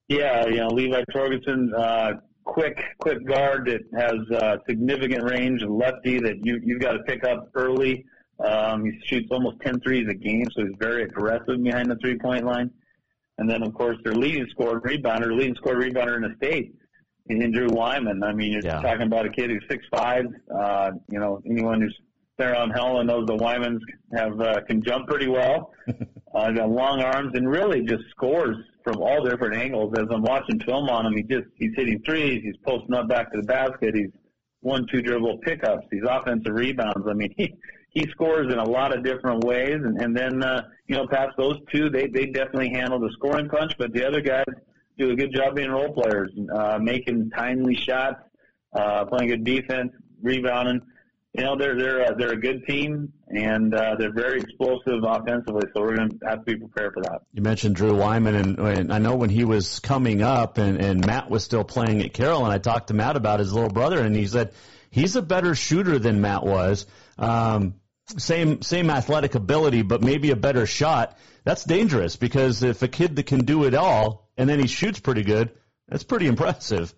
Yeah, 0.09 0.47
you 0.47 0.57
know 0.57 0.69
Levi 0.69 1.03
Torgerson, 1.15 1.73
uh, 1.75 2.21
quick, 2.49 2.83
quick 2.99 3.25
guard 3.27 3.67
that 3.67 3.83
has 4.01 4.41
uh, 4.41 4.57
significant 4.67 5.23
range, 5.23 5.63
a 5.63 5.69
lefty 5.69 6.19
that 6.19 6.45
you 6.45 6.61
you've 6.65 6.81
got 6.81 6.93
to 6.93 7.01
pick 7.01 7.23
up 7.25 7.51
early. 7.55 8.05
Um, 8.41 8.85
he 8.85 8.99
shoots 9.05 9.29
almost 9.31 9.61
10 9.61 9.81
threes 9.81 10.09
a 10.09 10.15
game, 10.15 10.47
so 10.53 10.65
he's 10.65 10.75
very 10.79 11.03
aggressive 11.03 11.63
behind 11.63 11.91
the 11.91 11.97
three 11.97 12.19
point 12.19 12.45
line. 12.45 12.71
And 13.37 13.49
then, 13.49 13.63
of 13.63 13.75
course, 13.75 13.97
their 14.03 14.15
leading 14.15 14.49
scorer 14.51 14.81
rebounder, 14.81 15.37
leading 15.37 15.55
scorer 15.57 15.77
rebounder 15.77 16.17
in 16.17 16.23
the 16.23 16.35
state, 16.37 16.75
in 17.29 17.53
Drew 17.53 17.69
Wyman. 17.69 18.23
I 18.23 18.33
mean, 18.33 18.53
you're 18.53 18.65
yeah. 18.65 18.81
talking 18.81 19.07
about 19.07 19.27
a 19.27 19.31
kid 19.31 19.51
who's 19.51 19.65
six 19.71 19.85
five. 19.93 20.25
Uh, 20.53 20.93
you 21.11 21.21
know, 21.21 21.41
anyone 21.47 21.81
who's 21.81 21.97
Sarah 22.39 22.59
on 22.59 22.71
Helen 22.71 23.09
knows 23.09 23.27
the 23.27 23.37
Wymans 23.37 23.81
have 24.13 24.41
uh, 24.41 24.61
can 24.63 24.83
jump 24.83 25.09
pretty 25.09 25.27
well. 25.27 25.73
uh, 26.35 26.51
got 26.53 26.71
long 26.71 27.03
arms 27.03 27.33
and 27.35 27.49
really 27.51 27.83
just 27.83 28.05
scores 28.11 28.57
from 28.85 28.99
all 28.99 29.25
different 29.25 29.57
angles. 29.57 29.93
As 29.99 30.07
I'm 30.11 30.23
watching 30.23 30.61
film 30.61 30.89
on 30.89 31.07
him, 31.07 31.17
he 31.17 31.23
just 31.25 31.49
he's 31.57 31.73
hitting 31.75 32.01
threes, 32.07 32.43
he's 32.45 32.57
posting 32.65 32.95
up 32.95 33.09
back 33.09 33.33
to 33.33 33.41
the 33.41 33.47
basket, 33.47 33.95
he's 33.95 34.11
one 34.61 34.87
two 34.91 35.03
dribble 35.03 35.39
pickups, 35.39 35.87
these 35.91 36.05
offensive 36.09 36.55
rebounds. 36.55 37.07
I 37.09 37.13
mean, 37.13 37.35
he 37.37 37.53
he 37.91 38.09
scores 38.11 38.53
in 38.53 38.59
a 38.59 38.69
lot 38.69 38.97
of 38.97 39.03
different 39.03 39.43
ways, 39.43 39.75
and 39.75 40.01
and 40.01 40.17
then 40.17 40.43
uh, 40.45 40.63
you 40.87 40.97
know 40.97 41.09
past 41.09 41.37
those 41.37 41.57
two, 41.73 41.91
they 41.91 42.07
they 42.07 42.27
definitely 42.27 42.71
handle 42.71 43.01
the 43.01 43.11
scoring 43.15 43.49
punch, 43.49 43.73
but 43.79 43.93
the 43.93 44.07
other 44.07 44.21
guys 44.21 44.47
do 44.97 45.11
a 45.11 45.17
good 45.17 45.33
job 45.35 45.57
being 45.57 45.71
role 45.71 45.93
players, 45.93 46.31
uh, 46.55 46.79
making 46.81 47.31
timely 47.31 47.75
shots, 47.75 48.21
uh, 48.75 49.05
playing 49.07 49.29
good 49.29 49.45
defense, 49.45 49.91
rebounding 50.23 50.81
you 51.39 51.45
know 51.45 51.57
they're 51.57 51.77
they're 51.77 52.05
uh, 52.05 52.15
they're 52.15 52.33
a 52.33 52.41
good 52.41 52.67
team 52.67 53.13
and 53.29 53.73
uh, 53.73 53.95
they're 53.97 54.13
very 54.13 54.41
explosive 54.41 55.05
offensively. 55.05 55.63
So 55.75 55.83
we're 55.83 55.97
going 55.97 56.11
to 56.11 56.27
have 56.27 56.41
to 56.41 56.45
be 56.45 56.57
prepared 56.57 56.95
for 56.95 57.03
that. 57.03 57.21
You 57.33 57.43
mentioned 57.43 57.77
Drew 57.77 57.95
Wyman, 57.95 58.35
and, 58.35 58.59
and 58.59 58.93
I 58.93 58.99
know 58.99 59.15
when 59.15 59.31
he 59.31 59.45
was 59.45 59.79
coming 59.79 60.23
up, 60.23 60.59
and, 60.59 60.81
and 60.81 61.07
Matt 61.07 61.31
was 61.31 61.45
still 61.45 61.63
playing 61.63 62.03
at 62.03 62.13
Carroll, 62.13 62.45
and 62.45 62.53
I 62.53 62.59
talked 62.59 62.89
to 62.89 62.95
Matt 62.95 63.17
about 63.17 63.39
his 63.39 63.53
little 63.53 63.71
brother, 63.71 64.01
and 64.01 64.17
he 64.17 64.27
said 64.27 64.53
he's 64.91 65.15
a 65.15 65.23
better 65.23 65.55
shooter 65.55 65.99
than 65.99 66.21
Matt 66.21 66.45
was. 66.45 66.87
Um, 67.19 67.75
same 68.17 68.63
same 68.63 68.91
athletic 68.91 69.35
ability, 69.35 69.83
but 69.83 70.03
maybe 70.03 70.31
a 70.31 70.37
better 70.37 70.67
shot. 70.67 71.17
That's 71.45 71.65
dangerous 71.65 72.17
because 72.17 72.63
if 72.63 72.83
a 72.83 72.89
kid 72.89 73.17
that 73.17 73.27
can 73.27 73.45
do 73.45 73.65
it 73.65 73.75
all 73.75 74.29
and 74.37 74.49
then 74.49 74.59
he 74.59 74.67
shoots 74.67 74.99
pretty 74.99 75.23
good, 75.23 75.53
that's 75.89 76.05
pretty 76.05 76.27
impressive. 76.27 76.95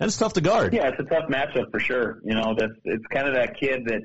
It's 0.00 0.16
tough 0.16 0.32
to 0.34 0.40
guard. 0.40 0.72
Yeah, 0.72 0.88
it's 0.88 1.00
a 1.00 1.04
tough 1.04 1.28
matchup 1.28 1.70
for 1.70 1.78
sure. 1.78 2.20
You 2.24 2.34
know, 2.34 2.54
that's 2.56 2.72
it's 2.84 3.06
kind 3.12 3.28
of 3.28 3.34
that 3.34 3.58
kid 3.60 3.84
that 3.86 4.00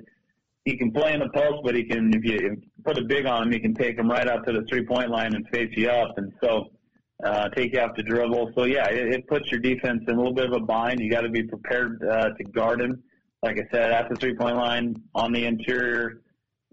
he 0.65 0.77
can 0.77 0.91
play 0.91 1.13
in 1.13 1.19
the 1.19 1.29
post, 1.29 1.63
but 1.63 1.75
he 1.75 1.85
can 1.85 2.13
if 2.13 2.25
you 2.25 2.61
put 2.83 2.97
a 2.97 3.03
big 3.03 3.25
on 3.25 3.43
him, 3.43 3.51
he 3.51 3.59
can 3.59 3.73
take 3.73 3.97
him 3.97 4.09
right 4.09 4.27
out 4.27 4.45
to 4.45 4.53
the 4.53 4.65
three 4.69 4.85
point 4.85 5.09
line 5.09 5.33
and 5.35 5.47
face 5.49 5.71
you 5.75 5.89
up, 5.89 6.17
and 6.17 6.33
so 6.43 6.71
uh, 7.23 7.49
take 7.49 7.73
you 7.73 7.79
off 7.79 7.95
the 7.95 8.03
dribble. 8.03 8.51
So 8.55 8.65
yeah, 8.65 8.89
it, 8.89 9.13
it 9.13 9.27
puts 9.27 9.49
your 9.51 9.61
defense 9.61 10.03
in 10.07 10.15
a 10.15 10.17
little 10.17 10.33
bit 10.33 10.47
of 10.47 10.53
a 10.53 10.59
bind. 10.59 10.99
You 10.99 11.09
got 11.09 11.21
to 11.21 11.29
be 11.29 11.43
prepared 11.43 12.03
uh, 12.03 12.29
to 12.29 12.43
guard 12.43 12.81
him. 12.81 13.01
Like 13.41 13.57
I 13.57 13.67
said, 13.71 13.91
at 13.91 14.09
the 14.09 14.15
three 14.15 14.35
point 14.35 14.57
line 14.57 15.01
on 15.13 15.31
the 15.31 15.45
interior. 15.45 16.21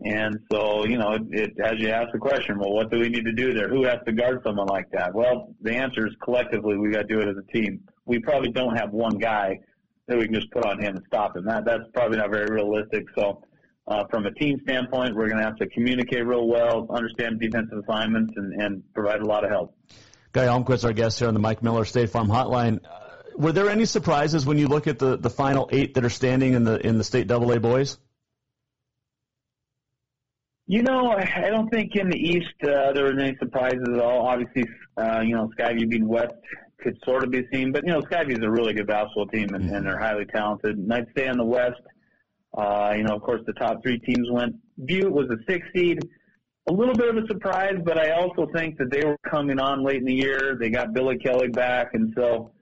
And 0.04 0.40
so, 0.50 0.84
you 0.84 0.98
know, 0.98 1.12
it, 1.12 1.22
it 1.30 1.60
as 1.62 1.74
you 1.78 1.90
ask 1.90 2.12
the 2.12 2.18
question, 2.18 2.58
well, 2.58 2.72
what 2.72 2.90
do 2.90 2.98
we 2.98 3.08
need 3.08 3.24
to 3.24 3.32
do 3.32 3.52
there? 3.54 3.68
Who 3.68 3.84
has 3.84 3.98
to 4.06 4.12
guard 4.12 4.40
someone 4.44 4.66
like 4.66 4.90
that? 4.90 5.14
Well, 5.14 5.54
the 5.60 5.74
answer 5.74 6.06
is 6.06 6.14
collectively 6.22 6.76
we 6.76 6.90
got 6.90 7.02
to 7.02 7.08
do 7.08 7.20
it 7.20 7.28
as 7.28 7.36
a 7.36 7.52
team 7.52 7.82
we 8.04 8.18
probably 8.18 8.50
don't 8.50 8.76
have 8.76 8.90
one 8.90 9.18
guy 9.18 9.60
that 10.08 10.18
we 10.18 10.24
can 10.24 10.34
just 10.34 10.50
put 10.50 10.64
on 10.64 10.80
him 10.80 10.96
and 10.96 11.04
stop 11.06 11.36
him. 11.36 11.44
That 11.44 11.64
that's 11.64 11.84
probably 11.94 12.18
not 12.18 12.30
very 12.30 12.50
realistic. 12.50 13.06
So 13.16 13.42
uh, 13.86 14.04
from 14.10 14.26
a 14.26 14.32
team 14.32 14.60
standpoint, 14.64 15.14
we're 15.14 15.28
going 15.28 15.38
to 15.38 15.44
have 15.44 15.56
to 15.56 15.66
communicate 15.68 16.26
real 16.26 16.46
well, 16.46 16.86
understand 16.90 17.40
defensive 17.40 17.78
assignments, 17.78 18.34
and, 18.36 18.60
and 18.60 18.82
provide 18.94 19.20
a 19.20 19.26
lot 19.26 19.44
of 19.44 19.50
help. 19.50 19.76
Guy 20.32 20.46
Almquist, 20.46 20.84
our 20.84 20.92
guest 20.92 21.18
here 21.18 21.28
on 21.28 21.34
the 21.34 21.40
Mike 21.40 21.62
Miller 21.62 21.84
State 21.84 22.10
Farm 22.10 22.28
Hotline. 22.28 22.80
Uh, 22.84 22.98
were 23.36 23.52
there 23.52 23.68
any 23.68 23.84
surprises 23.84 24.44
when 24.44 24.58
you 24.58 24.68
look 24.68 24.86
at 24.86 24.98
the, 24.98 25.16
the 25.16 25.30
final 25.30 25.68
eight 25.72 25.94
that 25.94 26.04
are 26.04 26.10
standing 26.10 26.54
in 26.54 26.64
the 26.64 26.84
in 26.86 26.98
the 26.98 27.04
state 27.04 27.26
Double 27.26 27.52
A 27.52 27.60
boys? 27.60 27.98
You 30.66 30.82
know, 30.82 31.10
I 31.10 31.48
don't 31.50 31.68
think 31.70 31.96
in 31.96 32.08
the 32.08 32.16
East 32.16 32.54
uh, 32.62 32.92
there 32.92 33.04
was 33.04 33.14
any 33.20 33.36
surprises 33.38 33.84
at 33.92 33.98
all. 33.98 34.26
Obviously, 34.26 34.64
uh, 34.96 35.20
you 35.20 35.34
know, 35.34 35.50
Skyview 35.58 35.88
being 35.88 36.06
West 36.06 36.34
could 36.78 36.96
sort 37.04 37.24
of 37.24 37.30
be 37.30 37.46
seen. 37.52 37.72
But 37.72 37.84
you 37.84 37.92
know, 37.92 38.00
Skyview 38.02 38.38
is 38.38 38.44
a 38.44 38.50
really 38.50 38.72
good 38.72 38.86
basketball 38.86 39.26
team, 39.26 39.54
and, 39.54 39.70
and 39.70 39.86
they're 39.86 39.98
highly 39.98 40.24
talented. 40.26 40.78
And 40.78 40.92
I'd 40.92 41.06
say 41.16 41.28
on 41.28 41.36
the 41.36 41.44
West, 41.44 41.80
uh, 42.56 42.94
you 42.96 43.02
know, 43.02 43.14
of 43.14 43.22
course, 43.22 43.40
the 43.46 43.54
top 43.54 43.82
three 43.82 43.98
teams 43.98 44.28
went. 44.30 44.54
Butte 44.84 45.10
was 45.10 45.28
a 45.30 45.36
six 45.50 45.66
seed, 45.74 45.98
a 46.68 46.72
little 46.72 46.94
bit 46.94 47.08
of 47.08 47.16
a 47.22 47.26
surprise, 47.26 47.76
but 47.84 47.98
I 47.98 48.10
also 48.10 48.46
think 48.54 48.78
that 48.78 48.90
they 48.90 49.04
were 49.04 49.18
coming 49.28 49.58
on 49.58 49.84
late 49.84 49.96
in 49.96 50.04
the 50.04 50.14
year. 50.14 50.56
They 50.60 50.70
got 50.70 50.92
Billy 50.92 51.18
Kelly 51.18 51.48
back, 51.48 51.94
and 51.94 52.12
so 52.16 52.52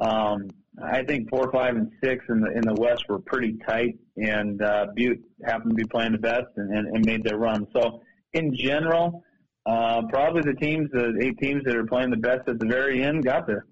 um, 0.00 0.48
I 0.82 1.02
think 1.04 1.28
four, 1.28 1.50
five, 1.50 1.76
and 1.76 1.90
six 2.02 2.24
in 2.28 2.40
the 2.40 2.50
in 2.52 2.62
the 2.62 2.74
West 2.74 3.04
were 3.08 3.18
pretty 3.18 3.58
tight, 3.66 3.98
and 4.16 4.62
uh, 4.62 4.86
Butte 4.94 5.22
happened 5.44 5.70
to 5.70 5.74
be 5.74 5.84
playing 5.84 6.12
the 6.12 6.18
best 6.18 6.46
and, 6.56 6.76
and, 6.76 6.88
and 6.88 7.04
made 7.04 7.24
their 7.24 7.38
run. 7.38 7.66
So 7.72 8.02
in 8.32 8.56
general. 8.56 9.24
Uh, 9.66 10.00
probably 10.08 10.40
the 10.40 10.54
teams, 10.54 10.90
the 10.92 11.18
eight 11.20 11.36
teams 11.36 11.62
that 11.64 11.76
are 11.76 11.84
playing 11.84 12.08
the 12.08 12.16
best 12.16 12.48
at 12.48 12.58
the 12.58 12.64
very 12.64 13.02
end, 13.02 13.22
got 13.22 13.46
there. 13.46 13.66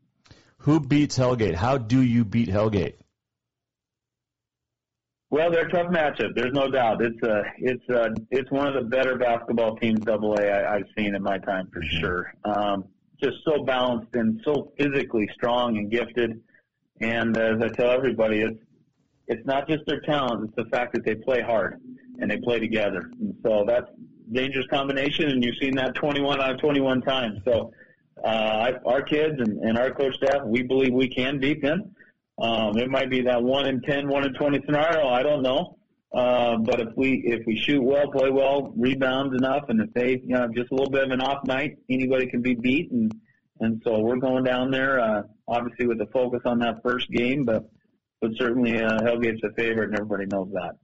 Who 0.58 0.78
beats 0.78 1.16
Hellgate? 1.16 1.54
How 1.54 1.78
do 1.78 2.02
you 2.02 2.22
beat 2.22 2.50
Hellgate? 2.50 2.96
Well, 5.30 5.50
they're 5.50 5.66
a 5.66 5.70
tough 5.70 5.90
matchup. 5.90 6.34
There's 6.34 6.52
no 6.52 6.70
doubt. 6.70 7.00
It's 7.00 7.22
uh, 7.22 7.42
it's 7.58 7.88
uh, 7.88 8.10
it's 8.30 8.50
one 8.50 8.66
of 8.66 8.74
the 8.74 8.82
better 8.82 9.16
basketball 9.16 9.76
teams, 9.76 10.00
Double 10.00 10.34
A, 10.34 10.42
I, 10.42 10.74
I've 10.76 10.86
seen 10.98 11.14
in 11.14 11.22
my 11.22 11.38
time 11.38 11.68
for 11.72 11.80
mm-hmm. 11.80 12.00
sure. 12.00 12.34
Um, 12.44 12.84
just 13.22 13.36
so 13.44 13.64
balanced 13.64 14.14
and 14.14 14.40
so 14.44 14.72
physically 14.76 15.28
strong 15.32 15.78
and 15.78 15.90
gifted. 15.90 16.42
And 17.00 17.36
as 17.36 17.60
I 17.60 17.68
tell 17.68 17.90
everybody, 17.90 18.40
it's 18.40 18.60
it's 19.28 19.44
not 19.46 19.68
just 19.68 19.84
their 19.86 20.00
talent; 20.00 20.44
it's 20.44 20.56
the 20.56 20.70
fact 20.70 20.94
that 20.94 21.04
they 21.04 21.14
play 21.14 21.42
hard 21.42 21.80
and 22.18 22.30
they 22.30 22.38
play 22.38 22.58
together. 22.58 23.10
And 23.20 23.36
so 23.42 23.64
that's 23.66 23.90
dangerous 24.32 24.66
combination, 24.68 25.30
and 25.30 25.44
you've 25.44 25.56
seen 25.60 25.74
that 25.76 25.94
21 25.94 26.40
out 26.40 26.52
of 26.52 26.60
21 26.60 27.02
times. 27.02 27.40
So 27.44 27.72
uh, 28.24 28.72
our 28.84 29.02
kids 29.02 29.34
and, 29.38 29.58
and 29.58 29.78
our 29.78 29.90
coach 29.90 30.16
staff, 30.16 30.42
we 30.44 30.62
believe 30.62 30.92
we 30.92 31.08
can 31.08 31.38
beat 31.38 31.60
them. 31.62 31.94
Um, 32.38 32.76
it 32.78 32.90
might 32.90 33.10
be 33.10 33.22
that 33.22 33.42
one 33.42 33.66
in 33.66 33.80
10, 33.80 34.08
one 34.08 34.24
in 34.24 34.34
20 34.34 34.62
scenario. 34.64 35.08
I 35.08 35.22
don't 35.22 35.42
know. 35.42 35.76
Uh, 36.12 36.56
but 36.58 36.80
if 36.80 36.88
we 36.96 37.22
if 37.26 37.46
we 37.46 37.56
shoot 37.56 37.82
well, 37.82 38.10
play 38.10 38.30
well, 38.30 38.72
rebound 38.76 39.34
enough, 39.34 39.64
and 39.68 39.80
if 39.80 39.92
they 39.92 40.12
you 40.24 40.34
know 40.34 40.48
just 40.48 40.70
a 40.70 40.74
little 40.74 40.90
bit 40.90 41.04
of 41.04 41.10
an 41.10 41.20
off 41.20 41.44
night, 41.44 41.76
anybody 41.90 42.26
can 42.26 42.40
be 42.40 42.54
beat. 42.54 42.90
And 42.90 43.12
and 43.60 43.82
so 43.84 43.98
we're 44.00 44.16
going 44.16 44.44
down 44.44 44.70
there, 44.70 45.00
uh, 45.00 45.22
obviously 45.48 45.86
with 45.86 46.00
a 46.00 46.06
focus 46.06 46.40
on 46.44 46.58
that 46.60 46.82
first 46.82 47.10
game, 47.10 47.44
but 47.44 47.68
but 48.20 48.30
certainly 48.36 48.82
uh, 48.82 48.98
Hellgate's 49.00 49.42
a 49.44 49.52
favorite, 49.52 49.90
and 49.90 49.94
everybody 49.94 50.26
knows 50.26 50.48
that. 50.52 50.76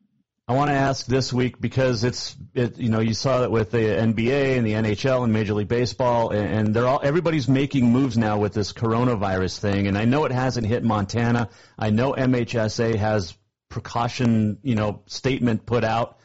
I 0.49 0.55
want 0.55 0.71
to 0.71 0.75
ask 0.75 1.07
this 1.07 1.33
week 1.33 1.61
because 1.61 2.03
it's 2.03 2.37
it, 2.53 2.77
you 2.77 2.89
know 2.89 2.99
you 2.99 3.15
saw 3.15 3.45
it 3.45 3.51
with 3.51 3.71
the 3.71 3.79
NBA 3.79 4.59
and 4.59 4.67
the 4.67 4.73
NHL 4.73 5.23
and 5.23 5.33
Major 5.33 5.55
League 5.55 5.69
Baseball 5.69 6.31
and, 6.31 6.47
and 6.47 6.75
they're 6.75 6.87
all 6.87 7.01
everybody's 7.03 7.49
making 7.49 7.93
moves 7.93 8.19
now 8.19 8.39
with 8.39 8.53
this 8.53 8.73
coronavirus 8.73 9.61
thing 9.61 9.87
and 9.87 9.97
I 9.97 10.05
know 10.05 10.25
it 10.25 10.33
hasn't 10.33 10.67
hit 10.67 10.83
Montana. 10.83 11.49
I 11.79 11.91
know 11.91 12.13
MHSA 12.13 12.97
has 12.97 13.37
precaution 13.69 14.59
you 14.63 14.75
know 14.75 15.03
statement 15.07 15.65
put 15.65 15.85
out. 15.85 16.19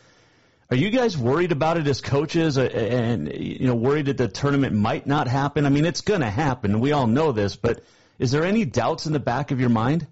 Are 0.71 0.76
you 0.76 0.89
guys 0.89 1.15
worried 1.15 1.52
about 1.52 1.78
it 1.78 1.88
as 1.88 2.02
coaches 2.02 2.58
uh, 2.58 2.63
and 2.63 3.32
you 3.32 3.67
know 3.67 3.76
worried 3.76 4.08
that 4.08 4.17
the 4.17 4.28
tournament 4.28 4.73
might 4.73 5.06
not 5.06 5.28
happen? 5.28 5.67
I 5.67 5.69
mean 5.69 5.86
it's 5.86 6.02
going 6.02 6.21
to 6.21 6.30
happen. 6.30 6.80
We 6.80 6.91
all 6.91 7.06
know 7.06 7.32
this, 7.32 7.56
but 7.56 7.84
is 8.19 8.32
there 8.32 8.43
any 8.43 8.65
doubts 8.65 9.06
in 9.06 9.13
the 9.13 9.19
back 9.19 9.51
of 9.51 9.60
your 9.60 9.69
mind? 9.69 10.08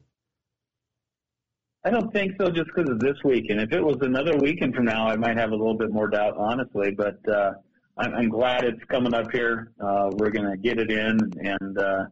I 1.84 1.92
don't 1.92 2.12
think 2.12 2.34
so, 2.40 2.50
just 2.50 2.68
because 2.76 2.90
of 2.90 3.00
this 3.00 3.18
weekend. 3.24 3.62
If 3.62 3.72
it 3.72 3.84
was 3.84 3.98
another 4.02 4.36
weekend 4.38 4.74
from 4.74 4.86
now, 4.86 5.08
I 5.08 5.16
might 5.16 5.38
have 5.38 5.52
a 5.52 5.56
little 5.56 5.78
bit 5.78 5.92
more 5.92 6.08
doubt, 6.08 6.36
honestly. 6.36 6.92
But 6.92 7.20
uh, 7.30 7.54
I'm, 7.98 8.14
I'm 8.16 8.30
glad 8.30 8.64
it's 8.64 8.84
coming 8.86 9.14
up 9.14 9.32
here. 9.32 9.72
Uh, 9.80 10.10
we're 10.14 10.32
going 10.32 10.50
to 10.50 10.58
get 10.58 10.80
it 10.80 10.90
in, 10.90 11.20
and 11.40 11.78
uh, 11.78 12.06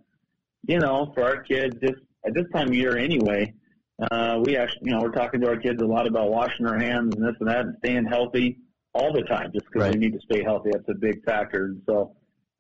you 0.67 0.79
know, 0.79 1.11
for 1.15 1.23
our 1.23 1.41
kids, 1.41 1.75
just 1.81 2.01
at 2.25 2.35
this 2.35 2.45
time 2.53 2.67
of 2.67 2.75
year 2.75 2.97
anyway, 2.97 3.53
uh, 4.11 4.39
we 4.45 4.57
actually, 4.57 4.81
you 4.83 4.91
know, 4.91 5.01
we're 5.01 5.11
talking 5.11 5.41
to 5.41 5.47
our 5.47 5.57
kids 5.57 5.81
a 5.81 5.85
lot 5.85 6.07
about 6.07 6.29
washing 6.29 6.67
our 6.67 6.77
hands 6.77 7.15
and 7.15 7.25
this 7.25 7.35
and 7.39 7.49
that, 7.49 7.61
and 7.61 7.75
staying 7.79 8.05
healthy 8.05 8.59
all 8.93 9.11
the 9.11 9.23
time, 9.23 9.51
just 9.53 9.65
because 9.65 9.87
right. 9.87 9.93
we 9.93 9.99
need 9.99 10.13
to 10.13 10.19
stay 10.31 10.43
healthy. 10.43 10.69
That's 10.71 10.87
a 10.87 10.93
big 10.93 11.23
factor. 11.23 11.65
And 11.65 11.81
so, 11.87 12.15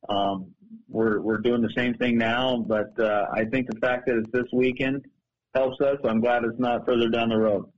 um, 0.09 0.51
we're 0.87 1.19
we're 1.19 1.37
doing 1.37 1.61
the 1.61 1.73
same 1.75 1.93
thing 1.95 2.17
now. 2.17 2.57
But 2.57 2.99
uh, 2.99 3.27
I 3.33 3.45
think 3.45 3.67
the 3.67 3.79
fact 3.79 4.07
that 4.07 4.17
it's 4.17 4.31
this 4.31 4.47
weekend 4.51 5.05
helps 5.53 5.79
us. 5.81 5.97
I'm 6.03 6.21
glad 6.21 6.43
it's 6.43 6.59
not 6.59 6.85
further 6.85 7.09
down 7.09 7.29
the 7.29 7.37
road. 7.37 7.69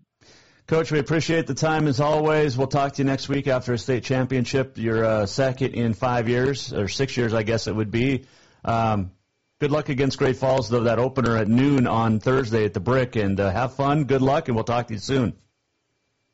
Coach, 0.67 0.91
we 0.91 0.97
appreciate 0.97 1.45
the 1.45 1.53
time 1.53 1.87
as 1.87 1.99
always. 1.99 2.57
We'll 2.57 2.65
talk 2.65 2.93
to 2.93 3.03
you 3.03 3.05
next 3.05 3.29
week 3.29 3.47
after 3.47 3.73
a 3.73 3.77
state 3.77 4.03
championship. 4.03 4.79
You're 4.79 5.05
uh, 5.05 5.25
second 5.27 5.75
in 5.75 5.93
five 5.93 6.27
years, 6.27 6.73
or 6.73 6.87
six 6.87 7.15
years, 7.15 7.35
I 7.35 7.43
guess 7.43 7.67
it 7.67 7.75
would 7.75 7.91
be. 7.91 8.25
Um, 8.63 9.11
good 9.59 9.69
luck 9.69 9.89
against 9.89 10.17
Great 10.17 10.37
Falls, 10.37 10.67
though, 10.69 10.85
that 10.85 10.97
opener 10.97 11.37
at 11.37 11.47
noon 11.47 11.85
on 11.85 12.19
Thursday 12.19 12.65
at 12.65 12.73
the 12.73 12.79
Brick. 12.79 13.15
And 13.15 13.39
uh, 13.39 13.51
have 13.51 13.75
fun. 13.75 14.05
Good 14.05 14.23
luck, 14.23 14.47
and 14.47 14.55
we'll 14.55 14.63
talk 14.63 14.87
to 14.87 14.93
you 14.93 14.99
soon. 14.99 15.33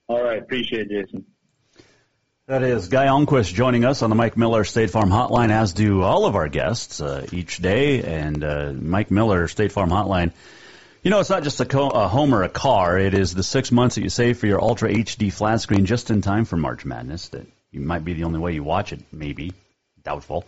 All 0.08 0.24
right. 0.24 0.42
Appreciate 0.42 0.90
it, 0.90 1.06
Jason. 1.08 1.26
That 2.52 2.64
is 2.64 2.90
Guy 2.90 3.06
Almquist 3.06 3.54
joining 3.54 3.86
us 3.86 4.02
on 4.02 4.10
the 4.10 4.16
Mike 4.18 4.36
Miller 4.36 4.66
State 4.66 4.90
Farm 4.90 5.10
Hotline, 5.10 5.52
as 5.52 5.72
do 5.72 6.02
all 6.02 6.26
of 6.26 6.36
our 6.36 6.50
guests 6.50 7.00
uh, 7.00 7.26
each 7.32 7.60
day. 7.60 8.04
And 8.04 8.44
uh, 8.44 8.74
Mike 8.74 9.10
Miller 9.10 9.48
State 9.48 9.72
Farm 9.72 9.90
Hotline 9.90 10.34
you 11.02 11.12
know, 11.12 11.22
it's 11.22 11.30
not 11.30 11.44
just 11.44 11.62
a, 11.62 11.66
co- 11.66 11.92
a 11.92 12.10
home 12.10 12.36
or 12.36 12.44
a 12.44 12.50
car. 12.50 13.00
It 13.00 13.14
is 13.14 13.34
the 13.34 13.42
six 13.42 13.72
months 13.72 13.96
that 13.96 14.02
you 14.02 14.10
save 14.10 14.38
for 14.38 14.48
your 14.48 14.62
Ultra 14.62 14.92
HD 14.92 15.32
flat 15.32 15.62
screen 15.62 15.86
just 15.86 16.12
in 16.12 16.22
time 16.22 16.44
for 16.44 16.58
March 16.58 16.84
Madness. 16.84 17.30
That 17.30 17.48
you 17.72 17.80
might 17.80 18.04
be 18.04 18.16
the 18.16 18.26
only 18.26 18.40
way 18.40 18.54
you 18.54 18.66
watch 18.66 18.92
it, 18.92 19.00
maybe. 19.14 19.54
Doubtful. 20.04 20.44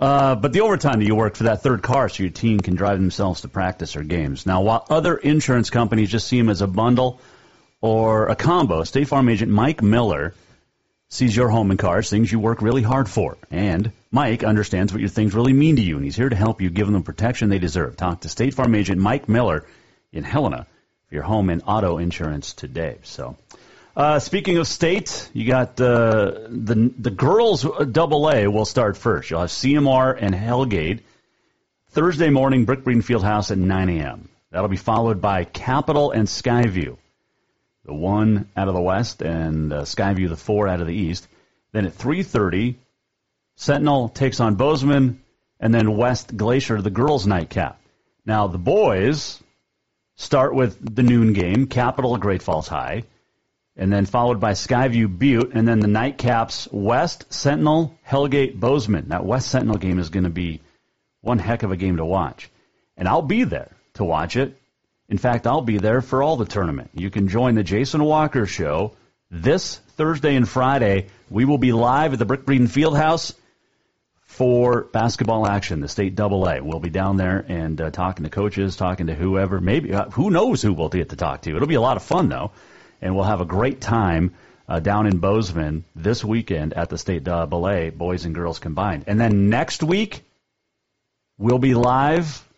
Uh, 0.00 0.34
but 0.34 0.52
the 0.52 0.62
overtime 0.62 0.98
that 0.98 1.06
you 1.06 1.14
work 1.14 1.36
for 1.36 1.44
that 1.44 1.62
third 1.62 1.82
car 1.82 2.08
so 2.08 2.24
your 2.24 2.32
team 2.32 2.58
can 2.58 2.74
drive 2.74 2.98
themselves 2.98 3.42
to 3.42 3.48
practice 3.48 3.94
or 3.94 4.02
games. 4.02 4.44
Now, 4.44 4.62
while 4.62 4.84
other 4.90 5.16
insurance 5.16 5.70
companies 5.70 6.10
just 6.10 6.26
see 6.26 6.38
them 6.38 6.48
as 6.48 6.62
a 6.62 6.66
bundle, 6.66 7.20
or 7.80 8.26
a 8.26 8.34
combo, 8.34 8.82
State 8.82 9.06
Farm 9.06 9.28
agent 9.28 9.52
Mike 9.52 9.82
Miller 9.82 10.34
sees 11.12 11.36
your 11.36 11.50
home 11.50 11.70
and 11.70 11.78
cars, 11.78 12.08
things 12.08 12.32
you 12.32 12.40
work 12.40 12.62
really 12.62 12.80
hard 12.80 13.06
for. 13.06 13.36
And 13.50 13.92
Mike 14.10 14.42
understands 14.42 14.92
what 14.92 15.00
your 15.00 15.10
things 15.10 15.34
really 15.34 15.52
mean 15.52 15.76
to 15.76 15.82
you, 15.82 15.96
and 15.96 16.04
he's 16.04 16.16
here 16.16 16.30
to 16.30 16.36
help 16.36 16.62
you 16.62 16.70
give 16.70 16.86
them 16.86 16.94
the 16.94 17.02
protection 17.02 17.50
they 17.50 17.58
deserve. 17.58 17.96
Talk 17.96 18.22
to 18.22 18.30
State 18.30 18.54
Farm 18.54 18.74
agent 18.74 18.98
Mike 18.98 19.28
Miller 19.28 19.66
in 20.10 20.24
Helena 20.24 20.66
for 21.08 21.14
your 21.14 21.22
home 21.22 21.50
and 21.50 21.62
auto 21.66 21.98
insurance 21.98 22.54
today. 22.54 22.96
So, 23.02 23.36
uh, 23.94 24.20
speaking 24.20 24.56
of 24.56 24.66
state, 24.66 25.28
you 25.34 25.46
got 25.46 25.78
uh, 25.78 26.46
the 26.48 26.90
the 26.98 27.10
girls 27.10 27.66
double 27.90 28.30
A 28.30 28.46
will 28.46 28.64
start 28.64 28.96
first. 28.96 29.28
You'll 29.28 29.40
have 29.40 29.50
CMR 29.50 30.16
and 30.18 30.34
Hellgate 30.34 31.00
Thursday 31.90 32.30
morning, 32.30 32.64
Brick 32.64 32.84
Breeden 32.84 33.04
Fieldhouse 33.04 33.50
at 33.50 33.58
9 33.58 33.88
a.m. 33.90 34.30
That'll 34.50 34.68
be 34.68 34.78
followed 34.78 35.20
by 35.20 35.44
Capital 35.44 36.10
and 36.10 36.26
Skyview, 36.26 36.96
the 37.84 37.94
one 37.94 38.48
out 38.56 38.68
of 38.68 38.74
the 38.74 38.80
west 38.80 39.22
and 39.22 39.72
uh, 39.72 39.82
Skyview 39.82 40.28
the 40.28 40.36
four 40.36 40.68
out 40.68 40.80
of 40.80 40.86
the 40.86 40.94
east. 40.94 41.26
Then 41.72 41.86
at 41.86 41.92
3:30, 41.92 42.76
Sentinel 43.56 44.08
takes 44.08 44.40
on 44.40 44.56
Bozeman, 44.56 45.22
and 45.58 45.74
then 45.74 45.96
West 45.96 46.36
Glacier, 46.36 46.80
the 46.80 46.90
girls' 46.90 47.26
nightcap. 47.26 47.80
Now 48.24 48.46
the 48.46 48.58
boys 48.58 49.42
start 50.16 50.54
with 50.54 50.94
the 50.94 51.02
noon 51.02 51.32
game, 51.32 51.66
Capital 51.66 52.16
Great 52.18 52.42
Falls 52.42 52.68
High, 52.68 53.04
and 53.76 53.92
then 53.92 54.06
followed 54.06 54.38
by 54.38 54.52
Skyview 54.52 55.18
Butte, 55.18 55.52
and 55.54 55.66
then 55.66 55.80
the 55.80 55.88
nightcaps 55.88 56.68
West 56.72 57.32
Sentinel, 57.32 57.96
Hellgate, 58.06 58.58
Bozeman. 58.58 59.08
That 59.08 59.24
West 59.24 59.48
Sentinel 59.48 59.78
game 59.78 59.98
is 59.98 60.10
going 60.10 60.24
to 60.24 60.30
be 60.30 60.60
one 61.20 61.38
heck 61.38 61.62
of 61.62 61.72
a 61.72 61.76
game 61.76 61.96
to 61.96 62.04
watch, 62.04 62.50
and 62.96 63.08
I'll 63.08 63.22
be 63.22 63.44
there 63.44 63.72
to 63.94 64.04
watch 64.04 64.36
it. 64.36 64.56
In 65.12 65.18
fact, 65.18 65.46
I'll 65.46 65.60
be 65.60 65.76
there 65.76 66.00
for 66.00 66.22
all 66.22 66.38
the 66.38 66.46
tournament. 66.46 66.88
You 66.94 67.10
can 67.10 67.28
join 67.28 67.54
the 67.54 67.62
Jason 67.62 68.02
Walker 68.02 68.46
Show 68.46 68.96
this 69.30 69.76
Thursday 69.76 70.34
and 70.36 70.48
Friday. 70.48 71.08
We 71.28 71.44
will 71.44 71.58
be 71.58 71.72
live 71.72 72.14
at 72.14 72.18
the 72.18 72.24
Brick 72.24 72.46
Breeden 72.46 72.66
Fieldhouse 72.66 73.34
for 74.22 74.84
basketball 74.84 75.46
action, 75.46 75.80
the 75.80 75.88
state 75.88 76.14
double 76.14 76.48
A. 76.48 76.62
We'll 76.62 76.80
be 76.80 76.88
down 76.88 77.18
there 77.18 77.44
and 77.46 77.78
uh, 77.78 77.90
talking 77.90 78.24
to 78.24 78.30
coaches, 78.30 78.76
talking 78.76 79.08
to 79.08 79.14
whoever, 79.14 79.60
maybe, 79.60 79.92
uh, 79.92 80.08
who 80.08 80.30
knows 80.30 80.62
who 80.62 80.72
we'll 80.72 80.88
get 80.88 81.10
to 81.10 81.16
talk 81.16 81.42
to. 81.42 81.54
It'll 81.54 81.68
be 81.68 81.74
a 81.74 81.82
lot 81.82 81.98
of 81.98 82.02
fun 82.02 82.30
though, 82.30 82.52
and 83.02 83.14
we'll 83.14 83.24
have 83.24 83.42
a 83.42 83.44
great 83.44 83.82
time 83.82 84.32
uh, 84.66 84.80
down 84.80 85.06
in 85.06 85.18
Bozeman 85.18 85.84
this 85.94 86.24
weekend 86.24 86.72
at 86.72 86.88
the 86.88 86.96
state 86.96 87.22
double 87.22 87.68
A, 87.68 87.90
boys 87.90 88.24
and 88.24 88.34
girls 88.34 88.58
combined. 88.58 89.04
And 89.08 89.20
then 89.20 89.50
next 89.50 89.82
week, 89.82 90.24
we'll 91.36 91.58
be 91.58 91.74
live 91.74 92.48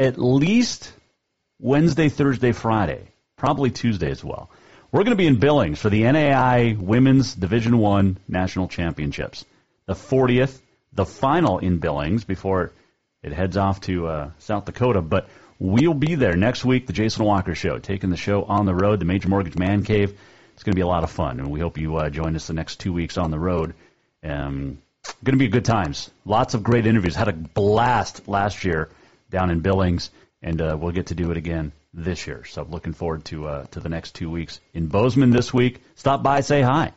at 0.00 0.18
least 0.18 0.92
Wednesday, 1.62 2.10
Thursday, 2.10 2.52
Friday, 2.52 3.08
probably 3.36 3.70
Tuesday 3.70 4.10
as 4.10 4.22
well. 4.22 4.50
We're 4.90 5.04
going 5.04 5.16
to 5.16 5.16
be 5.16 5.26
in 5.26 5.40
Billings 5.40 5.78
for 5.78 5.88
the 5.88 6.02
NAIA 6.02 6.78
Women's 6.78 7.34
Division 7.34 7.78
One 7.78 8.18
National 8.28 8.68
Championships, 8.68 9.46
the 9.86 9.94
40th 9.94 10.60
the 10.92 11.06
final 11.06 11.58
in 11.58 11.78
Billings 11.78 12.24
before 12.24 12.72
it 13.22 13.32
heads 13.32 13.56
off 13.56 13.80
to 13.82 14.06
uh, 14.06 14.30
South 14.38 14.64
Dakota. 14.64 15.00
But 15.00 15.28
we'll 15.58 15.94
be 15.94 16.14
there 16.14 16.36
next 16.36 16.64
week, 16.64 16.86
the 16.86 16.92
Jason 16.92 17.24
Walker 17.24 17.54
Show, 17.54 17.78
taking 17.78 18.10
the 18.10 18.16
show 18.16 18.44
on 18.44 18.66
the 18.66 18.74
road, 18.74 19.00
the 19.00 19.04
Major 19.04 19.28
Mortgage 19.28 19.56
Man 19.56 19.82
Cave. 19.84 20.18
It's 20.54 20.62
going 20.62 20.72
to 20.72 20.76
be 20.76 20.82
a 20.82 20.86
lot 20.86 21.04
of 21.04 21.10
fun, 21.10 21.40
and 21.40 21.50
we 21.50 21.60
hope 21.60 21.78
you 21.78 21.96
uh, 21.96 22.10
join 22.10 22.36
us 22.36 22.46
the 22.46 22.52
next 22.52 22.76
two 22.76 22.92
weeks 22.92 23.16
on 23.16 23.30
the 23.30 23.38
road. 23.38 23.74
Um, 24.22 24.78
going 25.24 25.32
to 25.32 25.38
be 25.38 25.48
good 25.48 25.64
times. 25.64 26.10
Lots 26.24 26.54
of 26.54 26.62
great 26.62 26.86
interviews. 26.86 27.16
Had 27.16 27.28
a 27.28 27.32
blast 27.32 28.28
last 28.28 28.64
year 28.64 28.90
down 29.30 29.50
in 29.50 29.60
Billings, 29.60 30.10
and 30.42 30.60
uh, 30.60 30.76
we'll 30.78 30.92
get 30.92 31.06
to 31.06 31.14
do 31.14 31.30
it 31.30 31.36
again 31.36 31.72
this 31.94 32.26
year. 32.26 32.44
So 32.44 32.62
I'm 32.62 32.70
looking 32.70 32.92
forward 32.92 33.24
to 33.26 33.46
uh, 33.46 33.64
to 33.72 33.80
the 33.80 33.88
next 33.88 34.14
two 34.14 34.30
weeks 34.30 34.60
in 34.74 34.88
Bozeman 34.88 35.30
this 35.30 35.52
week. 35.52 35.82
Stop 35.94 36.22
by, 36.22 36.40
say 36.40 36.62
hi, 36.62 36.92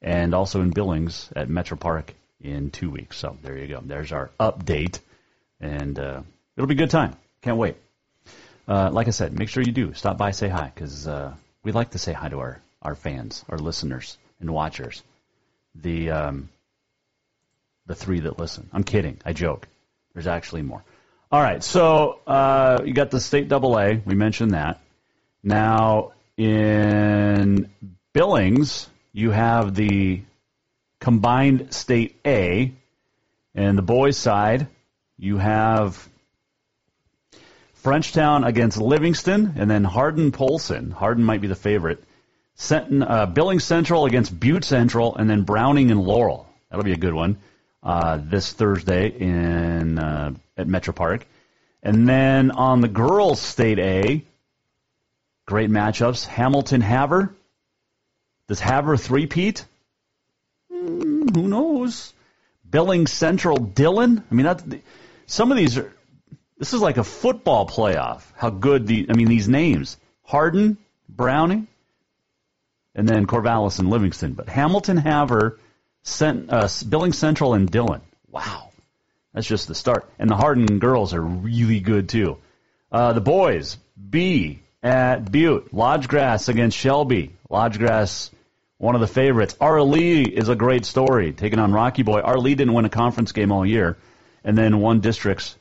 and 0.00 0.34
also 0.34 0.60
in 0.60 0.70
Billings 0.70 1.30
at 1.34 1.48
MetraPark 1.48 2.10
in 2.40 2.70
two 2.70 2.90
weeks. 2.90 3.16
So 3.16 3.36
there 3.42 3.56
you 3.56 3.66
go. 3.66 3.80
There's 3.84 4.12
our 4.12 4.30
update, 4.38 5.00
and 5.60 5.98
uh, 5.98 6.22
it'll 6.56 6.68
be 6.68 6.74
a 6.74 6.78
good 6.78 6.90
time. 6.90 7.16
Can't 7.42 7.56
wait. 7.56 7.76
Uh, 8.68 8.90
like 8.92 9.08
I 9.08 9.10
said, 9.10 9.36
make 9.36 9.48
sure 9.48 9.62
you 9.62 9.72
do 9.72 9.94
stop 9.94 10.16
by, 10.16 10.30
say 10.30 10.48
hi, 10.48 10.70
because 10.72 11.08
uh, 11.08 11.34
we 11.64 11.72
like 11.72 11.90
to 11.90 11.98
say 11.98 12.12
hi 12.12 12.28
to 12.28 12.38
our 12.38 12.60
our 12.82 12.94
fans, 12.94 13.44
our 13.48 13.58
listeners, 13.58 14.16
and 14.38 14.50
watchers. 14.50 15.02
The 15.74 16.10
um, 16.10 16.48
the 17.86 17.94
three 17.94 18.20
that 18.20 18.38
listen. 18.38 18.68
I'm 18.72 18.84
kidding. 18.84 19.18
I 19.24 19.32
joke. 19.32 19.66
There's 20.14 20.26
actually 20.26 20.62
more. 20.62 20.84
All 21.32 21.40
right. 21.40 21.62
So 21.62 22.18
uh, 22.26 22.82
you 22.84 22.92
got 22.92 23.12
the 23.12 23.20
state 23.20 23.48
double 23.48 23.78
A. 23.78 24.02
We 24.04 24.14
mentioned 24.14 24.52
that. 24.52 24.80
Now 25.44 26.12
in 26.36 27.70
Billings, 28.12 28.88
you 29.12 29.30
have 29.30 29.74
the 29.74 30.22
combined 30.98 31.72
state 31.72 32.18
A. 32.26 32.72
And 33.54 33.78
the 33.78 33.82
boys' 33.82 34.16
side, 34.16 34.66
you 35.18 35.38
have 35.38 36.08
Frenchtown 37.82 38.44
against 38.46 38.78
Livingston, 38.78 39.54
and 39.56 39.70
then 39.70 39.84
Hardin 39.84 40.32
Polson. 40.32 40.90
Hardin 40.90 41.24
might 41.24 41.40
be 41.40 41.48
the 41.48 41.54
favorite. 41.54 42.02
Uh, 42.70 43.26
Billings 43.26 43.64
Central 43.64 44.04
against 44.04 44.38
Butte 44.38 44.64
Central, 44.64 45.16
and 45.16 45.30
then 45.30 45.42
Browning 45.42 45.90
and 45.90 46.00
Laurel. 46.00 46.48
That'll 46.70 46.84
be 46.84 46.92
a 46.92 46.96
good 46.96 47.14
one 47.14 47.38
uh, 47.82 48.18
this 48.22 48.52
Thursday 48.52 49.08
in 49.08 49.98
uh, 49.98 50.34
at 50.56 50.66
MetraPark. 50.66 51.22
And 51.82 52.08
then 52.08 52.50
on 52.50 52.80
the 52.80 52.88
girls' 52.88 53.40
state 53.40 53.78
A, 53.78 54.24
great 55.46 55.70
matchups. 55.70 56.26
Hamilton 56.26 56.80
Havre. 56.80 57.34
Does 58.48 58.60
Havre 58.60 58.96
three-peat? 58.96 59.64
Mm, 60.72 61.34
who 61.34 61.48
knows? 61.48 62.12
Billings 62.68 63.12
Central 63.12 63.56
Dillon. 63.56 64.22
I 64.30 64.34
mean, 64.34 64.46
that 64.46 64.62
some 65.26 65.50
of 65.50 65.56
these 65.56 65.78
are. 65.78 65.92
This 66.58 66.74
is 66.74 66.80
like 66.82 66.98
a 66.98 67.04
football 67.04 67.66
playoff. 67.66 68.22
How 68.36 68.50
good 68.50 68.86
the 68.86 69.06
I 69.08 69.14
mean 69.14 69.28
these 69.28 69.48
names: 69.48 69.96
Hardin, 70.22 70.76
Browning, 71.08 71.66
and 72.94 73.08
then 73.08 73.26
Corvallis 73.26 73.78
and 73.78 73.88
Livingston. 73.88 74.34
But 74.34 74.48
Hamilton, 74.48 74.98
Havre, 74.98 75.58
Cent, 76.02 76.50
uh, 76.50 76.68
Billings 76.88 77.18
Central, 77.18 77.54
and 77.54 77.70
Dillon. 77.70 78.00
Wow, 78.28 78.70
that's 79.32 79.46
just 79.46 79.68
the 79.68 79.74
start. 79.74 80.08
And 80.18 80.30
the 80.30 80.36
Hardin 80.36 80.78
girls 80.78 81.14
are 81.14 81.22
really 81.22 81.80
good 81.80 82.08
too. 82.08 82.38
Uh, 82.90 83.12
the 83.12 83.20
boys 83.20 83.76
B 84.08 84.60
at 84.82 85.30
Butte, 85.30 85.72
Lodge 85.72 86.08
Grass 86.08 86.48
against 86.48 86.76
Shelby. 86.76 87.36
Lodge 87.48 87.78
Grass 87.78 88.30
one 88.80 88.94
of 88.94 89.02
the 89.02 89.06
favorites. 89.06 89.54
Arlee 89.60 90.26
is 90.26 90.48
a 90.48 90.56
great 90.56 90.86
story, 90.86 91.32
taking 91.32 91.58
on 91.58 91.70
Rocky 91.70 92.02
Boy. 92.02 92.22
Arlee 92.22 92.56
didn't 92.56 92.72
win 92.72 92.86
a 92.86 92.90
conference 92.90 93.32
game 93.32 93.52
all 93.52 93.66
year, 93.66 93.98
and 94.42 94.56
then 94.56 94.80
won 94.80 95.00
districts 95.00 95.54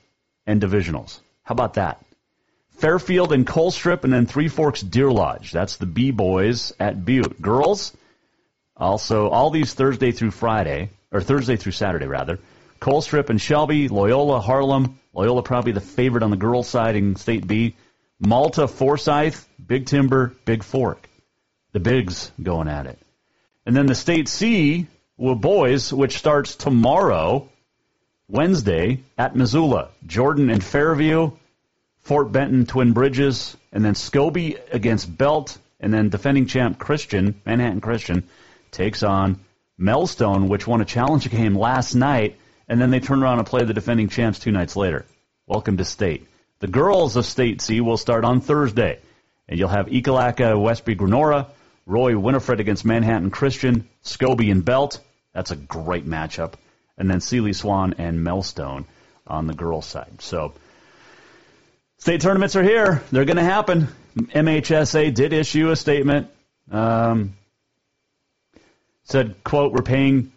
and 0.48 0.62
divisionals. 0.62 1.20
How 1.44 1.52
about 1.52 1.74
that? 1.74 2.02
Fairfield 2.78 3.34
and 3.34 3.46
Colstrip, 3.46 4.06
and 4.06 4.14
then 4.14 4.26
Three 4.26 4.48
Forks 4.48 4.80
Deer 4.80 5.12
Lodge. 5.12 5.52
That's 5.52 5.76
the 5.76 5.86
B 5.86 6.12
boys 6.12 6.72
at 6.80 7.04
Butte. 7.04 7.42
Girls, 7.42 7.92
also 8.80 9.30
all 9.30 9.50
these 9.50 9.74
Thursday 9.74 10.12
through 10.12 10.32
Friday, 10.32 10.90
or 11.12 11.22
Thursday 11.22 11.56
through 11.56 11.74
Saturday 11.74 12.08
rather. 12.08 12.40
Colstrip 12.80 13.30
and 13.30 13.42
Shelby, 13.42 13.88
Loyola, 13.90 14.40
Harlem. 14.40 15.00
Loyola 15.14 15.44
probably 15.44 15.74
the 15.74 15.82
favorite 15.82 16.24
on 16.24 16.32
the 16.32 16.38
girls' 16.38 16.70
side 16.70 16.96
in 16.96 17.16
State 17.16 17.46
B. 17.46 17.76
Malta, 18.20 18.68
Forsyth, 18.68 19.48
Big 19.66 19.86
Timber, 19.86 20.34
Bigfork. 20.46 20.98
The 21.74 21.80
bigs 21.80 22.32
going 22.42 22.68
at 22.68 22.88
it. 22.88 23.00
And 23.66 23.76
then 23.76 23.86
the 23.86 23.96
State 23.96 24.28
C 24.28 24.88
with 25.18 25.42
boys, 25.42 25.92
which 25.92 26.18
starts 26.18 26.56
tomorrow, 26.56 27.50
Wednesday, 28.28 29.04
at 29.18 29.36
Missoula. 29.36 29.90
Jordan 30.06 30.50
and 30.50 30.64
Fairview, 30.64 31.32
Fort 32.02 32.32
Benton, 32.32 32.66
Twin 32.66 32.94
Bridges, 32.94 33.58
and 33.72 33.84
then 33.84 33.94
Scobey 33.94 34.58
against 34.72 35.16
Belt, 35.16 35.58
and 35.80 35.94
then 35.94 36.10
defending 36.10 36.46
champ 36.46 36.80
Christian, 36.80 37.42
Manhattan 37.46 37.82
Christian, 37.82 38.24
takes 38.72 39.04
on 39.04 39.40
Melstone, 39.80 40.48
which 40.48 40.68
won 40.68 40.82
a 40.82 40.86
challenge 40.86 41.30
game 41.30 41.56
last 41.56 41.96
night, 41.96 42.38
and 42.68 42.82
then 42.82 42.92
they 42.92 43.00
turn 43.00 43.24
around 43.24 43.40
and 43.40 43.48
play 43.48 43.64
the 43.64 43.74
defending 43.74 44.10
champs 44.10 44.40
two 44.40 44.52
nights 44.52 44.76
later. 44.76 45.06
Welcome 45.48 45.78
to 45.78 45.86
State. 45.86 46.28
The 46.60 46.68
girls 46.68 47.16
of 47.16 47.26
State 47.26 47.62
C 47.62 47.82
will 47.82 47.98
start 47.98 48.26
on 48.26 48.42
Thursday, 48.42 49.00
and 49.48 49.58
you'll 49.58 49.70
have 49.70 49.88
Ekalaka, 49.88 50.62
Westby, 50.62 50.96
Grenora, 50.96 51.48
Roy 51.86 52.18
Winifred 52.18 52.60
against 52.60 52.86
Manhattan 52.86 53.32
Christian, 53.32 53.88
Scobey 54.04 54.52
and 54.52 54.64
Belt. 54.64 55.00
That's 55.34 55.52
a 55.52 55.56
great 55.56 56.06
matchup. 56.06 56.54
And 56.98 57.10
then 57.10 57.22
Seeley 57.22 57.54
Swan 57.54 57.96
and 57.98 58.20
Melstone 58.20 58.86
on 59.26 59.48
the 59.48 59.54
girls' 59.54 59.86
side. 59.86 60.22
So 60.22 60.54
state 61.98 62.22
tournaments 62.22 62.56
are 62.56 62.64
here. 62.64 63.02
They're 63.12 63.26
going 63.26 63.38
to 63.38 63.44
happen. 63.44 63.88
MHSA 64.18 65.14
did 65.14 65.34
issue 65.34 65.72
a 65.72 65.76
statement. 65.76 66.30
Um, 66.70 67.36
said, 69.10 69.44
quote, 69.44 69.74
we're 69.74 69.82
paying 69.82 70.32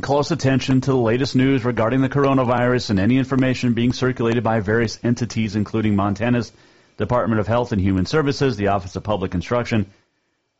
close 0.00 0.32
attention 0.32 0.80
to 0.80 0.90
the 0.90 0.96
latest 0.96 1.36
news 1.36 1.64
regarding 1.64 2.00
the 2.00 2.08
coronavirus 2.08 2.90
and 2.90 2.98
any 2.98 3.16
information 3.16 3.74
being 3.74 3.92
circulated 3.92 4.42
by 4.42 4.58
various 4.58 4.98
entities, 5.04 5.54
including 5.54 5.94
Montana's 5.94 6.50
Department 6.96 7.40
of 7.40 7.46
Health 7.46 7.70
and 7.70 7.80
Human 7.80 8.04
Services, 8.04 8.56
the 8.56 8.68
Office 8.68 8.96
of 8.96 9.04
Public 9.04 9.34
Instruction, 9.34 9.86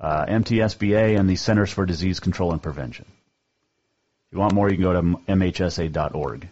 uh, 0.01 0.25
MTSBA, 0.27 1.19
and 1.19 1.29
the 1.29 1.35
Centers 1.35 1.73
for 1.73 1.85
Disease 1.85 2.21
Control 2.21 2.53
and 2.53 2.63
Prevention. 2.63 3.07
If 3.09 4.35
you 4.35 4.39
want 4.39 4.55
more, 4.55 4.71
you 4.71 4.77
can 4.77 4.85
go 4.85 4.93
to 4.93 5.03
mhsa.org 5.03 6.49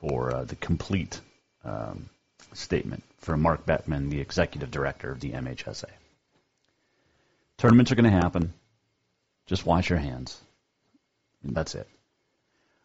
for 0.00 0.34
uh, 0.34 0.44
the 0.44 0.56
complete 0.56 1.20
um, 1.64 2.08
statement 2.52 3.04
from 3.18 3.42
Mark 3.42 3.64
Beckman, 3.64 4.10
the 4.10 4.20
executive 4.20 4.72
director 4.72 5.12
of 5.12 5.20
the 5.20 5.30
MHSA. 5.30 5.84
Tournaments 7.58 7.92
are 7.92 7.94
going 7.94 8.10
to 8.10 8.20
happen. 8.20 8.54
Just 9.46 9.66
wash 9.66 9.90
your 9.90 9.98
hands. 9.98 10.40
And 11.42 11.54
that's 11.54 11.74
it. 11.74 11.88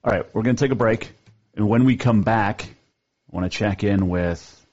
All 0.03 0.11
right, 0.11 0.25
we're 0.33 0.43
going 0.43 0.55
to 0.55 0.63
take 0.63 0.71
a 0.71 0.75
break. 0.75 1.11
And 1.55 1.67
when 1.67 1.85
we 1.85 1.95
come 1.95 2.21
back, 2.21 2.63
I 2.63 3.35
want 3.35 3.51
to 3.51 3.57
check 3.57 3.83
in 3.83 4.07
with 4.07 4.65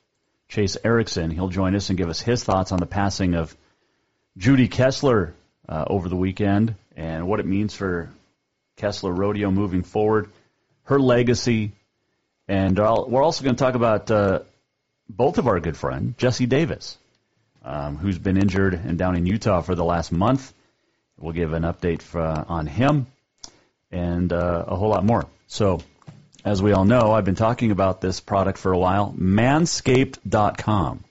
Chase 0.48 0.76
Erickson. 0.84 1.30
He'll 1.30 1.48
join 1.48 1.74
us 1.74 1.88
and 1.88 1.98
give 1.98 2.08
us 2.08 2.20
his 2.20 2.44
thoughts 2.44 2.72
on 2.72 2.78
the 2.78 2.86
passing 2.86 3.34
of 3.34 3.56
Judy 4.36 4.68
Kesler 4.68 5.32
uh, 5.68 5.84
over 5.86 6.08
the 6.08 6.16
weekend 6.16 6.74
and 6.96 7.26
what 7.26 7.40
it 7.40 7.46
means 7.46 7.74
for 7.74 8.10
Kesler 8.76 9.16
Rodeo 9.16 9.50
moving 9.50 9.82
forward, 9.82 10.30
her 10.84 10.98
legacy, 10.98 11.72
and 12.48 12.78
I'll, 12.80 13.08
we're 13.08 13.22
also 13.22 13.44
going 13.44 13.56
to 13.56 13.62
talk 13.62 13.74
about 13.74 14.10
uh, 14.10 14.40
both 15.08 15.38
of 15.38 15.46
our 15.46 15.60
good 15.60 15.76
friend 15.76 16.16
Jessy 16.18 16.46
Davis, 16.46 16.98
um, 17.64 17.96
who's 17.96 18.18
been 18.18 18.36
injured 18.36 18.74
and 18.74 18.98
down 18.98 19.16
in 19.16 19.26
Utah 19.26 19.60
for 19.60 19.74
the 19.74 19.84
last 19.84 20.12
month. 20.12 20.52
We'll 21.22 21.32
give 21.32 21.52
an 21.52 21.62
update 21.62 22.02
for, 22.02 22.20
on 22.20 22.66
him 22.66 23.06
and 23.90 24.32
uh, 24.32 24.64
a 24.66 24.76
whole 24.76 24.88
lot 24.88 25.04
more. 25.04 25.24
So, 25.46 25.80
as 26.44 26.60
we 26.60 26.72
all 26.72 26.84
know, 26.84 27.12
I've 27.12 27.24
been 27.24 27.36
talking 27.36 27.70
about 27.70 28.00
this 28.00 28.20
product 28.20 28.58
for 28.58 28.72
a 28.72 28.78
while. 28.78 29.14
Manscaped.com. 29.16 31.04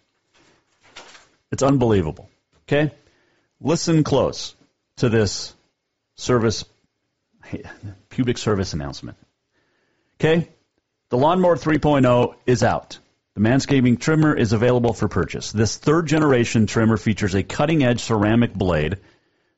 It's 1.52 1.64
unbelievable. 1.64 2.30
Okay, 2.64 2.92
listen 3.60 4.04
close 4.04 4.54
to 4.98 5.10
this 5.10 5.54
service 6.16 6.66
pubic 8.10 8.38
service 8.38 8.74
announcement. 8.74 9.18
Okay? 10.20 10.50
The 11.10 11.18
Lawnmower 11.18 11.58
3.0 11.58 12.36
is 12.46 12.64
out. 12.64 13.00
The 13.34 13.42
manscaping 13.42 14.00
trimmer 14.00 14.36
is 14.36 14.54
available 14.54 14.94
for 14.94 15.08
purchase. 15.08 15.52
This 15.52 15.78
third 15.78 16.08
generation 16.08 16.68
trimmer 16.68 16.98
features 16.98 17.34
a 17.34 17.44
cutting 17.44 17.84
edge 17.84 18.02
ceramic 18.02 18.54
blade 18.54 18.98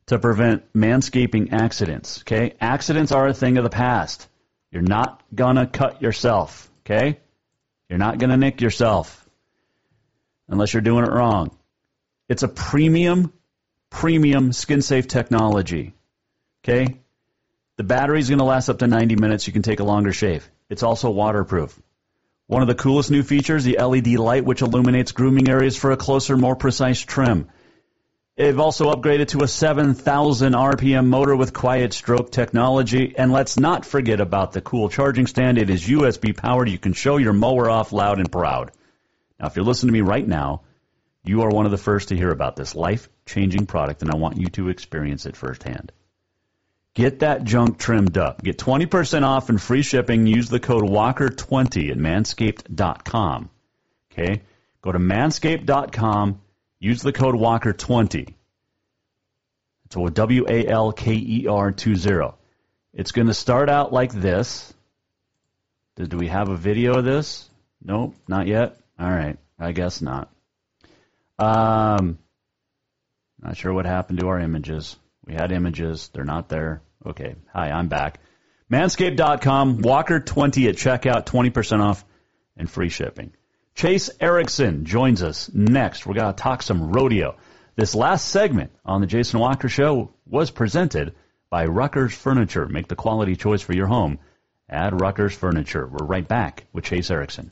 to 0.08 0.20
prevent 0.20 0.72
manscaping 0.74 1.54
accidents. 1.54 2.22
Okay? 2.22 2.56
Accidents 2.60 3.12
are 3.12 3.28
a 3.28 3.34
thing 3.34 3.58
of 3.58 3.64
the 3.64 3.70
past. 3.70 4.28
You're 4.72 4.82
not 4.82 5.22
gonna 5.34 5.68
cut 5.68 6.02
yourself. 6.02 6.70
Okay? 6.86 7.20
You're 7.90 8.00
not 8.00 8.18
gonna 8.18 8.38
nick 8.38 8.62
yourself 8.62 9.28
unless 10.48 10.74
you're 10.74 10.82
doing 10.82 11.06
it 11.06 11.12
wrong. 11.12 11.56
It's 12.30 12.44
a 12.44 12.48
premium, 12.48 13.34
premium 13.90 14.54
skin 14.54 14.82
safe 14.82 15.08
technology. 15.08 15.94
Okay? 16.64 17.00
The 17.76 17.84
battery 17.84 18.20
is 18.20 18.30
going 18.30 18.40
to 18.40 18.46
last 18.46 18.70
up 18.70 18.80
to 18.80 18.88
90 18.88 19.16
minutes. 19.16 19.48
You 19.48 19.54
can 19.54 19.64
take 19.64 19.80
a 19.80 19.84
longer 19.84 20.14
shave. 20.14 20.50
It's 20.70 20.84
also 20.84 21.10
waterproof. 21.10 21.80
One 22.46 22.62
of 22.62 22.68
the 22.68 22.76
coolest 22.76 23.10
new 23.10 23.24
features, 23.24 23.64
the 23.64 23.80
LED 23.80 24.20
light, 24.20 24.46
which 24.46 24.62
illuminates 24.62 25.12
grooming 25.12 25.50
areas 25.50 25.76
for 25.76 25.92
a 25.92 25.98
closer, 25.98 26.38
more 26.38 26.56
precise 26.56 27.00
trim. 27.00 27.50
They've 28.36 28.60
also 28.60 28.92
upgraded 28.92 29.28
to 29.30 29.44
a 29.44 29.48
7,000 29.48 30.54
RPM 30.54 31.06
motor 31.06 31.36
with 31.36 31.54
quiet 31.54 31.94
stroke 31.94 32.32
technology. 32.32 33.14
And 33.16 33.32
let's 33.32 33.60
not 33.60 33.86
forget 33.86 34.20
about 34.20 34.54
the 34.54 34.62
cool 34.62 34.90
charging 34.90 35.28
stand. 35.28 35.60
It 35.60 35.70
is 35.70 35.88
USB 35.88 36.36
powered. 36.36 36.70
You 36.70 36.80
can 36.80 36.94
show 36.94 37.18
your 37.18 37.34
mower 37.34 37.70
off 37.70 37.94
loud 37.94 38.18
and 38.18 38.32
proud. 38.32 38.72
Now, 39.40 39.48
if 39.48 39.56
you're 39.56 39.66
listening 39.66 39.94
to 39.94 39.94
me 39.94 40.02
right 40.02 40.28
now, 40.28 40.62
you 41.24 41.44
are 41.44 41.50
one 41.50 41.66
of 41.66 41.72
the 41.72 41.78
first 41.78 42.10
to 42.10 42.16
hear 42.16 42.32
about 42.32 42.56
this 42.56 42.76
life 42.76 43.08
changing 43.26 43.68
product, 43.68 44.02
and 44.02 44.12
I 44.12 44.18
want 44.18 44.38
you 44.38 44.48
to 44.48 44.70
experience 44.70 45.26
it 45.26 45.38
firsthand. 45.38 45.92
Get 46.96 47.20
that 47.20 47.44
junk 47.44 47.78
trimmed 47.78 48.18
up. 48.18 48.44
Get 48.44 48.58
20% 48.58 49.24
off 49.24 49.50
and 49.50 49.62
free 49.62 49.84
shipping. 49.84 50.28
Use 50.28 50.50
the 50.50 50.60
code 50.60 50.84
WALKER20 50.84 51.92
at 51.92 51.98
manscaped.com. 51.98 53.50
Okay? 54.12 54.42
Go 54.82 54.92
to 54.92 55.00
manscaped.com. 55.00 56.42
Use 56.84 57.02
the 57.02 57.14
code 57.14 57.36
WALKER20. 57.36 58.34
So 59.92 60.10
W 60.10 60.46
A 60.50 60.68
L 60.68 60.92
K 60.92 61.14
E 61.14 61.48
R 61.48 61.72
20. 61.72 62.34
It's 62.94 63.14
going 63.14 63.28
to 63.28 63.34
start 63.34 63.70
out 63.70 63.94
like 63.94 64.12
this. 64.12 64.74
Do 65.96 66.18
we 66.18 66.28
have 66.28 66.50
a 66.50 66.58
video 66.58 66.98
of 66.98 67.06
this? 67.06 67.50
Nope, 67.82 68.16
not 68.28 68.48
yet. 68.48 68.76
All 69.00 69.10
right, 69.10 69.38
I 69.58 69.72
guess 69.72 70.02
not. 70.02 70.30
Um, 71.40 72.18
not 73.40 73.56
sure 73.56 73.72
what 73.72 73.86
happened 73.86 74.20
to 74.20 74.28
our 74.28 74.42
images. 74.42 74.98
We 75.26 75.36
had 75.36 75.54
images. 75.54 76.10
They're 76.14 76.26
not 76.26 76.50
there. 76.50 76.82
Okay. 77.06 77.36
Hi, 77.54 77.72
I'm 77.72 77.88
back. 77.88 78.20
Manscaped.com, 78.70 79.84
Walker20 79.84 80.68
at 80.68 80.76
checkout, 80.76 81.28
20% 81.28 81.80
off 81.80 82.04
and 82.58 82.70
free 82.70 82.90
shipping. 82.90 83.32
Chase 83.76 84.12
Erickson 84.20 84.86
joins 84.86 85.24
us 85.24 85.50
next. 85.54 86.06
We're 86.06 86.14
going 86.14 86.34
to 86.34 86.42
talk 86.42 86.62
some 86.62 86.92
rodeo. 86.92 87.36
This 87.76 87.96
last 87.96 88.28
segment 88.28 88.72
on 88.86 89.02
the 89.02 89.08
Jason 89.08 89.40
Walker 89.40 89.68
Show 89.68 90.14
was 90.28 90.52
presented 90.52 91.16
by 91.50 91.66
Ruckers 91.66 92.14
Furniture. 92.14 92.68
Make 92.68 92.88
the 92.88 92.96
quality 92.96 93.36
choice 93.36 93.62
for 93.62 93.74
your 93.74 93.88
home 93.88 94.20
at 94.70 94.94
Ruckers 94.94 95.34
Furniture. 95.34 95.88
We're 95.88 96.06
right 96.06 96.28
back 96.28 96.66
with 96.72 96.84
Chase 96.84 97.10
Erickson. 97.10 97.52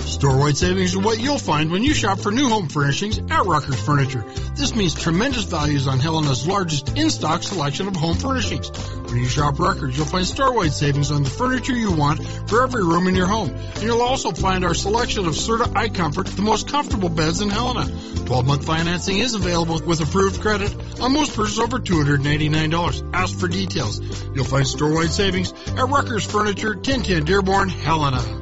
Store-wide 0.00 0.56
savings 0.56 0.94
are 0.96 1.00
what 1.00 1.20
you'll 1.20 1.38
find 1.38 1.70
when 1.70 1.82
you 1.82 1.94
shop 1.94 2.18
for 2.18 2.30
new 2.30 2.48
home 2.48 2.68
furnishings 2.68 3.18
at 3.18 3.44
Ruckers 3.44 3.84
Furniture. 3.84 4.24
This 4.56 4.74
means 4.74 4.94
tremendous 4.94 5.44
values 5.44 5.86
on 5.88 6.00
Helena's 6.00 6.46
largest 6.46 6.96
in-stock 6.96 7.42
selection 7.42 7.88
of 7.88 7.96
home 7.96 8.16
furnishings. 8.16 8.70
When 9.12 9.20
you 9.20 9.28
shop 9.28 9.56
Ruckers, 9.56 9.94
you'll 9.94 10.06
find 10.06 10.26
store-wide 10.26 10.72
savings 10.72 11.10
on 11.10 11.22
the 11.22 11.28
furniture 11.28 11.74
you 11.74 11.92
want 11.92 12.26
for 12.48 12.62
every 12.62 12.82
room 12.82 13.06
in 13.08 13.14
your 13.14 13.26
home. 13.26 13.50
And 13.50 13.82
you'll 13.82 14.00
also 14.00 14.30
find 14.32 14.64
our 14.64 14.72
selection 14.72 15.26
of 15.26 15.34
Serta 15.34 15.64
iComfort, 15.64 16.34
the 16.34 16.40
most 16.40 16.66
comfortable 16.66 17.10
beds 17.10 17.42
in 17.42 17.50
Helena. 17.50 17.84
12-month 17.84 18.64
financing 18.64 19.18
is 19.18 19.34
available 19.34 19.82
with 19.84 20.00
approved 20.00 20.40
credit 20.40 20.74
on 20.98 21.12
most 21.12 21.36
purchases 21.36 21.58
over 21.58 21.78
$289. 21.78 23.10
Ask 23.12 23.38
for 23.38 23.48
details. 23.48 24.00
You'll 24.34 24.46
find 24.46 24.66
store-wide 24.66 25.10
savings 25.10 25.52
at 25.52 25.90
Ruckers 25.90 26.24
Furniture, 26.24 26.72
1010 26.72 27.26
Dearborn, 27.26 27.68
Helena. 27.68 28.41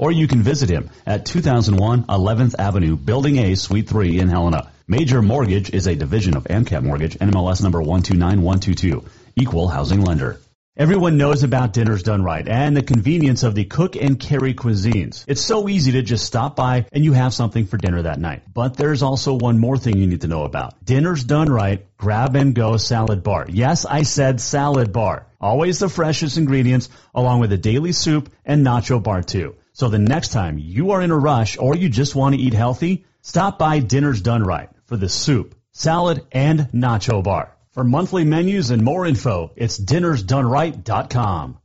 or 0.00 0.10
you 0.10 0.26
can 0.26 0.42
visit 0.42 0.70
him 0.70 0.88
at 1.04 1.26
2001 1.26 2.04
11th 2.04 2.54
Avenue, 2.58 2.96
Building 2.96 3.36
A, 3.36 3.54
Suite 3.54 3.86
3 3.86 4.18
in 4.18 4.28
Helena. 4.28 4.72
Major 4.88 5.20
Mortgage 5.20 5.74
is 5.74 5.86
a 5.86 5.94
division 5.94 6.38
of 6.38 6.44
AMCAP 6.44 6.82
Mortgage, 6.82 7.18
NMLS 7.18 7.62
number 7.62 7.82
129122, 7.82 9.04
equal 9.36 9.68
housing 9.68 10.00
lender. 10.00 10.40
Everyone 10.74 11.18
knows 11.18 11.42
about 11.42 11.74
Dinners 11.74 12.02
Done 12.02 12.22
Right 12.22 12.48
and 12.48 12.74
the 12.74 12.82
convenience 12.82 13.42
of 13.42 13.54
the 13.54 13.66
cook 13.66 13.94
and 13.94 14.18
carry 14.18 14.54
cuisines. 14.54 15.26
It's 15.28 15.42
so 15.42 15.68
easy 15.68 15.92
to 15.92 16.02
just 16.02 16.24
stop 16.24 16.56
by 16.56 16.86
and 16.92 17.04
you 17.04 17.12
have 17.12 17.34
something 17.34 17.66
for 17.66 17.76
dinner 17.76 18.00
that 18.00 18.18
night. 18.18 18.44
But 18.50 18.78
there's 18.78 19.02
also 19.02 19.34
one 19.34 19.58
more 19.58 19.76
thing 19.76 19.98
you 19.98 20.06
need 20.06 20.22
to 20.22 20.28
know 20.28 20.44
about. 20.44 20.82
Dinners 20.82 21.24
Done 21.24 21.52
Right 21.52 21.84
grab 21.98 22.36
and 22.36 22.54
go 22.54 22.78
salad 22.78 23.22
bar. 23.22 23.44
Yes, 23.50 23.84
I 23.84 24.04
said 24.04 24.40
salad 24.40 24.94
bar. 24.94 25.26
Always 25.38 25.78
the 25.78 25.90
freshest 25.90 26.38
ingredients 26.38 26.88
along 27.14 27.40
with 27.40 27.52
a 27.52 27.58
daily 27.58 27.92
soup 27.92 28.32
and 28.46 28.64
nacho 28.64 29.02
bar 29.02 29.22
too. 29.22 29.56
So 29.80 29.88
the 29.88 29.98
next 29.98 30.28
time 30.32 30.58
you 30.58 30.90
are 30.90 31.00
in 31.00 31.10
a 31.10 31.16
rush 31.16 31.56
or 31.56 31.74
you 31.74 31.88
just 31.88 32.14
want 32.14 32.34
to 32.34 32.40
eat 32.42 32.52
healthy, 32.52 33.06
Stop 33.22 33.58
by 33.58 33.78
Dinner's 33.78 34.20
Done 34.20 34.42
Right 34.42 34.68
for 34.84 34.98
the 34.98 35.08
soup, 35.08 35.54
salad, 35.72 36.20
and 36.32 36.68
nacho 36.74 37.24
bar. 37.24 37.56
For 37.70 37.82
monthly 37.82 38.24
menus 38.24 38.68
and 38.70 38.82
more 38.82 39.06
info, 39.06 39.52
it's 39.56 39.80
dinnersdoneright.com. 39.80 41.58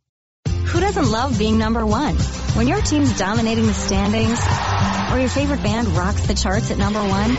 Who 0.48 0.80
doesn't 0.80 1.12
love 1.12 1.38
being 1.38 1.58
number 1.58 1.86
one? 1.86 2.16
When 2.56 2.70
your 2.70 2.80
team's 2.80 3.18
dominating 3.18 3.66
the 3.66 3.74
standings, 3.74 4.40
or 5.12 5.20
your 5.20 5.28
favorite 5.28 5.62
band 5.62 5.90
rocks 5.90 6.26
the 6.26 6.36
charts 6.36 6.72
at 6.72 6.78
number 6.78 7.02
one, 7.02 7.32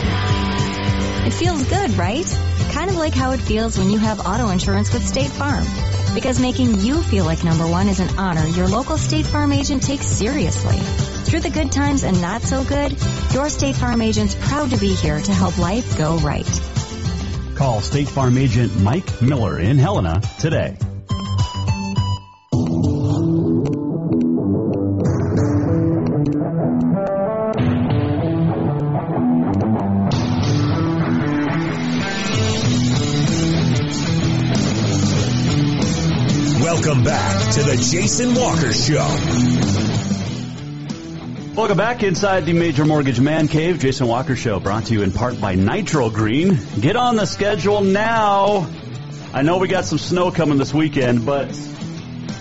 it 1.26 1.32
feels 1.32 1.66
good, 1.70 1.92
right? 1.92 2.26
Kind 2.72 2.90
of 2.90 2.96
like 2.96 3.14
how 3.14 3.32
it 3.32 3.40
feels 3.40 3.78
when 3.78 3.88
you 3.88 3.96
have 3.96 4.20
auto 4.26 4.50
insurance 4.50 4.92
with 4.92 5.08
State 5.08 5.30
Farm. 5.30 5.64
Because 6.16 6.40
making 6.40 6.80
you 6.80 7.02
feel 7.02 7.26
like 7.26 7.44
number 7.44 7.66
one 7.66 7.88
is 7.88 8.00
an 8.00 8.18
honor 8.18 8.46
your 8.46 8.68
local 8.68 8.96
State 8.96 9.26
Farm 9.26 9.52
agent 9.52 9.82
takes 9.82 10.06
seriously. 10.06 10.78
Through 10.78 11.40
the 11.40 11.50
good 11.50 11.70
times 11.70 12.04
and 12.04 12.22
not 12.22 12.40
so 12.40 12.64
good, 12.64 12.96
your 13.34 13.50
State 13.50 13.76
Farm 13.76 14.00
agent's 14.00 14.34
proud 14.34 14.70
to 14.70 14.78
be 14.78 14.94
here 14.94 15.20
to 15.20 15.32
help 15.34 15.58
life 15.58 15.98
go 15.98 16.16
right. 16.16 16.48
Call 17.54 17.82
State 17.82 18.08
Farm 18.08 18.38
agent 18.38 18.74
Mike 18.80 19.20
Miller 19.20 19.58
in 19.58 19.76
Helena 19.76 20.22
today. 20.38 20.78
To 37.57 37.62
the 37.62 37.76
Jason 37.76 38.34
Walker 38.34 38.70
Show. 38.70 39.07
Welcome 41.57 41.78
back 41.78 42.02
inside 42.02 42.44
the 42.44 42.52
Major 42.52 42.84
Mortgage 42.84 43.18
Man 43.18 43.48
Cave. 43.48 43.78
Jason 43.78 44.09
Walker 44.09 44.36
Show 44.36 44.61
brought 44.61 44.84
to 44.86 44.92
you 44.92 45.00
in 45.00 45.11
part 45.11 45.40
by 45.40 45.54
Nitro 45.54 46.11
Green. 46.11 46.59
Get 46.78 46.96
on 46.96 47.16
the 47.16 47.24
schedule 47.24 47.80
now. 47.80 48.68
I 49.32 49.40
know 49.40 49.57
we 49.57 49.68
got 49.68 49.86
some 49.86 49.96
snow 49.96 50.30
coming 50.30 50.59
this 50.59 50.74
weekend, 50.74 51.24
but 51.24 51.59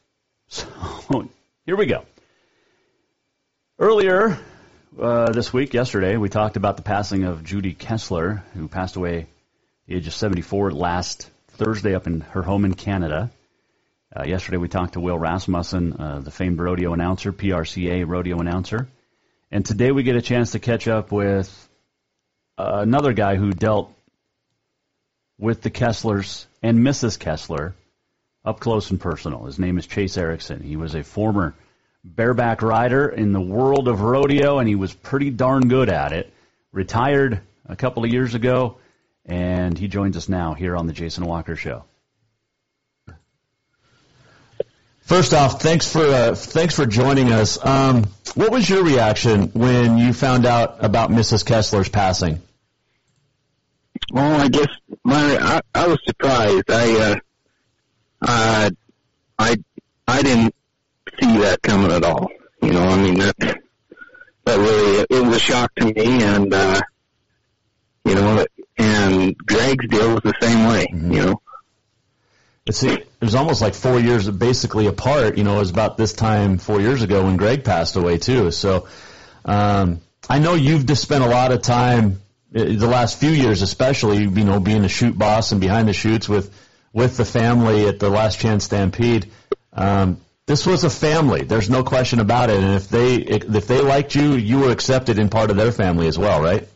So 0.52 1.30
here 1.66 1.78
we 1.78 1.86
go. 1.86 2.04
Earlier 3.80 4.38
uh, 4.99 5.32
this 5.32 5.54
week, 5.54 5.74
yesterday, 5.74 6.18
we 6.18 6.28
talked 6.28 6.58
about 6.58 6.76
the 6.76 6.84
passing 6.84 7.24
of 7.24 7.45
Judy 7.45 7.74
Kesler, 7.74 8.43
who 8.54 8.68
passed 8.68 8.97
away 8.97 9.20
at 9.22 9.28
the 9.88 9.95
age 9.95 10.08
of 10.08 10.14
74 10.14 10.72
last 10.72 11.30
Thursday 11.52 11.95
up 11.95 12.06
in 12.06 12.20
her 12.20 12.41
home 12.41 12.66
in 12.66 12.74
Canada. 12.74 13.32
Uh, 14.14 14.24
yesterday, 14.26 14.58
we 14.58 14.68
talked 14.68 14.93
to 14.93 14.99
Will 14.99 15.18
Rasmussen, 15.18 15.93
uh, 15.93 16.20
the 16.20 16.32
famed 16.32 16.60
rodeo 16.60 16.91
announcer, 16.91 17.32
PRCA 17.32 18.06
rodeo 18.06 18.39
announcer. 18.39 18.89
And 19.52 19.66
today, 19.66 19.91
we 19.91 20.04
get 20.04 20.18
a 20.18 20.22
chance 20.22 20.52
to 20.52 20.60
catch 20.60 20.89
up 20.89 21.14
with 21.14 21.70
another 22.58 23.14
guy 23.14 23.38
who 23.38 23.54
dealt 23.54 23.93
with 25.39 25.62
the 25.62 25.72
Keslers 25.72 26.45
and 26.62 26.80
Mrs. 26.80 27.18
Kesler 27.18 27.74
up 28.43 28.59
close 28.59 28.91
and 28.91 28.99
personal. 28.99 29.45
His 29.45 29.59
name 29.59 29.77
is 29.77 29.87
Chase 29.87 30.17
Erickson. 30.17 30.61
He 30.61 30.75
was 30.75 30.95
a 30.95 31.03
former 31.03 31.55
bareback 32.03 32.61
rider 32.61 33.07
in 33.07 33.31
the 33.33 33.41
world 33.41 33.87
of 33.87 34.01
rodeo, 34.01 34.59
and 34.59 34.67
he 34.67 34.75
was 34.75 34.93
pretty 34.93 35.29
darn 35.29 35.67
good 35.67 35.89
at 35.89 36.13
it. 36.13 36.33
Retired 36.71 37.41
a 37.67 37.75
couple 37.75 38.03
of 38.03 38.11
years 38.11 38.33
ago, 38.33 38.77
and 39.25 39.77
he 39.77 39.87
joins 39.87 40.17
us 40.17 40.29
now 40.29 40.53
here 40.53 40.75
on 40.75 40.87
the 40.87 40.93
Jason 40.93 41.25
Walker 41.25 41.55
Show. 41.55 41.83
First 45.01 45.33
off, 45.33 45.61
thanks 45.61 45.91
for 45.91 46.05
uh, 46.05 46.35
thanks 46.35 46.75
for 46.75 46.85
joining 46.85 47.33
us. 47.33 47.63
Um, 47.63 48.05
what 48.35 48.49
was 48.49 48.69
your 48.69 48.83
reaction 48.83 49.47
when 49.49 49.97
you 49.97 50.13
found 50.13 50.45
out 50.45 50.85
about 50.85 51.09
Mrs. 51.09 51.43
Kesler's 51.43 51.89
passing? 51.89 52.41
Well, 54.13 54.39
I 54.39 54.47
guess 54.47 54.69
my 55.03 55.37
I, 55.37 55.61
I 55.75 55.87
was 55.87 55.99
surprised. 56.05 56.71
I 56.71 56.99
uh, 56.99 57.15
uh, 58.22 58.69
I 59.39 59.57
I 60.07 60.22
didn't 60.22 60.55
see 61.19 61.38
that 61.39 61.61
coming 61.61 61.91
at 61.91 62.03
all. 62.03 62.30
You 62.61 62.72
know, 62.74 62.84
I 62.84 62.95
mean 62.97 63.19
that 63.19 63.36
that 63.39 64.57
really 64.57 65.05
it 65.09 65.26
was 65.26 65.36
a 65.36 65.39
shock 65.39 65.74
to 65.76 65.86
me, 65.86 66.24
and 66.24 66.53
uh, 66.53 66.82
you 68.05 68.15
know, 68.15 68.45
and 68.78 69.38
Greg's 69.38 69.88
deal 69.88 70.13
was 70.13 70.22
the 70.24 70.34
same 70.41 70.67
way. 70.67 70.88
Mm-hmm. 70.91 71.11
You 71.11 71.22
know, 71.22 71.41
it's 72.65 72.84
it 72.84 73.07
was 73.22 73.36
almost 73.36 73.61
like 73.61 73.74
four 73.74 73.99
years 73.99 74.30
basically 74.30 74.88
apart. 74.88 75.38
You 75.38 75.43
know, 75.43 75.55
it 75.55 75.59
was 75.59 75.72
about 75.72 75.97
this 75.97 76.13
time 76.13 76.57
four 76.57 76.80
years 76.82 77.01
ago 77.01 77.24
when 77.24 77.38
Greg 77.38 77.63
passed 77.63 77.95
away 77.95 78.17
too. 78.17 78.51
So 78.51 78.88
um, 79.45 80.01
I 80.30 80.39
know 80.39 80.53
you've 80.53 80.86
just 80.86 81.01
spent 81.01 81.24
a 81.24 81.28
lot 81.28 81.51
of 81.51 81.61
time 81.61 82.22
uh, 82.55 82.63
the 82.63 82.88
last 82.88 83.19
few 83.19 83.32
years, 83.32 83.61
especially 83.61 84.19
you 84.24 84.45
know 84.45 84.59
being 84.59 84.84
a 84.86 84.89
chute 84.89 85.17
boss 85.17 85.51
and 85.51 85.61
behind 85.61 85.88
the 85.88 85.93
chutes 85.93 86.30
with 86.30 86.53
with 86.93 87.17
the 87.17 87.25
family 87.25 87.87
at 87.87 87.99
the 87.99 88.09
Last 88.09 88.39
Chance 88.39 88.65
Stampede. 88.65 89.31
Um, 89.73 90.19
this 90.45 90.65
was 90.65 90.83
a 90.83 90.89
family. 90.89 91.43
There's 91.43 91.69
no 91.69 91.83
question 91.83 92.19
about 92.19 92.49
it. 92.49 92.57
And 92.57 92.75
if 92.75 92.89
they 92.89 93.15
if 93.15 93.67
they 93.67 93.81
liked 93.81 94.15
you, 94.15 94.33
you 94.33 94.59
were 94.59 94.71
accepted 94.71 95.17
in 95.17 95.29
part 95.29 95.49
of 95.49 95.57
their 95.57 95.71
family 95.71 96.07
as 96.07 96.17
well, 96.17 96.41
right? 96.41 96.67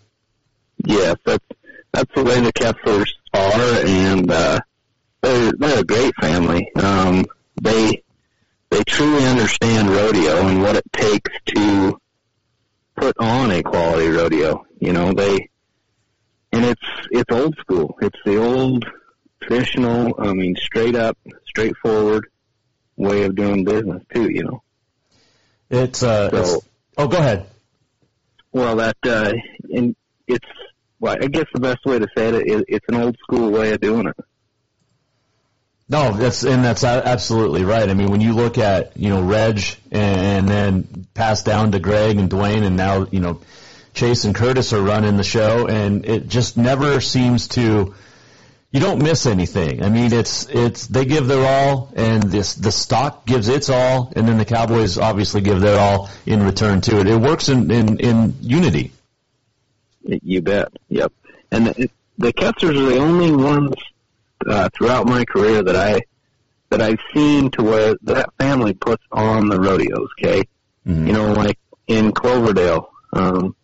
Yes, 0.85 1.17
that's 1.25 1.45
that's 1.91 2.13
the 2.13 2.23
way 2.23 2.39
the 2.41 2.53
Keslers 2.53 3.09
are, 3.33 3.85
and 3.85 4.31
uh, 4.31 4.59
they're 5.21 5.51
they're 5.57 5.79
a 5.79 5.83
great 5.83 6.13
family. 6.21 6.69
Um, 6.75 7.25
they 7.61 8.03
they 8.69 8.83
truly 8.83 9.25
understand 9.25 9.89
rodeo 9.89 10.47
and 10.47 10.61
what 10.61 10.75
it 10.75 10.91
takes 10.93 11.31
to 11.47 11.99
put 12.95 13.17
on 13.19 13.51
a 13.51 13.63
quality 13.63 14.09
rodeo. 14.09 14.65
You 14.79 14.93
know, 14.93 15.13
they 15.13 15.49
and 16.51 16.65
it's 16.65 17.07
it's 17.11 17.31
old 17.31 17.57
school. 17.57 17.97
It's 18.01 18.19
the 18.25 18.37
old 18.37 18.85
traditional. 19.45 20.15
I 20.19 20.33
mean, 20.33 20.55
straight 20.55 20.95
up, 20.95 21.17
straightforward 21.47 22.27
way 22.97 23.23
of 23.23 23.35
doing 23.35 23.63
business 23.63 24.03
too. 24.13 24.29
You 24.29 24.43
know. 24.43 24.63
It's 25.69 26.03
uh. 26.03 26.29
So, 26.29 26.37
it's, 26.37 26.67
oh, 26.97 27.07
go 27.07 27.17
ahead. 27.17 27.47
Well, 28.51 28.77
that 28.77 28.97
uh, 29.05 29.33
and 29.71 29.95
it's 30.27 30.47
well, 30.99 31.17
I 31.21 31.27
guess 31.27 31.45
the 31.53 31.59
best 31.59 31.85
way 31.85 31.99
to 31.99 32.07
say 32.15 32.29
it 32.29 32.47
is 32.47 32.63
it's 32.67 32.85
an 32.87 32.95
old 32.95 33.17
school 33.19 33.51
way 33.51 33.73
of 33.73 33.81
doing 33.81 34.07
it. 34.07 34.15
No, 35.87 36.13
that's 36.13 36.43
and 36.43 36.63
that's 36.63 36.83
absolutely 36.83 37.63
right. 37.63 37.87
I 37.87 37.93
mean, 37.93 38.09
when 38.09 38.21
you 38.21 38.33
look 38.33 38.57
at 38.57 38.97
you 38.97 39.09
know 39.09 39.21
Reg 39.21 39.61
and, 39.91 40.47
and 40.47 40.47
then 40.47 41.07
pass 41.13 41.43
down 41.43 41.73
to 41.73 41.79
Greg 41.79 42.17
and 42.17 42.29
Dwayne, 42.29 42.63
and 42.63 42.75
now 42.75 43.07
you 43.11 43.19
know 43.19 43.41
Chase 43.93 44.25
and 44.25 44.33
Curtis 44.33 44.73
are 44.73 44.81
running 44.81 45.15
the 45.17 45.23
show, 45.23 45.67
and 45.67 46.05
it 46.05 46.27
just 46.27 46.57
never 46.57 47.01
seems 47.01 47.49
to 47.49 47.93
you 48.71 48.79
don't 48.81 49.01
miss 49.01 49.25
anything. 49.25 49.83
I 49.83 49.89
mean, 49.89 50.11
it's 50.11 50.47
it's 50.49 50.87
they 50.87 51.05
give 51.05 51.27
their 51.27 51.45
all, 51.45 51.93
and 51.95 52.23
this 52.23 52.55
the 52.55 52.71
stock 52.71 53.25
gives 53.25 53.47
its 53.47 53.69
all, 53.69 54.11
and 54.15 54.27
then 54.27 54.37
the 54.37 54.45
Cowboys 54.45 54.97
obviously 54.97 55.41
give 55.41 55.61
their 55.61 55.79
all 55.79 56.09
in 56.25 56.43
return 56.43 56.81
to 56.81 56.99
it. 56.99 57.07
It 57.07 57.15
works 57.15 57.47
in 57.47 57.71
in, 57.71 57.99
in 57.99 58.35
unity. 58.41 58.91
You 60.03 60.41
bet. 60.41 60.73
Yep. 60.89 61.13
And 61.51 61.67
the, 61.67 61.89
the 62.17 62.33
Keslers 62.33 62.77
are 62.77 62.89
the 62.93 62.97
only 62.97 63.31
ones 63.31 63.73
uh, 64.45 64.69
throughout 64.73 65.07
my 65.07 65.23
career 65.25 65.63
that 65.63 65.75
I 65.75 66.01
that 66.69 66.81
I've 66.81 66.99
seen 67.13 67.51
to 67.51 67.63
where 67.63 67.95
that 68.03 68.33
family 68.37 68.73
puts 68.73 69.03
on 69.11 69.47
the 69.47 69.59
rodeos. 69.59 70.09
Okay, 70.19 70.43
mm-hmm. 70.85 71.07
you 71.07 71.13
know, 71.13 71.33
like 71.33 71.59
in 71.87 72.11
Cloverdale. 72.11 72.91
Um, 73.13 73.55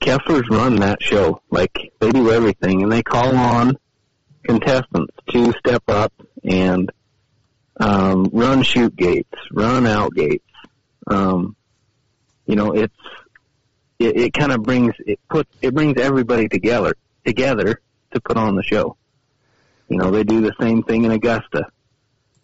Keslers 0.00 0.50
run 0.50 0.76
that 0.76 1.02
show. 1.02 1.40
Like 1.50 1.92
they 2.00 2.10
do 2.10 2.30
everything, 2.30 2.82
and 2.82 2.92
they 2.92 3.02
call 3.02 3.34
on 3.34 3.78
contestants 4.44 5.14
to 5.30 5.52
step 5.58 5.82
up 5.88 6.12
and 6.42 6.90
um, 7.80 8.28
run 8.32 8.62
chute 8.62 8.94
gates, 8.94 9.34
run 9.50 9.86
out 9.86 10.14
gates. 10.14 10.44
Um, 11.06 11.56
you 12.46 12.56
know, 12.56 12.72
it's 12.72 12.94
it, 13.98 14.16
it 14.16 14.32
kind 14.32 14.52
of 14.52 14.62
brings 14.62 14.94
it 15.06 15.18
puts 15.28 15.50
it 15.62 15.74
brings 15.74 16.00
everybody 16.00 16.48
together 16.48 16.94
together 17.24 17.80
to 18.12 18.20
put 18.20 18.36
on 18.36 18.56
the 18.56 18.62
show. 18.62 18.96
You 19.88 19.98
know, 19.98 20.10
they 20.10 20.24
do 20.24 20.40
the 20.40 20.54
same 20.60 20.82
thing 20.82 21.04
in 21.04 21.10
Augusta. 21.10 21.66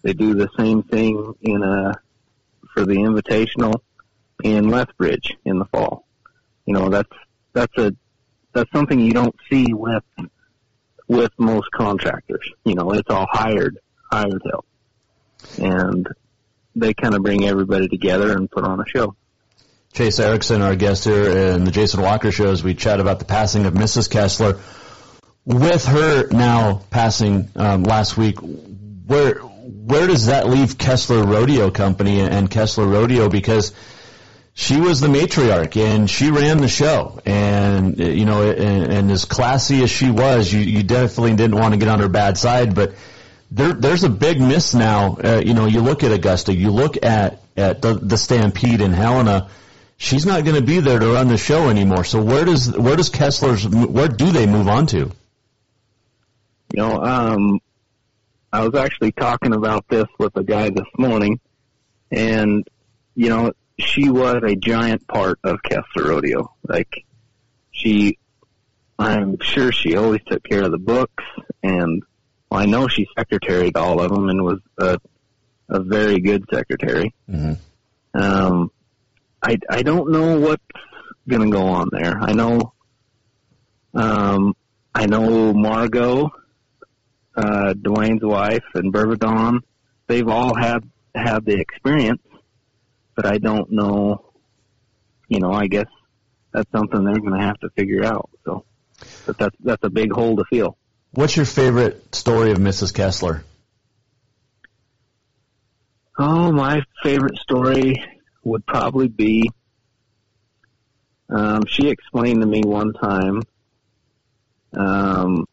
They 0.02 0.12
do 0.12 0.34
the 0.34 0.48
same 0.58 0.82
thing 0.82 1.34
in 1.42 1.62
a 1.62 2.00
for 2.74 2.86
the 2.86 2.94
Invitational 2.94 3.80
in 4.42 4.68
Lethbridge 4.68 5.36
in 5.44 5.58
the 5.58 5.64
fall. 5.66 6.06
You 6.66 6.74
know, 6.74 6.88
that's 6.88 7.12
that's 7.52 7.76
a 7.78 7.94
that's 8.52 8.70
something 8.72 8.98
you 8.98 9.12
don't 9.12 9.34
see 9.50 9.72
with 9.72 10.04
with 11.10 11.32
most 11.38 11.68
contractors. 11.72 12.48
You 12.64 12.76
know, 12.76 12.92
it's 12.92 13.10
all 13.10 13.26
hired 13.28 13.78
hired 14.10 14.42
help, 14.48 14.64
and 15.60 16.06
they 16.76 16.94
kind 16.94 17.16
of 17.16 17.22
bring 17.22 17.44
everybody 17.44 17.88
together 17.88 18.36
and 18.36 18.48
put 18.48 18.64
on 18.64 18.80
a 18.80 18.86
show. 18.86 19.16
Chase 19.92 20.20
Erickson, 20.20 20.62
our 20.62 20.76
guest 20.76 21.04
here 21.04 21.54
in 21.54 21.64
the 21.64 21.72
Jason 21.72 22.00
Walker 22.00 22.30
Show, 22.30 22.52
as 22.52 22.62
we 22.62 22.74
chat 22.74 23.00
about 23.00 23.18
the 23.18 23.24
passing 23.24 23.66
of 23.66 23.74
Mrs. 23.74 24.08
Kesler. 24.08 24.60
With 25.44 25.84
her 25.86 26.28
now 26.28 26.82
passing 26.90 27.48
um, 27.56 27.82
last 27.82 28.16
week, 28.16 28.36
where 28.38 29.34
where 29.34 30.06
does 30.06 30.26
that 30.26 30.48
leave 30.48 30.78
Kesler 30.78 31.26
Rodeo 31.26 31.72
Company 31.72 32.20
and 32.20 32.48
Kesler 32.48 32.88
Rodeo? 32.88 33.28
Because 33.28 33.72
she 34.60 34.78
was 34.78 35.00
the 35.00 35.08
matriarch 35.08 35.76
and 35.76 36.08
she 36.08 36.30
ran 36.30 36.58
the 36.58 36.68
show, 36.68 37.20
and 37.24 37.98
you 37.98 38.24
know, 38.24 38.50
and, 38.50 38.92
and 38.92 39.10
as 39.10 39.24
classy 39.24 39.82
as 39.82 39.90
she 39.90 40.10
was, 40.10 40.52
you, 40.52 40.60
you 40.60 40.82
definitely 40.82 41.34
didn't 41.34 41.56
want 41.56 41.74
to 41.74 41.78
get 41.78 41.88
on 41.88 42.00
her 42.00 42.08
bad 42.08 42.38
side, 42.38 42.74
but. 42.74 42.94
There, 43.52 43.72
there's 43.72 44.04
a 44.04 44.08
big 44.08 44.40
miss 44.40 44.74
now. 44.74 45.16
Uh, 45.16 45.42
you 45.44 45.54
know, 45.54 45.66
you 45.66 45.80
look 45.80 46.04
at 46.04 46.12
Augusta, 46.12 46.54
you 46.54 46.70
look 46.70 47.04
at 47.04 47.40
at 47.56 47.82
the, 47.82 47.94
the 47.94 48.16
Stampede 48.16 48.80
in 48.80 48.92
Helena 48.92 49.50
she's 50.00 50.24
not 50.24 50.44
going 50.44 50.56
to 50.56 50.62
be 50.62 50.80
there 50.80 50.98
to 50.98 51.12
run 51.12 51.28
the 51.28 51.36
show 51.36 51.68
anymore. 51.68 52.02
So 52.04 52.20
where 52.22 52.44
does 52.44 52.76
where 52.76 52.96
does 52.96 53.10
Kesler's 53.10 53.68
where 53.68 54.08
do 54.08 54.32
they 54.32 54.46
move 54.46 54.66
on 54.66 54.86
to? 54.88 54.98
You 56.72 56.76
know, 56.76 57.02
um, 57.02 57.60
I 58.52 58.66
was 58.66 58.74
actually 58.74 59.12
talking 59.12 59.54
about 59.54 59.86
this 59.88 60.06
with 60.18 60.36
a 60.36 60.42
guy 60.42 60.70
this 60.70 60.86
morning, 60.98 61.38
and 62.10 62.66
you 63.14 63.28
know, 63.28 63.52
she 63.80 64.08
was 64.08 64.42
a 64.42 64.56
giant 64.56 65.06
part 65.06 65.38
of 65.44 65.58
Kesler 65.62 66.08
Rodeo. 66.08 66.54
Like 66.66 67.04
she, 67.70 68.18
I'm 68.98 69.38
sure 69.40 69.72
she 69.72 69.96
always 69.96 70.20
took 70.26 70.42
care 70.42 70.62
of 70.62 70.70
the 70.70 70.78
books, 70.78 71.24
and 71.62 72.02
well, 72.50 72.60
I 72.60 72.66
know 72.66 72.88
she 72.88 73.06
secretaried 73.16 73.76
all 73.76 74.00
of 74.00 74.10
them 74.10 74.28
and 74.28 74.44
was 74.44 74.60
a 74.78 74.98
a 75.68 75.80
very 75.80 76.18
good 76.20 76.44
secretary. 76.52 77.14
Mm-hmm. 77.28 78.20
Um, 78.20 78.70
I 79.42 79.56
I 79.68 79.82
don't 79.82 80.10
know 80.10 80.38
what's 80.40 80.62
going 81.28 81.50
to 81.50 81.56
go 81.56 81.66
on 81.66 81.88
there. 81.92 82.18
I 82.20 82.32
know, 82.32 82.72
um, 83.94 84.54
I 84.94 85.06
know 85.06 85.52
Margot, 85.54 86.30
uh, 87.36 87.74
Dwayne's 87.74 88.24
wife, 88.24 88.64
and 88.74 88.92
Bourbon. 88.92 89.60
They've 90.08 90.28
all 90.28 90.54
had 90.54 90.90
had 91.14 91.44
the 91.44 91.58
experience, 91.58 92.22
but 93.14 93.26
I 93.26 93.38
don't 93.38 93.70
know. 93.70 94.32
You 95.28 95.40
know, 95.40 95.52
I 95.52 95.66
guess 95.66 95.86
that's 96.52 96.70
something 96.72 97.04
they're 97.04 97.20
going 97.20 97.38
to 97.38 97.46
have 97.46 97.58
to 97.60 97.70
figure 97.70 98.04
out. 98.04 98.30
So, 98.44 98.64
but 99.26 99.38
that's 99.38 99.56
that's 99.60 99.84
a 99.84 99.90
big 99.90 100.12
hole 100.12 100.36
to 100.36 100.44
fill. 100.50 100.76
What's 101.12 101.36
your 101.36 101.46
favorite 101.46 102.14
story 102.14 102.52
of 102.52 102.58
Mrs. 102.58 102.92
Kesler? 102.92 103.42
Oh, 106.18 106.52
my 106.52 106.82
favorite 107.02 107.36
story 107.38 108.04
would 108.44 108.66
probably 108.66 109.08
be 109.08 109.50
um, 111.30 111.62
she 111.66 111.88
explained 111.88 112.40
to 112.40 112.46
me 112.46 112.62
one 112.64 112.92
time 112.92 113.42
um, 114.76 115.46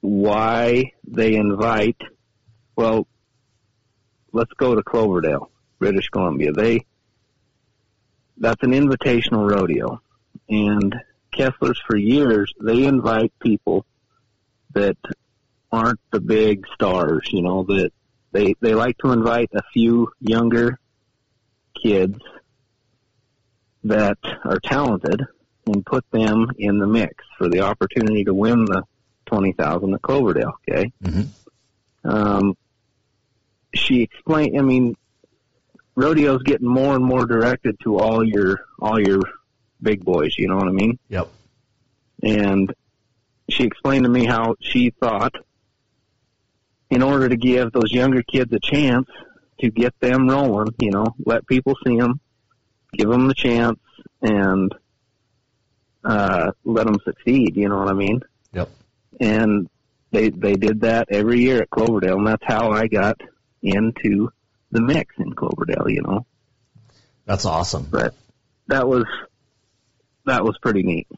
why 0.00 0.92
they 1.06 1.34
invite. 1.34 2.00
Well, 2.76 3.06
let's 4.32 4.52
go 4.58 4.74
to 4.74 4.82
Cloverdale, 4.82 5.50
British 5.78 6.08
Columbia. 6.08 6.52
They 6.52 6.84
that's 8.38 8.62
an 8.62 8.72
invitational 8.72 9.50
rodeo, 9.50 10.00
and 10.48 10.94
Kesler's 11.34 11.80
for 11.86 11.96
years 11.96 12.52
they 12.60 12.84
invite 12.84 13.32
people 13.40 13.84
that 14.74 14.96
aren't 15.72 16.00
the 16.10 16.20
big 16.20 16.66
stars. 16.74 17.28
You 17.30 17.42
know 17.42 17.64
that 17.64 17.92
they 18.32 18.54
they 18.60 18.74
like 18.74 18.98
to 18.98 19.12
invite 19.12 19.50
a 19.54 19.62
few 19.72 20.10
younger 20.20 20.78
kids 21.82 22.18
that 23.84 24.18
are 24.44 24.58
talented 24.60 25.22
and 25.66 25.84
put 25.84 26.04
them 26.10 26.50
in 26.58 26.78
the 26.78 26.86
mix 26.86 27.24
for 27.38 27.48
the 27.48 27.60
opportunity 27.60 28.24
to 28.24 28.34
win 28.34 28.64
the 28.64 28.82
twenty 29.26 29.52
thousand 29.52 29.94
at 29.94 30.02
Cloverdale. 30.02 30.58
Okay. 30.68 30.92
Mm-hmm. 31.02 32.08
Um, 32.08 32.56
she 33.74 34.02
explained. 34.02 34.58
I 34.58 34.62
mean, 34.62 34.96
rodeo's 35.96 36.42
getting 36.42 36.68
more 36.68 36.94
and 36.94 37.04
more 37.04 37.26
directed 37.26 37.80
to 37.80 37.98
all 37.98 38.22
your 38.22 38.60
all 38.78 39.00
your 39.00 39.20
big 39.82 40.04
boys. 40.04 40.34
You 40.38 40.48
know 40.48 40.56
what 40.56 40.68
I 40.68 40.72
mean? 40.72 40.98
Yep. 41.08 41.28
And 42.22 42.72
she 43.48 43.64
explained 43.64 44.04
to 44.04 44.10
me 44.10 44.24
how 44.24 44.56
she 44.60 44.90
thought, 44.90 45.34
in 46.90 47.02
order 47.02 47.28
to 47.28 47.36
give 47.36 47.72
those 47.72 47.92
younger 47.92 48.22
kids 48.22 48.52
a 48.52 48.60
chance 48.60 49.08
to 49.60 49.70
get 49.70 49.98
them 50.00 50.28
rolling, 50.28 50.74
you 50.78 50.90
know, 50.90 51.14
let 51.24 51.46
people 51.46 51.74
see 51.86 51.98
them, 51.98 52.20
give 52.92 53.08
them 53.08 53.28
the 53.28 53.34
chance, 53.34 53.78
and 54.22 54.74
uh, 56.04 56.52
let 56.64 56.86
them 56.86 56.98
succeed. 57.04 57.56
You 57.56 57.68
know 57.68 57.78
what 57.78 57.88
I 57.88 57.94
mean? 57.94 58.20
Yep. 58.52 58.70
And 59.20 59.68
they 60.10 60.30
they 60.30 60.54
did 60.54 60.80
that 60.82 61.08
every 61.10 61.40
year 61.40 61.62
at 61.62 61.70
Cloverdale, 61.70 62.18
and 62.18 62.26
that's 62.26 62.44
how 62.44 62.70
I 62.70 62.86
got 62.86 63.20
into 63.62 64.30
the 64.76 64.82
mix 64.82 65.14
in 65.18 65.32
Cloverdale. 65.32 65.88
You 65.88 66.02
know. 66.02 66.26
That's 67.24 67.44
awesome. 67.44 67.88
But 67.90 68.14
that 68.68 68.86
was 68.86 69.04
that 70.26 70.44
was 70.44 70.56
pretty 70.58 70.82
neat. 70.82 71.08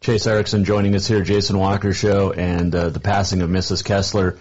Chase 0.00 0.26
Erickson 0.26 0.64
joining 0.64 0.94
us 0.94 1.06
here, 1.06 1.22
Jason 1.22 1.58
Walker 1.58 1.94
Show, 1.94 2.32
and 2.32 2.74
uh, 2.74 2.90
the 2.90 3.00
passing 3.00 3.40
of 3.40 3.48
Mrs. 3.48 3.82
Kesler. 3.82 4.38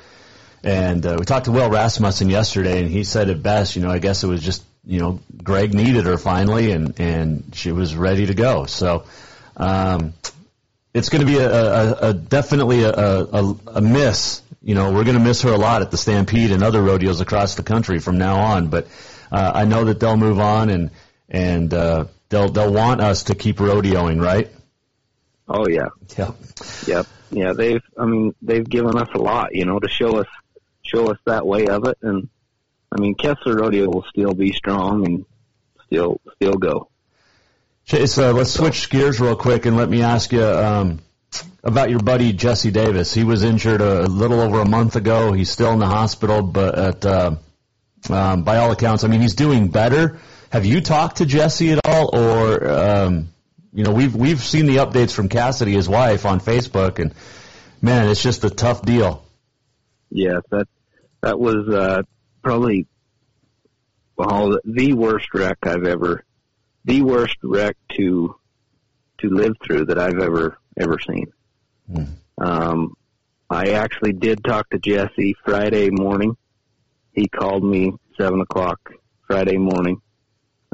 And 0.62 1.06
uh, 1.06 1.16
we 1.20 1.26
talked 1.26 1.46
to 1.46 1.52
Will 1.52 1.70
Rasmussen 1.70 2.30
yesterday, 2.30 2.82
and 2.82 2.90
he 2.90 3.04
said 3.04 3.30
it 3.30 3.42
best. 3.42 3.76
You 3.76 3.82
know, 3.82 3.90
I 3.90 4.00
guess 4.00 4.24
it 4.24 4.28
was 4.28 4.42
just 4.42 4.64
you 4.86 5.00
know 5.00 5.20
Greg 5.42 5.74
needed 5.74 6.06
her 6.06 6.18
finally, 6.18 6.72
and 6.72 7.00
and 7.00 7.54
she 7.54 7.72
was 7.72 7.96
ready 7.96 8.26
to 8.26 8.34
go. 8.34 8.66
So 8.66 9.06
um, 9.58 10.14
it's 10.94 11.10
going 11.10 11.22
to 11.22 11.28
be 11.28 11.38
a, 11.38 11.50
a, 11.50 12.10
a 12.10 12.14
definitely 12.14 12.84
a, 12.84 12.92
a, 12.94 13.58
a 13.68 13.82
miss. 13.82 14.42
You 14.64 14.76
know, 14.76 14.94
we're 14.94 15.04
going 15.04 15.18
to 15.18 15.24
miss 15.24 15.42
her 15.42 15.52
a 15.52 15.58
lot 15.58 15.82
at 15.82 15.92
the 15.92 15.98
Stampede 15.98 16.52
and 16.52 16.64
other 16.64 16.82
rodeos 16.82 17.20
across 17.20 17.56
the 17.56 17.64
country 17.64 18.00
from 18.00 18.18
now 18.18 18.38
on. 18.38 18.70
But 18.70 18.88
uh, 19.32 19.52
I 19.54 19.66
know 19.66 19.86
that 19.86 20.00
they'll 20.00 20.18
move 20.18 20.40
on, 20.40 20.70
and 20.70 20.92
and 21.30 21.74
uh, 21.74 22.06
they'll 22.30 22.50
they'll 22.50 22.72
want 22.72 23.02
us 23.02 23.24
to 23.24 23.36
keep 23.36 23.58
rodeoing, 23.58 24.22
right? 24.24 24.50
Oh 25.48 25.68
yeah. 25.68 25.90
Yep. 26.18 26.36
Yep. 26.88 27.08
Yeah, 27.32 27.54
they've 27.54 27.82
I 27.98 28.06
mean, 28.06 28.34
they've 28.42 28.68
given 28.68 28.98
us 28.98 29.10
a 29.14 29.18
lot, 29.18 29.54
you 29.54 29.66
know, 29.66 29.80
to 29.80 29.90
show 29.90 30.20
us 30.20 30.28
show 30.84 31.12
us 31.12 31.18
that 31.26 31.46
way 31.46 31.68
of 31.68 31.86
it 31.88 31.98
and 32.02 32.30
I 32.92 33.00
mean 33.00 33.16
Kesler 33.16 33.60
Rodeo 33.60 33.90
will 33.90 34.06
still 34.10 34.34
be 34.34 34.52
strong 34.52 35.06
and 35.06 35.26
still 35.86 36.22
still 36.36 36.54
go. 36.54 36.90
Chase, 37.86 38.18
uh, 38.18 38.32
let's 38.32 38.52
switch 38.52 38.90
gears 38.90 39.20
real 39.20 39.36
quick 39.36 39.66
and 39.66 39.76
let 39.76 39.90
me 39.90 40.02
ask 40.04 40.32
you 40.32 40.44
um, 40.44 41.00
about 41.64 41.90
your 41.90 42.00
buddy 42.00 42.34
Jessy 42.34 42.72
Davis. 42.72 43.14
He 43.14 43.24
was 43.24 43.44
injured 43.44 43.82
a 43.82 44.04
little 44.04 44.40
over 44.40 44.60
a 44.60 44.68
month 44.68 44.96
ago. 44.96 45.32
He's 45.32 45.50
still 45.50 45.72
in 45.72 45.80
the 45.80 45.88
hospital, 45.88 46.42
but 46.42 46.76
at, 46.76 47.06
uh, 47.06 47.36
um, 48.10 48.44
by 48.44 48.58
all 48.58 48.72
accounts, 48.72 49.04
I 49.04 49.08
mean 49.08 49.22
he's 49.22 49.36
doing 49.36 49.70
better. 49.70 50.20
Have 50.52 50.66
you 50.66 50.82
talked 50.82 51.18
to 51.18 51.26
Jessy 51.26 51.72
at 51.72 51.80
all, 51.86 52.16
or 52.16 52.70
um, 52.70 53.30
you 53.74 53.84
know, 53.84 53.92
we've 53.92 54.16
we've 54.16 54.42
seen 54.42 54.68
the 54.68 54.78
updates 54.78 55.12
from 55.12 55.30
Cassidy, 55.30 55.74
his 55.74 55.90
wife, 55.90 56.26
on 56.26 56.40
Facebook, 56.40 57.00
and 57.00 57.14
man, 57.82 58.08
it's 58.08 58.22
just 58.22 58.44
a 58.44 58.50
tough 58.50 58.84
deal. 58.84 59.26
Yeah, 60.12 60.42
that 60.52 60.68
that 61.22 61.40
was 61.40 61.68
uh, 61.68 62.04
probably 62.44 62.86
well 64.16 64.60
the 64.64 64.94
worst 64.94 65.34
wreck 65.34 65.58
I've 65.64 65.86
ever, 65.86 66.24
the 66.86 67.02
worst 67.02 67.38
wreck 67.42 67.76
to 67.98 68.36
to 69.20 69.30
live 69.30 69.54
through 69.64 69.86
that 69.86 69.98
I've 69.98 70.20
ever 70.20 70.60
ever 70.80 70.98
seen. 71.00 71.32
Mm. 71.92 72.16
Um, 72.38 72.94
I 73.50 73.72
actually 73.72 74.14
did 74.14 74.44
talk 74.44 74.70
to 74.70 74.80
Jessy 74.80 75.36
Friday 75.46 75.90
morning. 75.92 76.36
He 77.14 77.28
called 77.28 77.64
me 77.64 77.94
seven 78.18 78.42
o'clock 78.42 78.80
Friday 79.28 79.58
morning. 79.58 80.02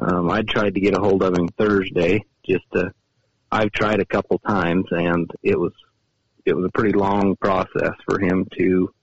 Um, 0.02 0.30
I 0.30 0.44
tried 0.44 0.76
to 0.76 0.80
get 0.80 0.98
a 0.98 1.02
hold 1.02 1.24
of 1.24 1.36
him 1.36 1.50
Thursday 1.50 2.24
just 2.46 2.64
to 2.74 2.94
I've 3.52 3.72
tried 3.72 4.00
a 4.00 4.06
couple 4.06 4.40
times 4.40 4.86
and 4.92 5.30
it 5.44 5.60
was 5.60 5.74
it 6.46 6.56
was 6.56 6.66
a 6.66 6.72
pretty 6.72 6.98
long 6.98 7.36
process 7.36 7.94
for 8.06 8.20
him 8.20 8.48
to 8.58 8.94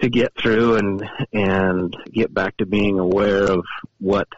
to 0.00 0.08
get 0.08 0.32
through 0.38 0.76
and 0.76 1.08
and 1.32 1.96
get 2.12 2.32
back 2.32 2.56
to 2.56 2.66
being 2.66 2.98
aware 2.98 3.44
of 3.44 3.64
what 3.98 4.28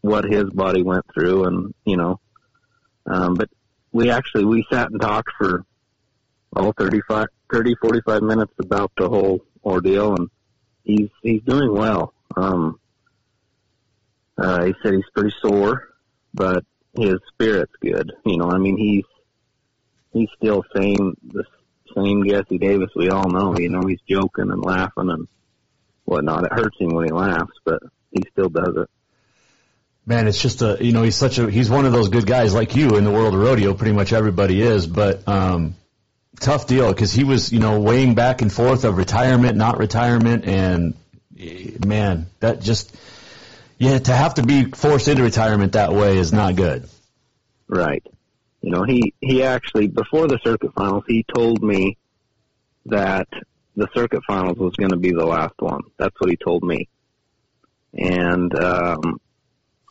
what 0.00 0.24
his 0.24 0.44
body 0.50 0.82
went 0.82 1.04
through 1.12 1.44
and 1.44 1.74
you 1.84 1.96
know 1.96 2.18
um 3.06 3.34
but 3.34 3.48
we 3.96 4.10
actually 4.10 4.44
we 4.44 4.66
sat 4.70 4.90
and 4.90 5.00
talked 5.00 5.32
for 5.38 5.64
all 6.54 6.72
35, 6.72 7.28
30, 7.50 7.74
45 7.80 8.22
minutes 8.22 8.52
about 8.58 8.92
the 8.96 9.08
whole 9.08 9.40
ordeal, 9.64 10.14
and 10.14 10.28
he's 10.84 11.08
he's 11.22 11.42
doing 11.42 11.72
well. 11.72 12.12
Um, 12.36 12.78
uh, 14.36 14.64
he 14.64 14.74
said 14.82 14.94
he's 14.94 15.10
pretty 15.14 15.34
sore, 15.40 15.88
but 16.34 16.62
his 16.94 17.16
spirit's 17.32 17.72
good. 17.80 18.12
You 18.26 18.36
know, 18.36 18.50
I 18.50 18.58
mean, 18.58 18.76
he's 18.76 19.04
he's 20.12 20.28
still 20.36 20.62
same 20.76 21.16
the 21.32 21.44
same 21.96 22.28
Jessy 22.28 22.58
Davis 22.58 22.90
we 22.94 23.08
all 23.08 23.30
know. 23.30 23.56
You 23.56 23.70
know, 23.70 23.82
he's 23.86 24.00
joking 24.08 24.50
and 24.50 24.62
laughing 24.62 25.08
and 25.08 25.26
whatnot. 26.04 26.44
It 26.44 26.52
hurts 26.52 26.78
him 26.78 26.90
when 26.90 27.06
he 27.06 27.12
laughs, 27.12 27.54
but 27.64 27.82
he 28.10 28.22
still 28.30 28.50
does 28.50 28.76
it. 28.76 28.90
Man, 30.08 30.28
it's 30.28 30.40
just 30.40 30.62
a 30.62 30.78
you 30.80 30.92
know 30.92 31.02
he's 31.02 31.16
such 31.16 31.38
a 31.38 31.50
he's 31.50 31.68
one 31.68 31.84
of 31.84 31.92
those 31.92 32.08
good 32.08 32.26
guys 32.26 32.54
like 32.54 32.76
you 32.76 32.96
in 32.96 33.02
the 33.02 33.10
world 33.10 33.34
of 33.34 33.40
rodeo. 33.40 33.74
Pretty 33.74 33.92
much 33.92 34.12
everybody 34.12 34.62
is, 34.62 34.86
but 34.86 35.26
um, 35.26 35.74
tough 36.38 36.68
deal 36.68 36.92
because 36.92 37.12
he 37.12 37.24
was 37.24 37.52
you 37.52 37.58
know 37.58 37.80
weighing 37.80 38.14
back 38.14 38.40
and 38.40 38.52
forth 38.52 38.84
of 38.84 38.98
retirement, 38.98 39.56
not 39.56 39.78
retirement, 39.78 40.44
and 40.44 40.94
eh, 41.38 41.72
man, 41.84 42.26
that 42.38 42.60
just 42.60 42.94
yeah 43.78 43.98
to 43.98 44.14
have 44.14 44.34
to 44.34 44.44
be 44.44 44.66
forced 44.66 45.08
into 45.08 45.24
retirement 45.24 45.72
that 45.72 45.92
way 45.92 46.16
is 46.18 46.32
not 46.32 46.54
good. 46.54 46.88
Right. 47.66 48.06
You 48.62 48.70
know, 48.70 48.84
he 48.84 49.12
he 49.20 49.42
actually 49.42 49.88
before 49.88 50.28
the 50.28 50.38
circuit 50.44 50.72
finals, 50.74 51.04
he 51.08 51.24
told 51.34 51.62
me 51.62 51.98
that 52.86 53.28
the 53.74 53.88
circuit 53.94 54.22
finals 54.26 54.56
was 54.56 54.74
going 54.76 54.90
to 54.90 54.96
be 54.96 55.12
the 55.12 55.26
last 55.26 55.54
one. 55.58 55.82
That's 55.98 56.14
what 56.18 56.30
he 56.30 56.36
told 56.36 56.62
me. 56.62 56.88
And 57.92 58.54
um, 58.58 59.20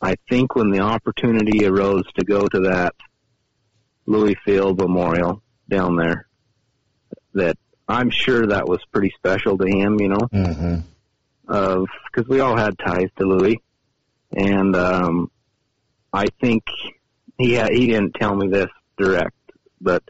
I 0.02 0.16
think 0.28 0.54
when 0.54 0.70
the 0.70 0.80
opportunity 0.80 1.66
arose 1.66 2.04
to 2.18 2.24
go 2.24 2.46
to 2.48 2.60
that 2.60 2.94
Lewis 4.06 4.36
Feild 4.46 4.78
Memorial 4.78 5.42
down 5.68 5.96
there, 5.96 6.28
that 7.34 7.56
I'm 7.88 8.10
sure 8.10 8.46
that 8.46 8.68
was 8.68 8.80
pretty 8.92 9.12
special 9.16 9.58
to 9.58 9.66
him. 9.66 10.00
You 10.00 10.08
know, 10.08 10.28
mm-hmm. 10.32 10.76
of 11.48 11.86
because 12.12 12.28
we 12.28 12.40
all 12.40 12.56
had 12.56 12.78
ties 12.78 13.08
to 13.18 13.24
Lewis, 13.24 13.56
and 14.32 14.76
um, 14.76 15.30
I 16.12 16.26
think 16.40 16.64
he 17.38 17.54
had, 17.54 17.72
he 17.72 17.86
didn't 17.86 18.14
tell 18.14 18.34
me 18.34 18.48
this 18.48 18.70
direct, 18.96 19.34
but 19.80 20.02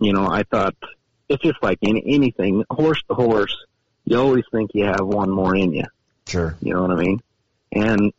you 0.00 0.12
know, 0.12 0.26
I 0.28 0.42
thought 0.42 0.74
it's 1.28 1.42
just 1.42 1.62
like 1.62 1.78
any, 1.82 2.02
anything, 2.06 2.64
horse 2.70 3.02
to 3.08 3.14
horse. 3.14 3.56
You 4.04 4.18
always 4.18 4.44
think 4.52 4.70
you 4.74 4.84
have 4.84 5.04
one 5.04 5.30
more 5.30 5.56
in 5.56 5.72
you. 5.72 5.84
Sure. 6.28 6.56
You 6.60 6.74
know 6.74 6.82
what 6.82 6.90
I 6.90 6.96
mean? 6.96 7.20
And 7.72 8.12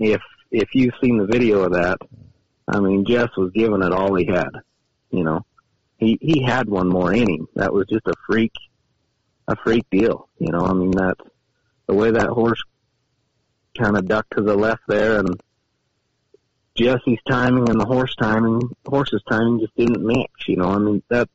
if 0.00 0.20
if 0.50 0.74
you've 0.74 0.94
seen 1.00 1.18
the 1.18 1.26
video 1.26 1.60
of 1.60 1.72
that, 1.74 1.98
I 2.66 2.80
mean, 2.80 3.04
Jess 3.04 3.28
was 3.36 3.52
giving 3.54 3.82
it 3.82 3.92
all 3.92 4.14
he 4.16 4.26
had. 4.26 4.50
You 5.10 5.22
know, 5.24 5.44
he 5.98 6.18
he 6.20 6.42
had 6.42 6.68
one 6.68 6.88
more 6.88 7.12
in 7.12 7.28
him. 7.30 7.48
That 7.54 7.72
was 7.72 7.86
just 7.86 8.06
a 8.06 8.14
freak, 8.26 8.52
a 9.46 9.54
freak 9.56 9.86
deal. 9.90 10.28
You 10.38 10.50
know, 10.50 10.64
I 10.64 10.72
mean 10.72 10.90
that 10.92 11.16
the 11.86 11.94
way 11.94 12.10
that 12.10 12.28
horse 12.28 12.62
kind 13.78 13.96
of 13.96 14.08
ducked 14.08 14.36
to 14.36 14.42
the 14.42 14.56
left 14.56 14.82
there, 14.88 15.18
and 15.20 15.40
Jessy's 16.76 17.20
timing 17.28 17.68
and 17.68 17.80
the 17.80 17.84
horse 17.84 18.14
timing, 18.16 18.60
horse's 18.86 19.22
timing 19.28 19.60
just 19.60 19.76
didn't 19.76 20.04
mix. 20.04 20.30
You 20.48 20.56
know, 20.56 20.70
I 20.70 20.78
mean 20.78 21.02
that 21.10 21.28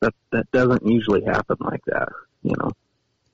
that 0.00 0.14
that 0.30 0.50
doesn't 0.52 0.86
usually 0.86 1.24
happen 1.24 1.56
like 1.60 1.84
that. 1.86 2.08
You 2.42 2.54
know. 2.58 2.70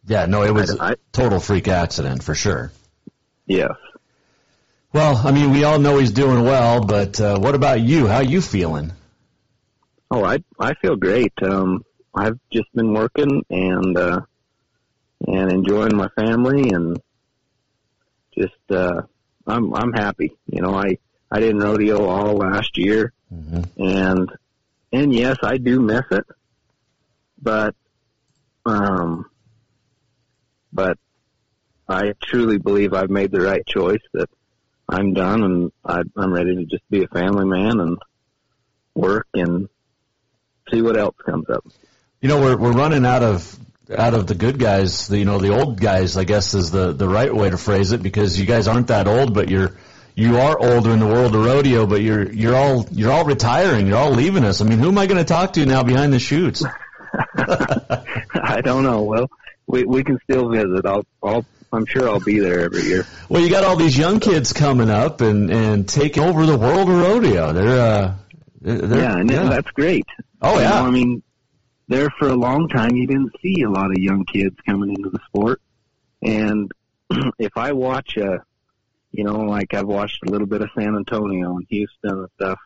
Yeah, 0.06 0.24
no, 0.26 0.42
it 0.42 0.54
was 0.54 0.78
I- 0.78 0.92
a 0.92 0.96
total 1.12 1.38
freak 1.40 1.68
accident 1.68 2.22
for 2.22 2.34
sure. 2.34 2.72
Yes. 3.46 3.72
Well, 4.92 5.16
I 5.18 5.32
mean, 5.32 5.50
we 5.50 5.64
all 5.64 5.78
know 5.78 5.98
he's 5.98 6.12
doing 6.12 6.44
well, 6.44 6.80
but 6.82 7.20
uh, 7.20 7.38
what 7.38 7.54
about 7.54 7.80
you? 7.80 8.06
How 8.06 8.20
you 8.20 8.40
feeling? 8.40 8.92
Oh, 10.10 10.24
I 10.24 10.42
I 10.58 10.72
feel 10.74 10.96
great. 10.96 11.32
Um, 11.42 11.84
I've 12.14 12.38
just 12.50 12.72
been 12.74 12.94
working 12.94 13.44
and 13.50 13.98
uh, 13.98 14.20
and 15.26 15.52
enjoying 15.52 15.94
my 15.94 16.08
family 16.16 16.70
and 16.70 16.98
just 18.36 18.54
uh, 18.70 19.02
I'm 19.46 19.74
I'm 19.74 19.92
happy. 19.92 20.32
You 20.46 20.62
know, 20.62 20.74
I 20.74 20.96
I 21.30 21.40
didn't 21.40 21.60
rodeo 21.60 22.06
all 22.06 22.36
last 22.36 22.78
year, 22.78 23.12
and 23.76 24.30
and 24.90 25.14
yes, 25.14 25.36
I 25.42 25.58
do 25.58 25.80
miss 25.80 26.04
it, 26.10 26.24
but 27.42 27.74
um, 28.64 29.26
but 30.72 30.96
I 31.86 32.14
truly 32.22 32.56
believe 32.56 32.94
I've 32.94 33.10
made 33.10 33.30
the 33.30 33.42
right 33.42 33.66
choice. 33.66 34.00
That 34.14 34.30
I'm 34.88 35.12
done 35.12 35.42
and 35.42 35.72
I, 35.84 36.02
I'm 36.16 36.32
ready 36.32 36.56
to 36.56 36.64
just 36.64 36.88
be 36.90 37.04
a 37.04 37.08
family 37.08 37.44
man 37.44 37.80
and 37.80 37.98
work 38.94 39.26
and 39.34 39.68
see 40.70 40.82
what 40.82 40.96
else 40.96 41.16
comes 41.24 41.48
up. 41.50 41.64
You 42.20 42.28
know, 42.28 42.40
we're 42.40 42.56
we're 42.56 42.72
running 42.72 43.04
out 43.04 43.22
of 43.22 43.56
out 43.96 44.14
of 44.14 44.26
the 44.26 44.34
good 44.34 44.58
guys. 44.58 45.08
The, 45.08 45.18
you 45.18 45.24
know, 45.24 45.38
the 45.38 45.56
old 45.56 45.80
guys, 45.80 46.16
I 46.16 46.24
guess, 46.24 46.54
is 46.54 46.70
the 46.70 46.92
the 46.92 47.08
right 47.08 47.34
way 47.34 47.50
to 47.50 47.58
phrase 47.58 47.92
it 47.92 48.02
because 48.02 48.38
you 48.38 48.46
guys 48.46 48.66
aren't 48.66 48.88
that 48.88 49.06
old, 49.06 49.34
but 49.34 49.48
you're 49.48 49.76
you 50.14 50.38
are 50.38 50.58
older 50.58 50.90
in 50.90 50.98
the 50.98 51.06
world 51.06 51.34
of 51.34 51.44
rodeo, 51.44 51.86
but 51.86 52.02
you're 52.02 52.30
you're 52.32 52.56
all 52.56 52.86
you're 52.90 53.12
all 53.12 53.24
retiring. 53.24 53.86
You're 53.86 53.98
all 53.98 54.10
leaving 54.10 54.44
us. 54.44 54.60
I 54.60 54.64
mean, 54.64 54.78
who 54.78 54.88
am 54.88 54.98
I 54.98 55.06
going 55.06 55.18
to 55.18 55.24
talk 55.24 55.52
to 55.52 55.64
now 55.64 55.84
behind 55.84 56.12
the 56.12 56.18
chutes? 56.18 56.64
I 57.36 58.60
don't 58.62 58.82
know. 58.82 59.02
Well, 59.02 59.30
we 59.66 59.84
we 59.84 60.02
can 60.02 60.18
still 60.24 60.48
visit. 60.48 60.86
I'll 60.86 61.06
I'll 61.22 61.46
I'm 61.72 61.86
sure 61.86 62.08
I'll 62.08 62.20
be 62.20 62.38
there 62.38 62.60
every 62.60 62.82
year. 62.82 63.06
Well, 63.28 63.42
you 63.42 63.50
got 63.50 63.64
all 63.64 63.76
these 63.76 63.96
young 63.96 64.20
kids 64.20 64.52
coming 64.52 64.90
up 64.90 65.20
and 65.20 65.50
and 65.50 65.88
taking 65.88 66.22
over 66.22 66.46
the 66.46 66.56
world 66.56 66.88
of 66.88 66.96
rodeo. 66.96 67.52
They're 67.52 67.80
uh, 67.80 68.14
they're, 68.60 69.00
yeah, 69.00 69.16
and 69.18 69.28
that's 69.28 69.70
great. 69.72 70.06
Oh 70.40 70.54
You 70.56 70.62
yeah. 70.62 70.70
know, 70.70 70.86
I 70.86 70.90
mean, 70.90 71.22
there 71.88 72.08
for 72.18 72.28
a 72.28 72.34
long 72.34 72.68
time 72.68 72.96
you 72.96 73.06
didn't 73.06 73.32
see 73.42 73.62
a 73.62 73.70
lot 73.70 73.90
of 73.90 73.98
young 73.98 74.24
kids 74.24 74.56
coming 74.66 74.90
into 74.90 75.10
the 75.10 75.20
sport, 75.26 75.60
and 76.22 76.70
if 77.38 77.56
I 77.56 77.72
watch 77.72 78.16
a, 78.16 78.42
you 79.12 79.24
know, 79.24 79.40
like 79.40 79.74
I've 79.74 79.86
watched 79.86 80.22
a 80.26 80.30
little 80.30 80.46
bit 80.46 80.62
of 80.62 80.70
San 80.76 80.96
Antonio 80.96 81.56
and 81.56 81.66
Houston 81.68 82.10
and 82.10 82.28
stuff 82.36 82.58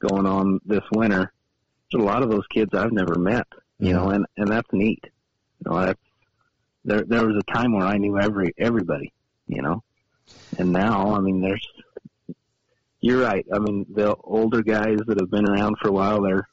going 0.00 0.26
on 0.26 0.60
this 0.66 0.84
winter. 0.92 1.32
There's 1.92 2.02
a 2.02 2.06
lot 2.06 2.22
of 2.22 2.30
those 2.30 2.46
kids 2.48 2.74
I've 2.74 2.92
never 2.92 3.16
met, 3.16 3.46
you 3.78 3.92
know, 3.92 4.10
and 4.10 4.26
and 4.36 4.48
that's 4.48 4.68
neat. 4.72 5.04
You 5.04 5.70
know, 5.70 5.80
that's 5.86 6.00
there. 6.84 7.02
There 7.02 7.26
was 7.26 7.36
a 7.36 7.52
time 7.52 7.72
where 7.72 7.86
I 7.86 7.98
knew 7.98 8.18
every 8.18 8.54
everybody, 8.58 9.12
you 9.46 9.62
know, 9.62 9.82
and 10.58 10.72
now 10.72 11.14
I 11.14 11.20
mean, 11.20 11.40
there's. 11.40 11.66
You're 13.00 13.20
right. 13.20 13.44
I 13.52 13.58
mean, 13.58 13.84
the 13.94 14.16
older 14.24 14.62
guys 14.62 14.96
that 15.06 15.20
have 15.20 15.30
been 15.30 15.46
around 15.46 15.76
for 15.78 15.88
a 15.88 15.92
while, 15.92 16.22
they're 16.22 16.48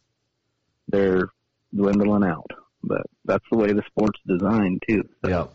they're 0.89 1.29
dwindling 1.73 2.25
out. 2.25 2.51
But 2.83 3.03
that's 3.25 3.45
the 3.51 3.57
way 3.57 3.73
the 3.73 3.83
sport's 3.87 4.19
designed 4.27 4.83
too. 4.87 5.07
Yeah. 5.25 5.47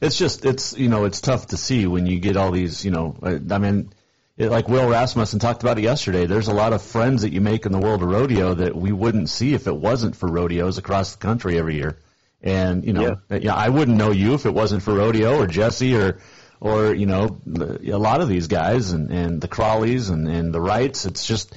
It's 0.00 0.16
just 0.16 0.44
it's 0.46 0.76
you 0.78 0.88
know 0.88 1.04
it's 1.04 1.20
tough 1.20 1.48
to 1.48 1.56
see 1.56 1.86
when 1.86 2.06
you 2.06 2.18
get 2.18 2.36
all 2.36 2.50
these 2.50 2.84
you 2.84 2.90
know 2.90 3.16
I 3.22 3.58
mean 3.58 3.92
it, 4.38 4.50
like 4.50 4.68
Will 4.68 4.88
Rasmussen 4.88 5.38
talked 5.38 5.62
about 5.62 5.78
it 5.78 5.82
yesterday. 5.82 6.24
There's 6.24 6.48
a 6.48 6.54
lot 6.54 6.72
of 6.72 6.80
friends 6.80 7.22
that 7.22 7.32
you 7.32 7.42
make 7.42 7.66
in 7.66 7.72
the 7.72 7.78
world 7.78 8.02
of 8.02 8.08
rodeo 8.08 8.54
that 8.54 8.74
we 8.74 8.92
wouldn't 8.92 9.28
see 9.28 9.52
if 9.52 9.66
it 9.66 9.76
wasn't 9.76 10.16
for 10.16 10.30
rodeos 10.30 10.78
across 10.78 11.12
the 11.12 11.18
country 11.18 11.58
every 11.58 11.76
year. 11.76 11.98
And 12.42 12.84
you 12.84 12.92
know, 12.92 13.20
yeah, 13.30 13.54
I 13.54 13.68
wouldn't 13.68 13.98
know 13.98 14.10
you 14.12 14.34
if 14.34 14.46
it 14.46 14.54
wasn't 14.54 14.82
for 14.82 14.94
rodeo 14.94 15.38
or 15.38 15.46
Jessy 15.46 15.94
or 15.94 16.20
or 16.60 16.94
you 16.94 17.06
know 17.06 17.40
a 17.46 17.98
lot 17.98 18.20
of 18.20 18.28
these 18.28 18.46
guys 18.46 18.92
and 18.92 19.10
and 19.10 19.40
the 19.40 19.48
Crawleys 19.48 20.10
and 20.10 20.28
and 20.28 20.52
the 20.52 20.60
Wrights. 20.60 21.06
It's 21.06 21.26
just 21.26 21.54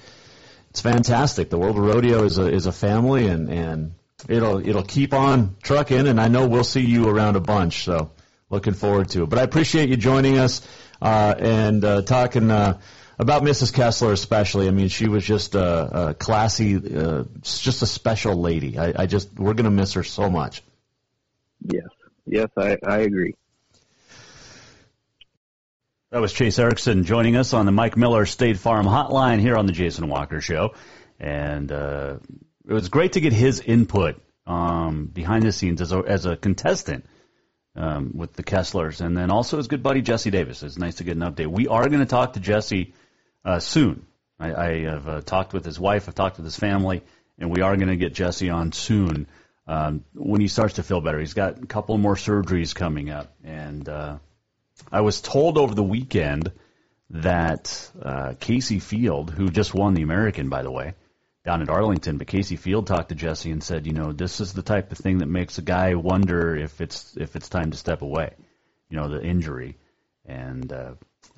it's 0.69 0.81
fantastic. 0.81 1.49
The 1.49 1.57
world 1.57 1.77
of 1.77 1.83
rodeo 1.83 2.23
is 2.23 2.37
a 2.37 2.51
is 2.51 2.65
a 2.65 2.71
family 2.71 3.27
and 3.27 3.49
and 3.49 3.93
it'll 4.27 4.67
it'll 4.67 4.83
keep 4.83 5.13
on 5.13 5.55
trucking. 5.61 6.07
And 6.07 6.19
I 6.19 6.27
know 6.27 6.47
we'll 6.47 6.63
see 6.63 6.81
you 6.81 7.07
around 7.07 7.35
a 7.35 7.41
bunch. 7.41 7.83
So 7.83 8.11
looking 8.49 8.73
forward 8.73 9.09
to 9.09 9.23
it. 9.23 9.29
But 9.29 9.39
I 9.39 9.43
appreciate 9.43 9.89
you 9.89 9.97
joining 9.97 10.37
us 10.37 10.61
uh, 11.01 11.35
and 11.37 11.83
uh, 11.83 12.01
talking 12.03 12.49
uh, 12.51 12.79
about 13.19 13.43
Mrs. 13.43 13.73
Kesler 13.73 14.11
especially. 14.11 14.67
I 14.67 14.71
mean, 14.71 14.87
she 14.87 15.07
was 15.07 15.23
just 15.23 15.55
a, 15.55 16.09
a 16.09 16.13
classy, 16.13 16.75
uh, 16.75 17.23
just 17.41 17.81
a 17.81 17.87
special 17.87 18.35
lady. 18.35 18.77
I, 18.77 18.93
I 19.03 19.05
just 19.05 19.33
we're 19.37 19.53
gonna 19.53 19.71
miss 19.71 19.93
her 19.93 20.03
so 20.03 20.29
much. 20.29 20.63
Yes, 21.65 21.87
yes, 22.25 22.49
I 22.57 22.77
I 22.85 22.99
agree. 22.99 23.35
That 26.11 26.21
was 26.21 26.31
Chase 26.31 26.59
Erickson 26.59 27.05
joining 27.05 27.35
us 27.35 27.53
on 27.53 27.65
the 27.65 27.71
Mike 27.71 27.97
Miller 27.97 28.27
State 28.27 28.59
Farm 28.59 28.85
Hotline 28.85 29.39
here 29.39 29.57
on 29.57 29.65
the 29.65 29.71
Jason 29.71 30.07
Walker 30.09 30.41
Show, 30.41 30.75
and 31.19 31.71
uh, 31.71 32.17
it 32.67 32.73
was 32.73 32.89
great 32.89 33.13
to 33.13 33.19
get 33.19 33.33
his 33.33 33.59
input 33.59 34.21
um, 34.45 35.05
behind 35.05 35.43
the 35.43 35.51
scenes 35.51 35.81
as 35.81 35.91
a, 35.91 35.97
as 35.99 36.25
a 36.25 36.35
contestant 36.35 37.05
um, 37.75 38.11
with 38.13 38.33
the 38.33 38.43
Keslers, 38.43 39.01
and 39.01 39.17
then 39.17 39.31
also 39.31 39.57
his 39.57 39.67
good 39.67 39.81
buddy 39.81 40.01
Jessy 40.01 40.29
Davis. 40.29 40.61
It's 40.61 40.77
nice 40.77 40.95
to 40.95 41.03
get 41.03 41.17
an 41.17 41.23
update. 41.23 41.47
We 41.47 41.67
are 41.67 41.87
going 41.87 42.01
to 42.01 42.05
talk 42.05 42.33
to 42.33 42.39
Jessy 42.39 42.93
uh, 43.43 43.59
soon. 43.59 44.05
I, 44.39 44.53
I 44.53 44.81
have 44.83 45.07
uh, 45.07 45.21
talked 45.21 45.53
with 45.53 45.65
his 45.65 45.79
wife, 45.79 46.07
I've 46.07 46.15
talked 46.15 46.37
with 46.37 46.45
his 46.45 46.57
family, 46.57 47.03
and 47.39 47.49
we 47.49 47.61
are 47.61 47.75
going 47.75 47.87
to 47.87 47.95
get 47.95 48.13
Jessy 48.13 48.49
on 48.49 48.71
soon 48.71 49.27
um, 49.67 50.03
when 50.13 50.41
he 50.41 50.47
starts 50.47 50.75
to 50.75 50.83
feel 50.83 51.01
better. 51.01 51.19
He's 51.19 51.33
got 51.33 51.61
a 51.61 51.65
couple 51.65 51.97
more 51.97 52.15
surgeries 52.15 52.75
coming 52.75 53.09
up, 53.09 53.33
and 53.43 53.87
uh, 53.87 54.17
I 54.91 55.01
was 55.01 55.21
told 55.21 55.57
over 55.57 55.73
the 55.73 55.83
weekend 55.83 56.51
that 57.11 57.91
uh, 58.01 58.33
Kaycee 58.39 58.81
Feild, 58.81 59.29
who 59.29 59.49
just 59.49 59.73
won 59.73 59.93
the 59.93 60.01
American, 60.01 60.49
by 60.49 60.63
the 60.63 60.71
way, 60.71 60.95
down 61.45 61.61
at 61.61 61.69
Arlington. 61.69 62.17
But 62.17 62.27
Kaycee 62.27 62.59
Feild 62.59 62.85
talked 62.85 63.09
to 63.09 63.15
Jessy 63.15 63.51
and 63.51 63.63
said, 63.63 63.85
you 63.85 63.93
know, 63.93 64.11
this 64.11 64.41
is 64.41 64.53
the 64.53 64.63
type 64.63 64.91
of 64.91 64.97
thing 64.97 65.19
that 65.19 65.27
makes 65.27 65.57
a 65.57 65.61
guy 65.61 65.95
wonder 65.95 66.55
if 66.55 66.81
it's 66.81 67.15
if 67.17 67.35
it's 67.35 67.49
time 67.49 67.71
to 67.71 67.77
step 67.77 68.01
away. 68.01 68.33
You 68.89 68.97
know, 68.97 69.09
the 69.09 69.23
injury, 69.23 69.77
and 70.25 70.71
uh, 70.71 70.93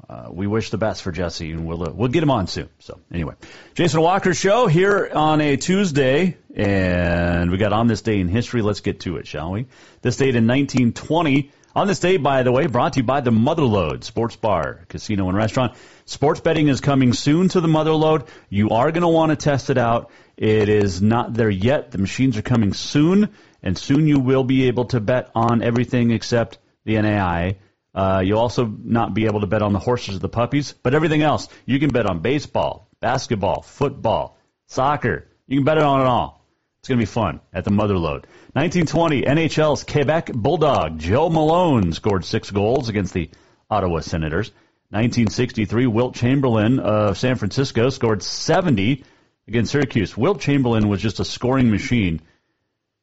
uh, 0.07 0.27
we 0.31 0.45
wish 0.45 0.69
the 0.69 0.77
best 0.77 1.01
for 1.01 1.11
Jessy, 1.11 1.51
and 1.51 1.65
we'll 1.65 1.83
uh, 1.83 1.91
we'll 1.91 2.09
get 2.09 2.21
him 2.21 2.31
on 2.31 2.47
soon. 2.47 2.69
So 2.79 2.99
anyway, 3.11 3.33
Jason 3.73 4.01
Walker 4.01 4.33
show 4.33 4.67
here 4.67 5.09
on 5.13 5.41
a 5.41 5.57
Tuesday, 5.57 6.37
and 6.55 7.49
we 7.49 7.57
got 7.57 7.73
on 7.73 7.87
this 7.87 8.01
day 8.01 8.19
in 8.19 8.27
history. 8.27 8.61
Let's 8.61 8.81
get 8.81 8.99
to 9.01 9.17
it, 9.17 9.27
shall 9.27 9.51
we? 9.51 9.65
This 10.01 10.17
date 10.17 10.35
in 10.35 10.47
1920. 10.47 11.51
On 11.75 11.87
this 11.87 11.99
day, 11.99 12.15
by 12.15 12.43
the 12.43 12.53
way, 12.53 12.67
brought 12.67 12.93
to 12.93 13.01
you 13.01 13.03
by 13.03 13.19
the 13.19 13.31
Motherlode 13.31 14.05
Sports 14.05 14.37
Bar, 14.37 14.85
Casino, 14.87 15.27
and 15.27 15.37
Restaurant. 15.37 15.75
Sports 16.05 16.39
betting 16.39 16.69
is 16.69 16.79
coming 16.79 17.11
soon 17.11 17.49
to 17.49 17.59
the 17.59 17.67
Motherlode. 17.67 18.29
You 18.47 18.69
are 18.69 18.91
going 18.91 19.01
to 19.01 19.09
want 19.09 19.31
to 19.31 19.35
test 19.35 19.69
it 19.69 19.77
out. 19.77 20.09
It 20.37 20.69
is 20.69 21.01
not 21.01 21.33
there 21.33 21.49
yet. 21.49 21.91
The 21.91 21.97
machines 21.97 22.37
are 22.37 22.41
coming 22.41 22.71
soon, 22.73 23.31
and 23.61 23.77
soon 23.77 24.07
you 24.07 24.19
will 24.19 24.45
be 24.45 24.67
able 24.67 24.85
to 24.85 25.01
bet 25.01 25.31
on 25.35 25.61
everything 25.61 26.11
except 26.11 26.59
the 26.85 26.95
NAIA. 26.95 27.57
Uh, 27.95 28.21
you'll 28.23 28.39
also 28.39 28.65
not 28.65 29.13
be 29.13 29.25
able 29.25 29.39
to 29.39 29.47
bet 29.47 29.61
on 29.61 29.71
the 29.71 29.79
horses 29.79 30.17
or 30.17 30.19
the 30.19 30.27
puppies, 30.27 30.73
but 30.83 30.93
everything 30.93 31.21
else 31.21 31.47
you 31.65 31.79
can 31.79 31.89
bet 31.89 32.05
on 32.05 32.19
baseball, 32.19 32.89
basketball, 32.99 33.61
football, 33.61 34.37
soccer. 34.67 35.27
You 35.47 35.59
can 35.59 35.65
bet 35.65 35.77
it 35.77 35.83
on 35.83 36.01
it 36.01 36.07
all. 36.07 36.45
It's 36.79 36.89
going 36.89 36.99
to 36.99 37.01
be 37.01 37.11
fun 37.11 37.39
at 37.53 37.63
the 37.63 37.71
Motherlode. 37.71 38.25
1920, 38.53 39.21
NHL's 39.23 39.85
Quebec 39.85 40.31
Bulldog 40.33 40.99
Joe 40.99 41.29
Malone 41.29 41.93
scored 41.93 42.25
six 42.25 42.51
goals 42.51 42.89
against 42.89 43.13
the 43.13 43.29
Ottawa 43.69 44.01
Senators. 44.01 44.51
1963, 44.89 45.87
Wilt 45.87 46.15
Chamberlain 46.15 46.79
of 46.79 47.17
San 47.17 47.37
Francisco 47.37 47.89
scored 47.89 48.21
70 48.21 49.03
against 49.47 49.71
Syracuse. 49.71 50.15
Wilt 50.15 50.41
Chamberlain 50.41 50.87
was 50.87 51.01
just 51.01 51.19
a 51.19 51.25
scoring 51.25 51.71
machine, 51.71 52.21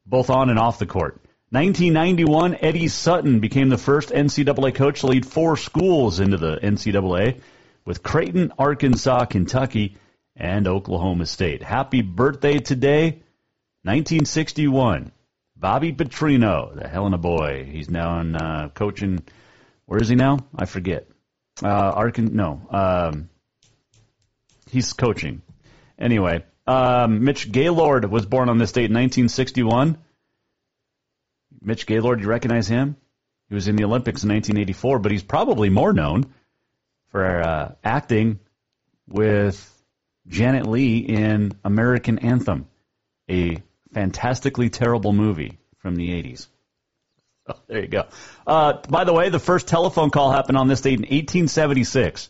both 0.05 0.29
on 0.29 0.49
and 0.49 0.59
off 0.59 0.79
the 0.79 0.85
court. 0.85 1.19
1991, 1.53 2.57
Eddie 2.61 2.87
Sutton 2.87 3.39
became 3.39 3.69
the 3.69 3.77
first 3.77 4.09
NCAA 4.09 4.73
coach 4.73 5.01
to 5.01 5.05
lead 5.05 5.23
four 5.23 5.55
schools 5.55 6.19
into 6.19 6.37
the 6.37 6.57
NCAA 6.57 7.41
with 7.85 8.01
Creighton, 8.01 8.51
Arkansas, 8.57 9.25
Kentucky, 9.25 9.95
and 10.35 10.67
Oklahoma 10.67 11.27
State. 11.27 11.61
Happy 11.61 12.01
birthday 12.01 12.57
today, 12.57 13.21
1961. 13.83 15.11
Bobby 15.55 15.93
Petrino, 15.93 16.73
the 16.73 16.87
Helena 16.87 17.19
boy. 17.19 17.69
He's 17.69 17.87
now 17.87 18.19
in 18.19 18.35
uh, 18.35 18.69
coaching. 18.73 19.21
Where 19.85 20.01
is 20.01 20.09
he 20.09 20.15
now? 20.15 20.39
I 20.55 20.65
forget. 20.65 21.07
Uh, 21.61 21.93
Arkan, 21.93 22.31
no. 22.31 22.67
Um, 22.71 23.29
he's 24.71 24.93
coaching. 24.93 25.43
Anyway, 25.99 26.45
um, 26.65 27.23
Mitch 27.23 27.51
Gaylord 27.51 28.09
was 28.09 28.25
born 28.25 28.49
on 28.49 28.57
this 28.57 28.71
date 28.71 28.85
in 28.85 28.95
1961. 28.95 29.99
Mitch 31.63 31.85
Gaylord, 31.85 32.21
you 32.21 32.27
recognize 32.27 32.67
him? 32.67 32.97
He 33.49 33.55
was 33.55 33.67
in 33.67 33.75
the 33.75 33.83
Olympics 33.83 34.23
in 34.23 34.29
1984, 34.29 34.99
but 34.99 35.11
he's 35.11 35.23
probably 35.23 35.69
more 35.69 35.93
known 35.93 36.25
for 37.09 37.41
uh, 37.41 37.75
acting 37.83 38.39
with 39.07 39.69
Janet 40.27 40.65
Leigh 40.65 40.97
in 40.97 41.53
American 41.63 42.19
Anthem, 42.19 42.67
a 43.29 43.61
fantastically 43.93 44.69
terrible 44.69 45.13
movie 45.13 45.59
from 45.77 45.95
the 45.95 46.09
80s. 46.09 46.47
Oh, 47.47 47.55
there 47.67 47.81
you 47.81 47.87
go. 47.87 48.05
Uh, 48.47 48.73
by 48.89 49.03
the 49.03 49.13
way, 49.13 49.29
the 49.29 49.39
first 49.39 49.67
telephone 49.67 50.09
call 50.09 50.31
happened 50.31 50.57
on 50.57 50.67
this 50.67 50.81
date 50.81 50.93
in 50.93 51.01
1876. 51.01 52.29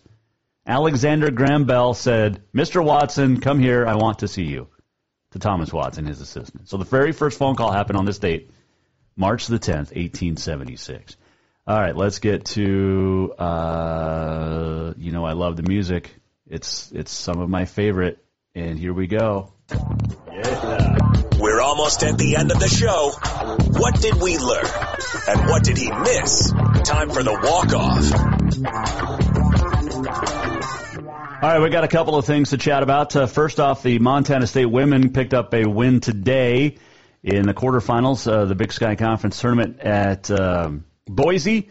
Alexander 0.66 1.30
Graham 1.30 1.66
Bell 1.66 1.94
said, 1.94 2.42
Mr. 2.54 2.84
Watson, 2.84 3.40
come 3.40 3.60
here. 3.60 3.86
I 3.86 3.96
want 3.96 4.20
to 4.20 4.28
see 4.28 4.44
you. 4.44 4.68
To 5.32 5.40
Thomas 5.40 5.74
Watson, 5.74 6.06
his 6.06 6.22
assistant. 6.22 6.70
So 6.70 6.78
the 6.78 6.86
very 6.86 7.12
first 7.12 7.40
phone 7.40 7.56
call 7.56 7.72
happened 7.72 7.98
on 7.98 8.06
this 8.06 8.20
date, 8.20 8.52
March 9.16 9.48
the 9.48 9.60
10th, 9.60 9.94
1876. 9.96 11.18
All 11.66 11.80
right, 11.80 11.96
let's 11.96 12.20
get 12.20 12.46
to, 12.46 13.34
uh, 13.38 14.94
you 14.98 15.12
know, 15.12 15.26
I 15.26 15.34
love 15.34 15.56
the 15.56 15.64
music. 15.64 16.14
It's, 16.50 16.92
it's 16.92 17.12
some 17.12 17.40
of 17.40 17.50
my 17.50 17.66
favorite. 17.66 18.20
And 18.56 18.78
here 18.78 18.94
we 18.94 19.08
go. 19.08 19.52
Yeah. 19.72 20.98
We're 21.40 21.62
almost 21.62 22.04
at 22.04 22.18
the 22.18 22.36
end 22.36 22.52
of 22.52 22.60
the 22.60 22.68
show. 22.68 23.12
What 23.80 24.00
did 24.00 24.22
we 24.22 24.38
learn? 24.38 24.66
And 25.28 25.50
what 25.50 25.64
did 25.64 25.78
he 25.78 25.92
miss? 25.92 26.52
Time 26.84 27.10
for 27.10 27.24
the 27.24 27.34
walk-off. 27.34 28.14
All 31.44 31.50
right, 31.50 31.60
we 31.60 31.70
got 31.70 31.84
a 31.84 31.88
couple 31.88 32.16
of 32.16 32.26
things 32.26 32.52
to 32.52 32.58
chat 32.58 32.84
about. 32.84 33.16
Uh, 33.16 33.26
first 33.26 33.60
off, 33.60 33.84
the 33.84 34.00
Montana 34.00 34.48
State 34.48 34.68
women 34.68 35.12
picked 35.12 35.34
up 35.34 35.54
a 35.54 35.66
win 35.66 36.00
today 36.00 36.78
in 37.24 37.48
the 37.48 37.54
quarterfinals, 37.54 38.30
uh, 38.30 38.46
the 38.46 38.56
Big 38.56 38.74
Sky 38.74 38.96
Conference 38.96 39.40
tournament 39.40 39.80
at 39.80 40.30
um, 40.30 40.84
Boise, 41.06 41.70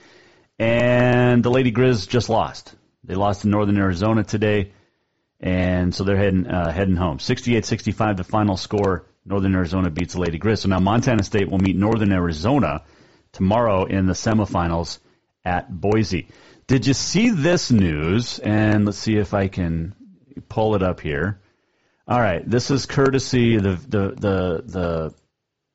and 0.58 1.44
the 1.44 1.50
Lady 1.50 1.70
Grizz 1.70 2.08
just 2.08 2.28
lost. 2.30 2.74
They 3.04 3.14
lost 3.14 3.42
to 3.42 3.48
Northern 3.48 3.76
Arizona 3.76 4.24
today, 4.24 4.72
and 5.40 5.94
so 5.94 6.04
they're 6.04 6.16
heading 6.16 6.46
uh, 6.46 6.72
heading 6.72 6.96
home. 6.96 7.18
68-65, 7.18 8.16
the 8.16 8.24
final 8.24 8.56
score. 8.56 9.06
Northern 9.24 9.54
Arizona 9.54 9.90
beats 9.90 10.14
the 10.14 10.20
Lady 10.20 10.38
Grizz. 10.38 10.58
So 10.58 10.68
now 10.68 10.80
Montana 10.80 11.22
State 11.22 11.48
will 11.48 11.58
meet 11.58 11.76
Northern 11.76 12.12
Arizona 12.12 12.82
tomorrow 13.30 13.84
in 13.84 14.06
the 14.06 14.14
semifinals 14.14 14.98
at 15.44 15.70
Boise. 15.70 16.28
Did 16.66 16.86
you 16.86 16.94
see 16.94 17.30
this 17.30 17.70
news? 17.70 18.38
And 18.40 18.84
let's 18.86 18.98
see 18.98 19.16
if 19.16 19.32
I 19.34 19.48
can 19.48 19.94
pull 20.48 20.74
it 20.74 20.82
up 20.82 21.00
here. 21.00 21.40
All 22.08 22.20
right, 22.20 22.48
this 22.48 22.70
is 22.70 22.86
courtesy 22.86 23.58
the 23.58 23.74
the 23.74 24.14
the 24.16 24.62
the 24.66 25.14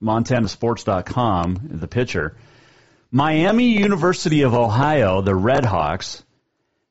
MontanaSports.com, 0.01 1.69
the 1.71 1.87
pitcher. 1.87 2.37
Miami 3.11 3.71
University 3.71 4.41
of 4.41 4.53
Ohio, 4.53 5.21
the 5.21 5.31
Redhawks, 5.31 6.23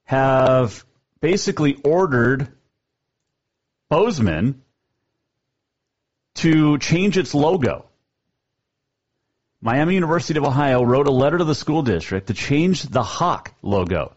have 0.05 0.85
basically 1.21 1.79
ordered 1.85 2.49
Bozeman 3.89 4.63
to 6.37 6.79
change 6.79 7.17
its 7.19 7.35
logo. 7.35 7.87
Miami 9.61 9.95
University 9.95 10.39
of 10.39 10.45
Ohio 10.45 10.83
wrote 10.83 11.09
a 11.09 11.13
letter 11.13 11.39
to 11.39 11.45
the 11.45 11.55
school 11.55 11.83
district 11.83 12.29
to 12.29 12.35
change 12.35 12.83
the 12.83 13.03
Hawk 13.03 13.53
logo. 13.63 14.13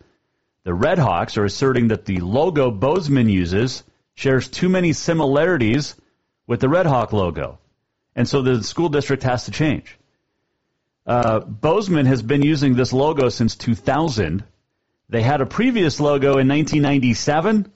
The 0.64 0.72
Redhawks 0.72 1.38
are 1.38 1.46
asserting 1.46 1.88
that 1.88 2.06
the 2.06 2.20
logo 2.20 2.72
Bozeman 2.72 3.30
uses 3.30 3.84
shares 4.16 4.48
too 4.48 4.70
many 4.70 4.94
similarities 4.94 5.96
with 6.46 6.60
the 6.60 6.70
Red 6.70 6.86
Hawk 6.86 7.14
logo. 7.14 7.58
And 8.20 8.28
so 8.28 8.42
the 8.42 8.62
school 8.62 8.90
district 8.90 9.24
has 9.24 9.46
to 9.46 9.52
change. 9.52 9.98
Uh, 11.08 11.40
Bozeman 11.40 12.06
has 12.06 12.22
been 12.22 12.42
using 12.42 12.76
this 12.76 12.92
logo 12.92 13.30
since 13.30 13.56
2000. 13.56 14.44
They 15.08 15.22
had 15.22 15.40
a 15.40 15.46
previous 15.46 16.02
logo 16.02 16.32
in 16.38 16.50
1997 16.50 17.72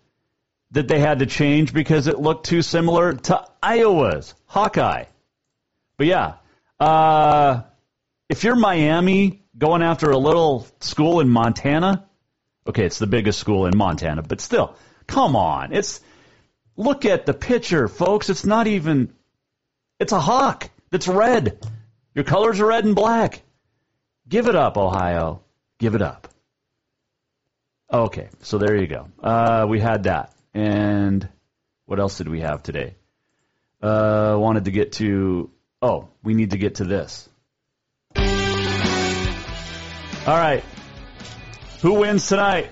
that 0.72 0.90
they 0.90 1.00
had 1.00 1.20
to 1.20 1.28
change 1.28 1.74
because 1.74 2.08
it 2.08 2.20
looked 2.20 2.46
too 2.46 2.62
similar 2.62 3.14
to 3.14 3.46
Iowa's 3.62 4.34
Hawkeye. 4.48 5.06
But 5.96 6.08
yeah, 6.08 6.34
uh, 6.78 7.62
if 8.28 8.44
you're 8.44 8.58
Miami 8.58 9.46
going 9.58 9.82
after 9.82 10.12
a 10.12 10.18
little 10.18 10.68
school 10.82 11.22
in 11.22 11.30
Montana, 11.30 12.06
okay, 12.68 12.86
it's 12.86 13.00
the 13.00 13.08
biggest 13.08 13.40
school 13.40 13.66
in 13.66 13.78
Montana, 13.78 14.24
but 14.24 14.42
still, 14.42 14.76
come 15.08 15.38
on. 15.38 15.72
It's 15.72 16.02
look 16.76 17.06
at 17.06 17.26
the 17.26 17.34
picture, 17.34 17.88
folks. 17.88 18.30
It's 18.30 18.46
not 18.46 18.68
even. 18.68 19.14
It's 20.04 20.12
a 20.12 20.20
hawk 20.20 20.70
that's 20.92 21.08
red. 21.08 21.66
Your 22.14 22.26
colors 22.26 22.60
are 22.60 22.66
red 22.66 22.84
and 22.84 22.94
black. 22.94 23.42
Give 24.28 24.50
it 24.50 24.56
up, 24.58 24.76
Ohio. 24.76 25.44
Give 25.80 25.96
it 25.96 26.02
up. 26.02 26.28
Okay, 27.90 28.28
so 28.42 28.58
there 28.58 28.76
you 28.76 28.88
go. 28.88 29.08
Uh, 29.24 29.66
we 29.70 29.80
had 29.80 30.04
that. 30.04 30.34
And 30.54 31.26
what 31.86 32.02
else 32.02 32.18
did 32.18 32.28
we 32.28 32.42
have 32.42 32.64
today? 32.64 32.96
Uh, 33.82 34.36
wanted 34.38 34.66
to 34.66 34.72
get 34.72 34.92
to. 34.94 35.50
Oh, 35.82 36.10
we 36.22 36.34
need 36.34 36.52
to 36.52 36.58
get 36.58 36.76
to 36.76 36.84
this. 36.84 37.30
All 38.18 38.26
right. 40.38 40.66
Who 41.82 41.94
wins 41.94 42.28
tonight? 42.28 42.72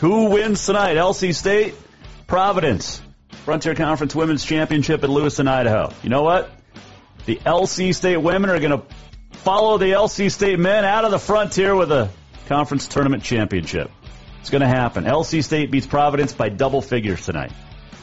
Who 0.00 0.30
wins 0.30 0.64
tonight? 0.64 0.96
LC 0.96 1.34
State, 1.34 1.74
Providence, 2.26 3.02
Frontier 3.46 3.76
Conference 3.76 4.12
Women's 4.12 4.44
Championship 4.44 5.04
at 5.04 5.08
Lewiston, 5.08 5.46
Idaho. 5.46 5.92
You 6.02 6.08
know 6.08 6.24
what? 6.24 6.50
The 7.26 7.36
LC 7.36 7.94
State 7.94 8.16
women 8.16 8.50
are 8.50 8.58
going 8.58 8.72
to 8.72 8.82
follow 9.36 9.78
the 9.78 9.92
LC 9.92 10.32
State 10.32 10.58
men 10.58 10.84
out 10.84 11.04
of 11.04 11.12
the 11.12 11.20
Frontier 11.20 11.76
with 11.76 11.92
a 11.92 12.10
conference 12.48 12.88
tournament 12.88 13.22
championship. 13.22 13.88
It's 14.40 14.50
going 14.50 14.62
to 14.62 14.66
happen. 14.66 15.04
LC 15.04 15.44
State 15.44 15.70
beats 15.70 15.86
Providence 15.86 16.32
by 16.32 16.48
double 16.48 16.82
figures 16.82 17.24
tonight. 17.24 17.52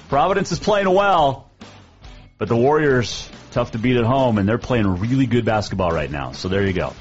Providence 0.08 0.54
is 0.54 0.60
playing 0.60 0.90
well, 0.90 1.52
but 2.38 2.48
the 2.48 2.56
Warriors 2.56 3.30
tough 3.52 3.72
to 3.72 3.80
beat 3.80 3.98
at 3.98 4.06
home, 4.06 4.38
and 4.38 4.48
they're 4.48 4.58
playing 4.58 4.88
really 5.02 5.26
good 5.26 5.44
basketball 5.44 5.92
right 5.92 6.10
now. 6.10 6.32
So 6.32 6.48
there 6.48 6.66
you 6.66 6.72
go. 6.72 6.94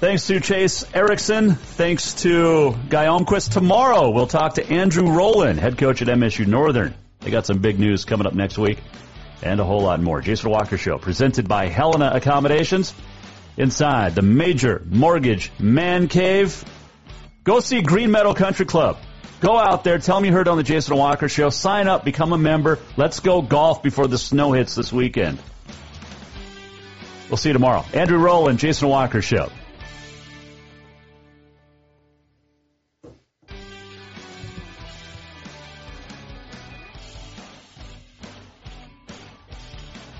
Thanks 0.00 0.26
to 0.26 0.40
Chase 0.40 0.84
Erickson. 0.92 1.54
Thanks 1.54 2.22
to 2.22 2.74
Guy 2.88 3.06
Almquist. 3.06 3.52
Tomorrow 3.52 4.10
we'll 4.10 4.26
talk 4.26 4.54
to 4.54 4.68
Andrew 4.68 5.12
Rowland, 5.12 5.60
head 5.60 5.78
coach 5.78 6.02
at 6.02 6.08
MSU 6.08 6.44
Northern. 6.44 6.92
They 7.20 7.30
got 7.30 7.46
some 7.46 7.58
big 7.58 7.78
news 7.78 8.04
coming 8.04 8.26
up 8.26 8.34
next 8.34 8.58
week 8.58 8.78
and 9.42 9.60
a 9.60 9.64
whole 9.64 9.82
lot 9.82 10.00
more. 10.00 10.20
Jason 10.20 10.50
Walker 10.50 10.76
Show, 10.76 10.98
presented 10.98 11.48
by 11.48 11.66
Helena 11.66 12.10
Accommodations. 12.14 12.94
Inside 13.56 14.14
the 14.14 14.22
major 14.22 14.82
mortgage 14.86 15.52
man 15.58 16.08
cave. 16.08 16.64
Go 17.44 17.60
see 17.60 17.82
Green 17.82 18.10
Meadow 18.10 18.32
Country 18.32 18.64
Club. 18.64 18.98
Go 19.40 19.56
out 19.58 19.84
there, 19.84 19.98
tell 19.98 20.20
me 20.20 20.28
you 20.28 20.34
heard 20.34 20.48
on 20.48 20.56
the 20.56 20.62
Jason 20.62 20.96
Walker 20.96 21.28
Show. 21.28 21.50
Sign 21.50 21.88
up, 21.88 22.04
become 22.04 22.32
a 22.32 22.38
member. 22.38 22.78
Let's 22.96 23.20
go 23.20 23.42
golf 23.42 23.82
before 23.82 24.06
the 24.06 24.18
snow 24.18 24.52
hits 24.52 24.74
this 24.74 24.92
weekend. 24.92 25.38
We'll 27.28 27.38
see 27.38 27.50
you 27.50 27.54
tomorrow. 27.54 27.84
Andrew 27.94 28.18
Rowland, 28.18 28.58
Jason 28.58 28.88
Walker 28.88 29.22
Show. 29.22 29.50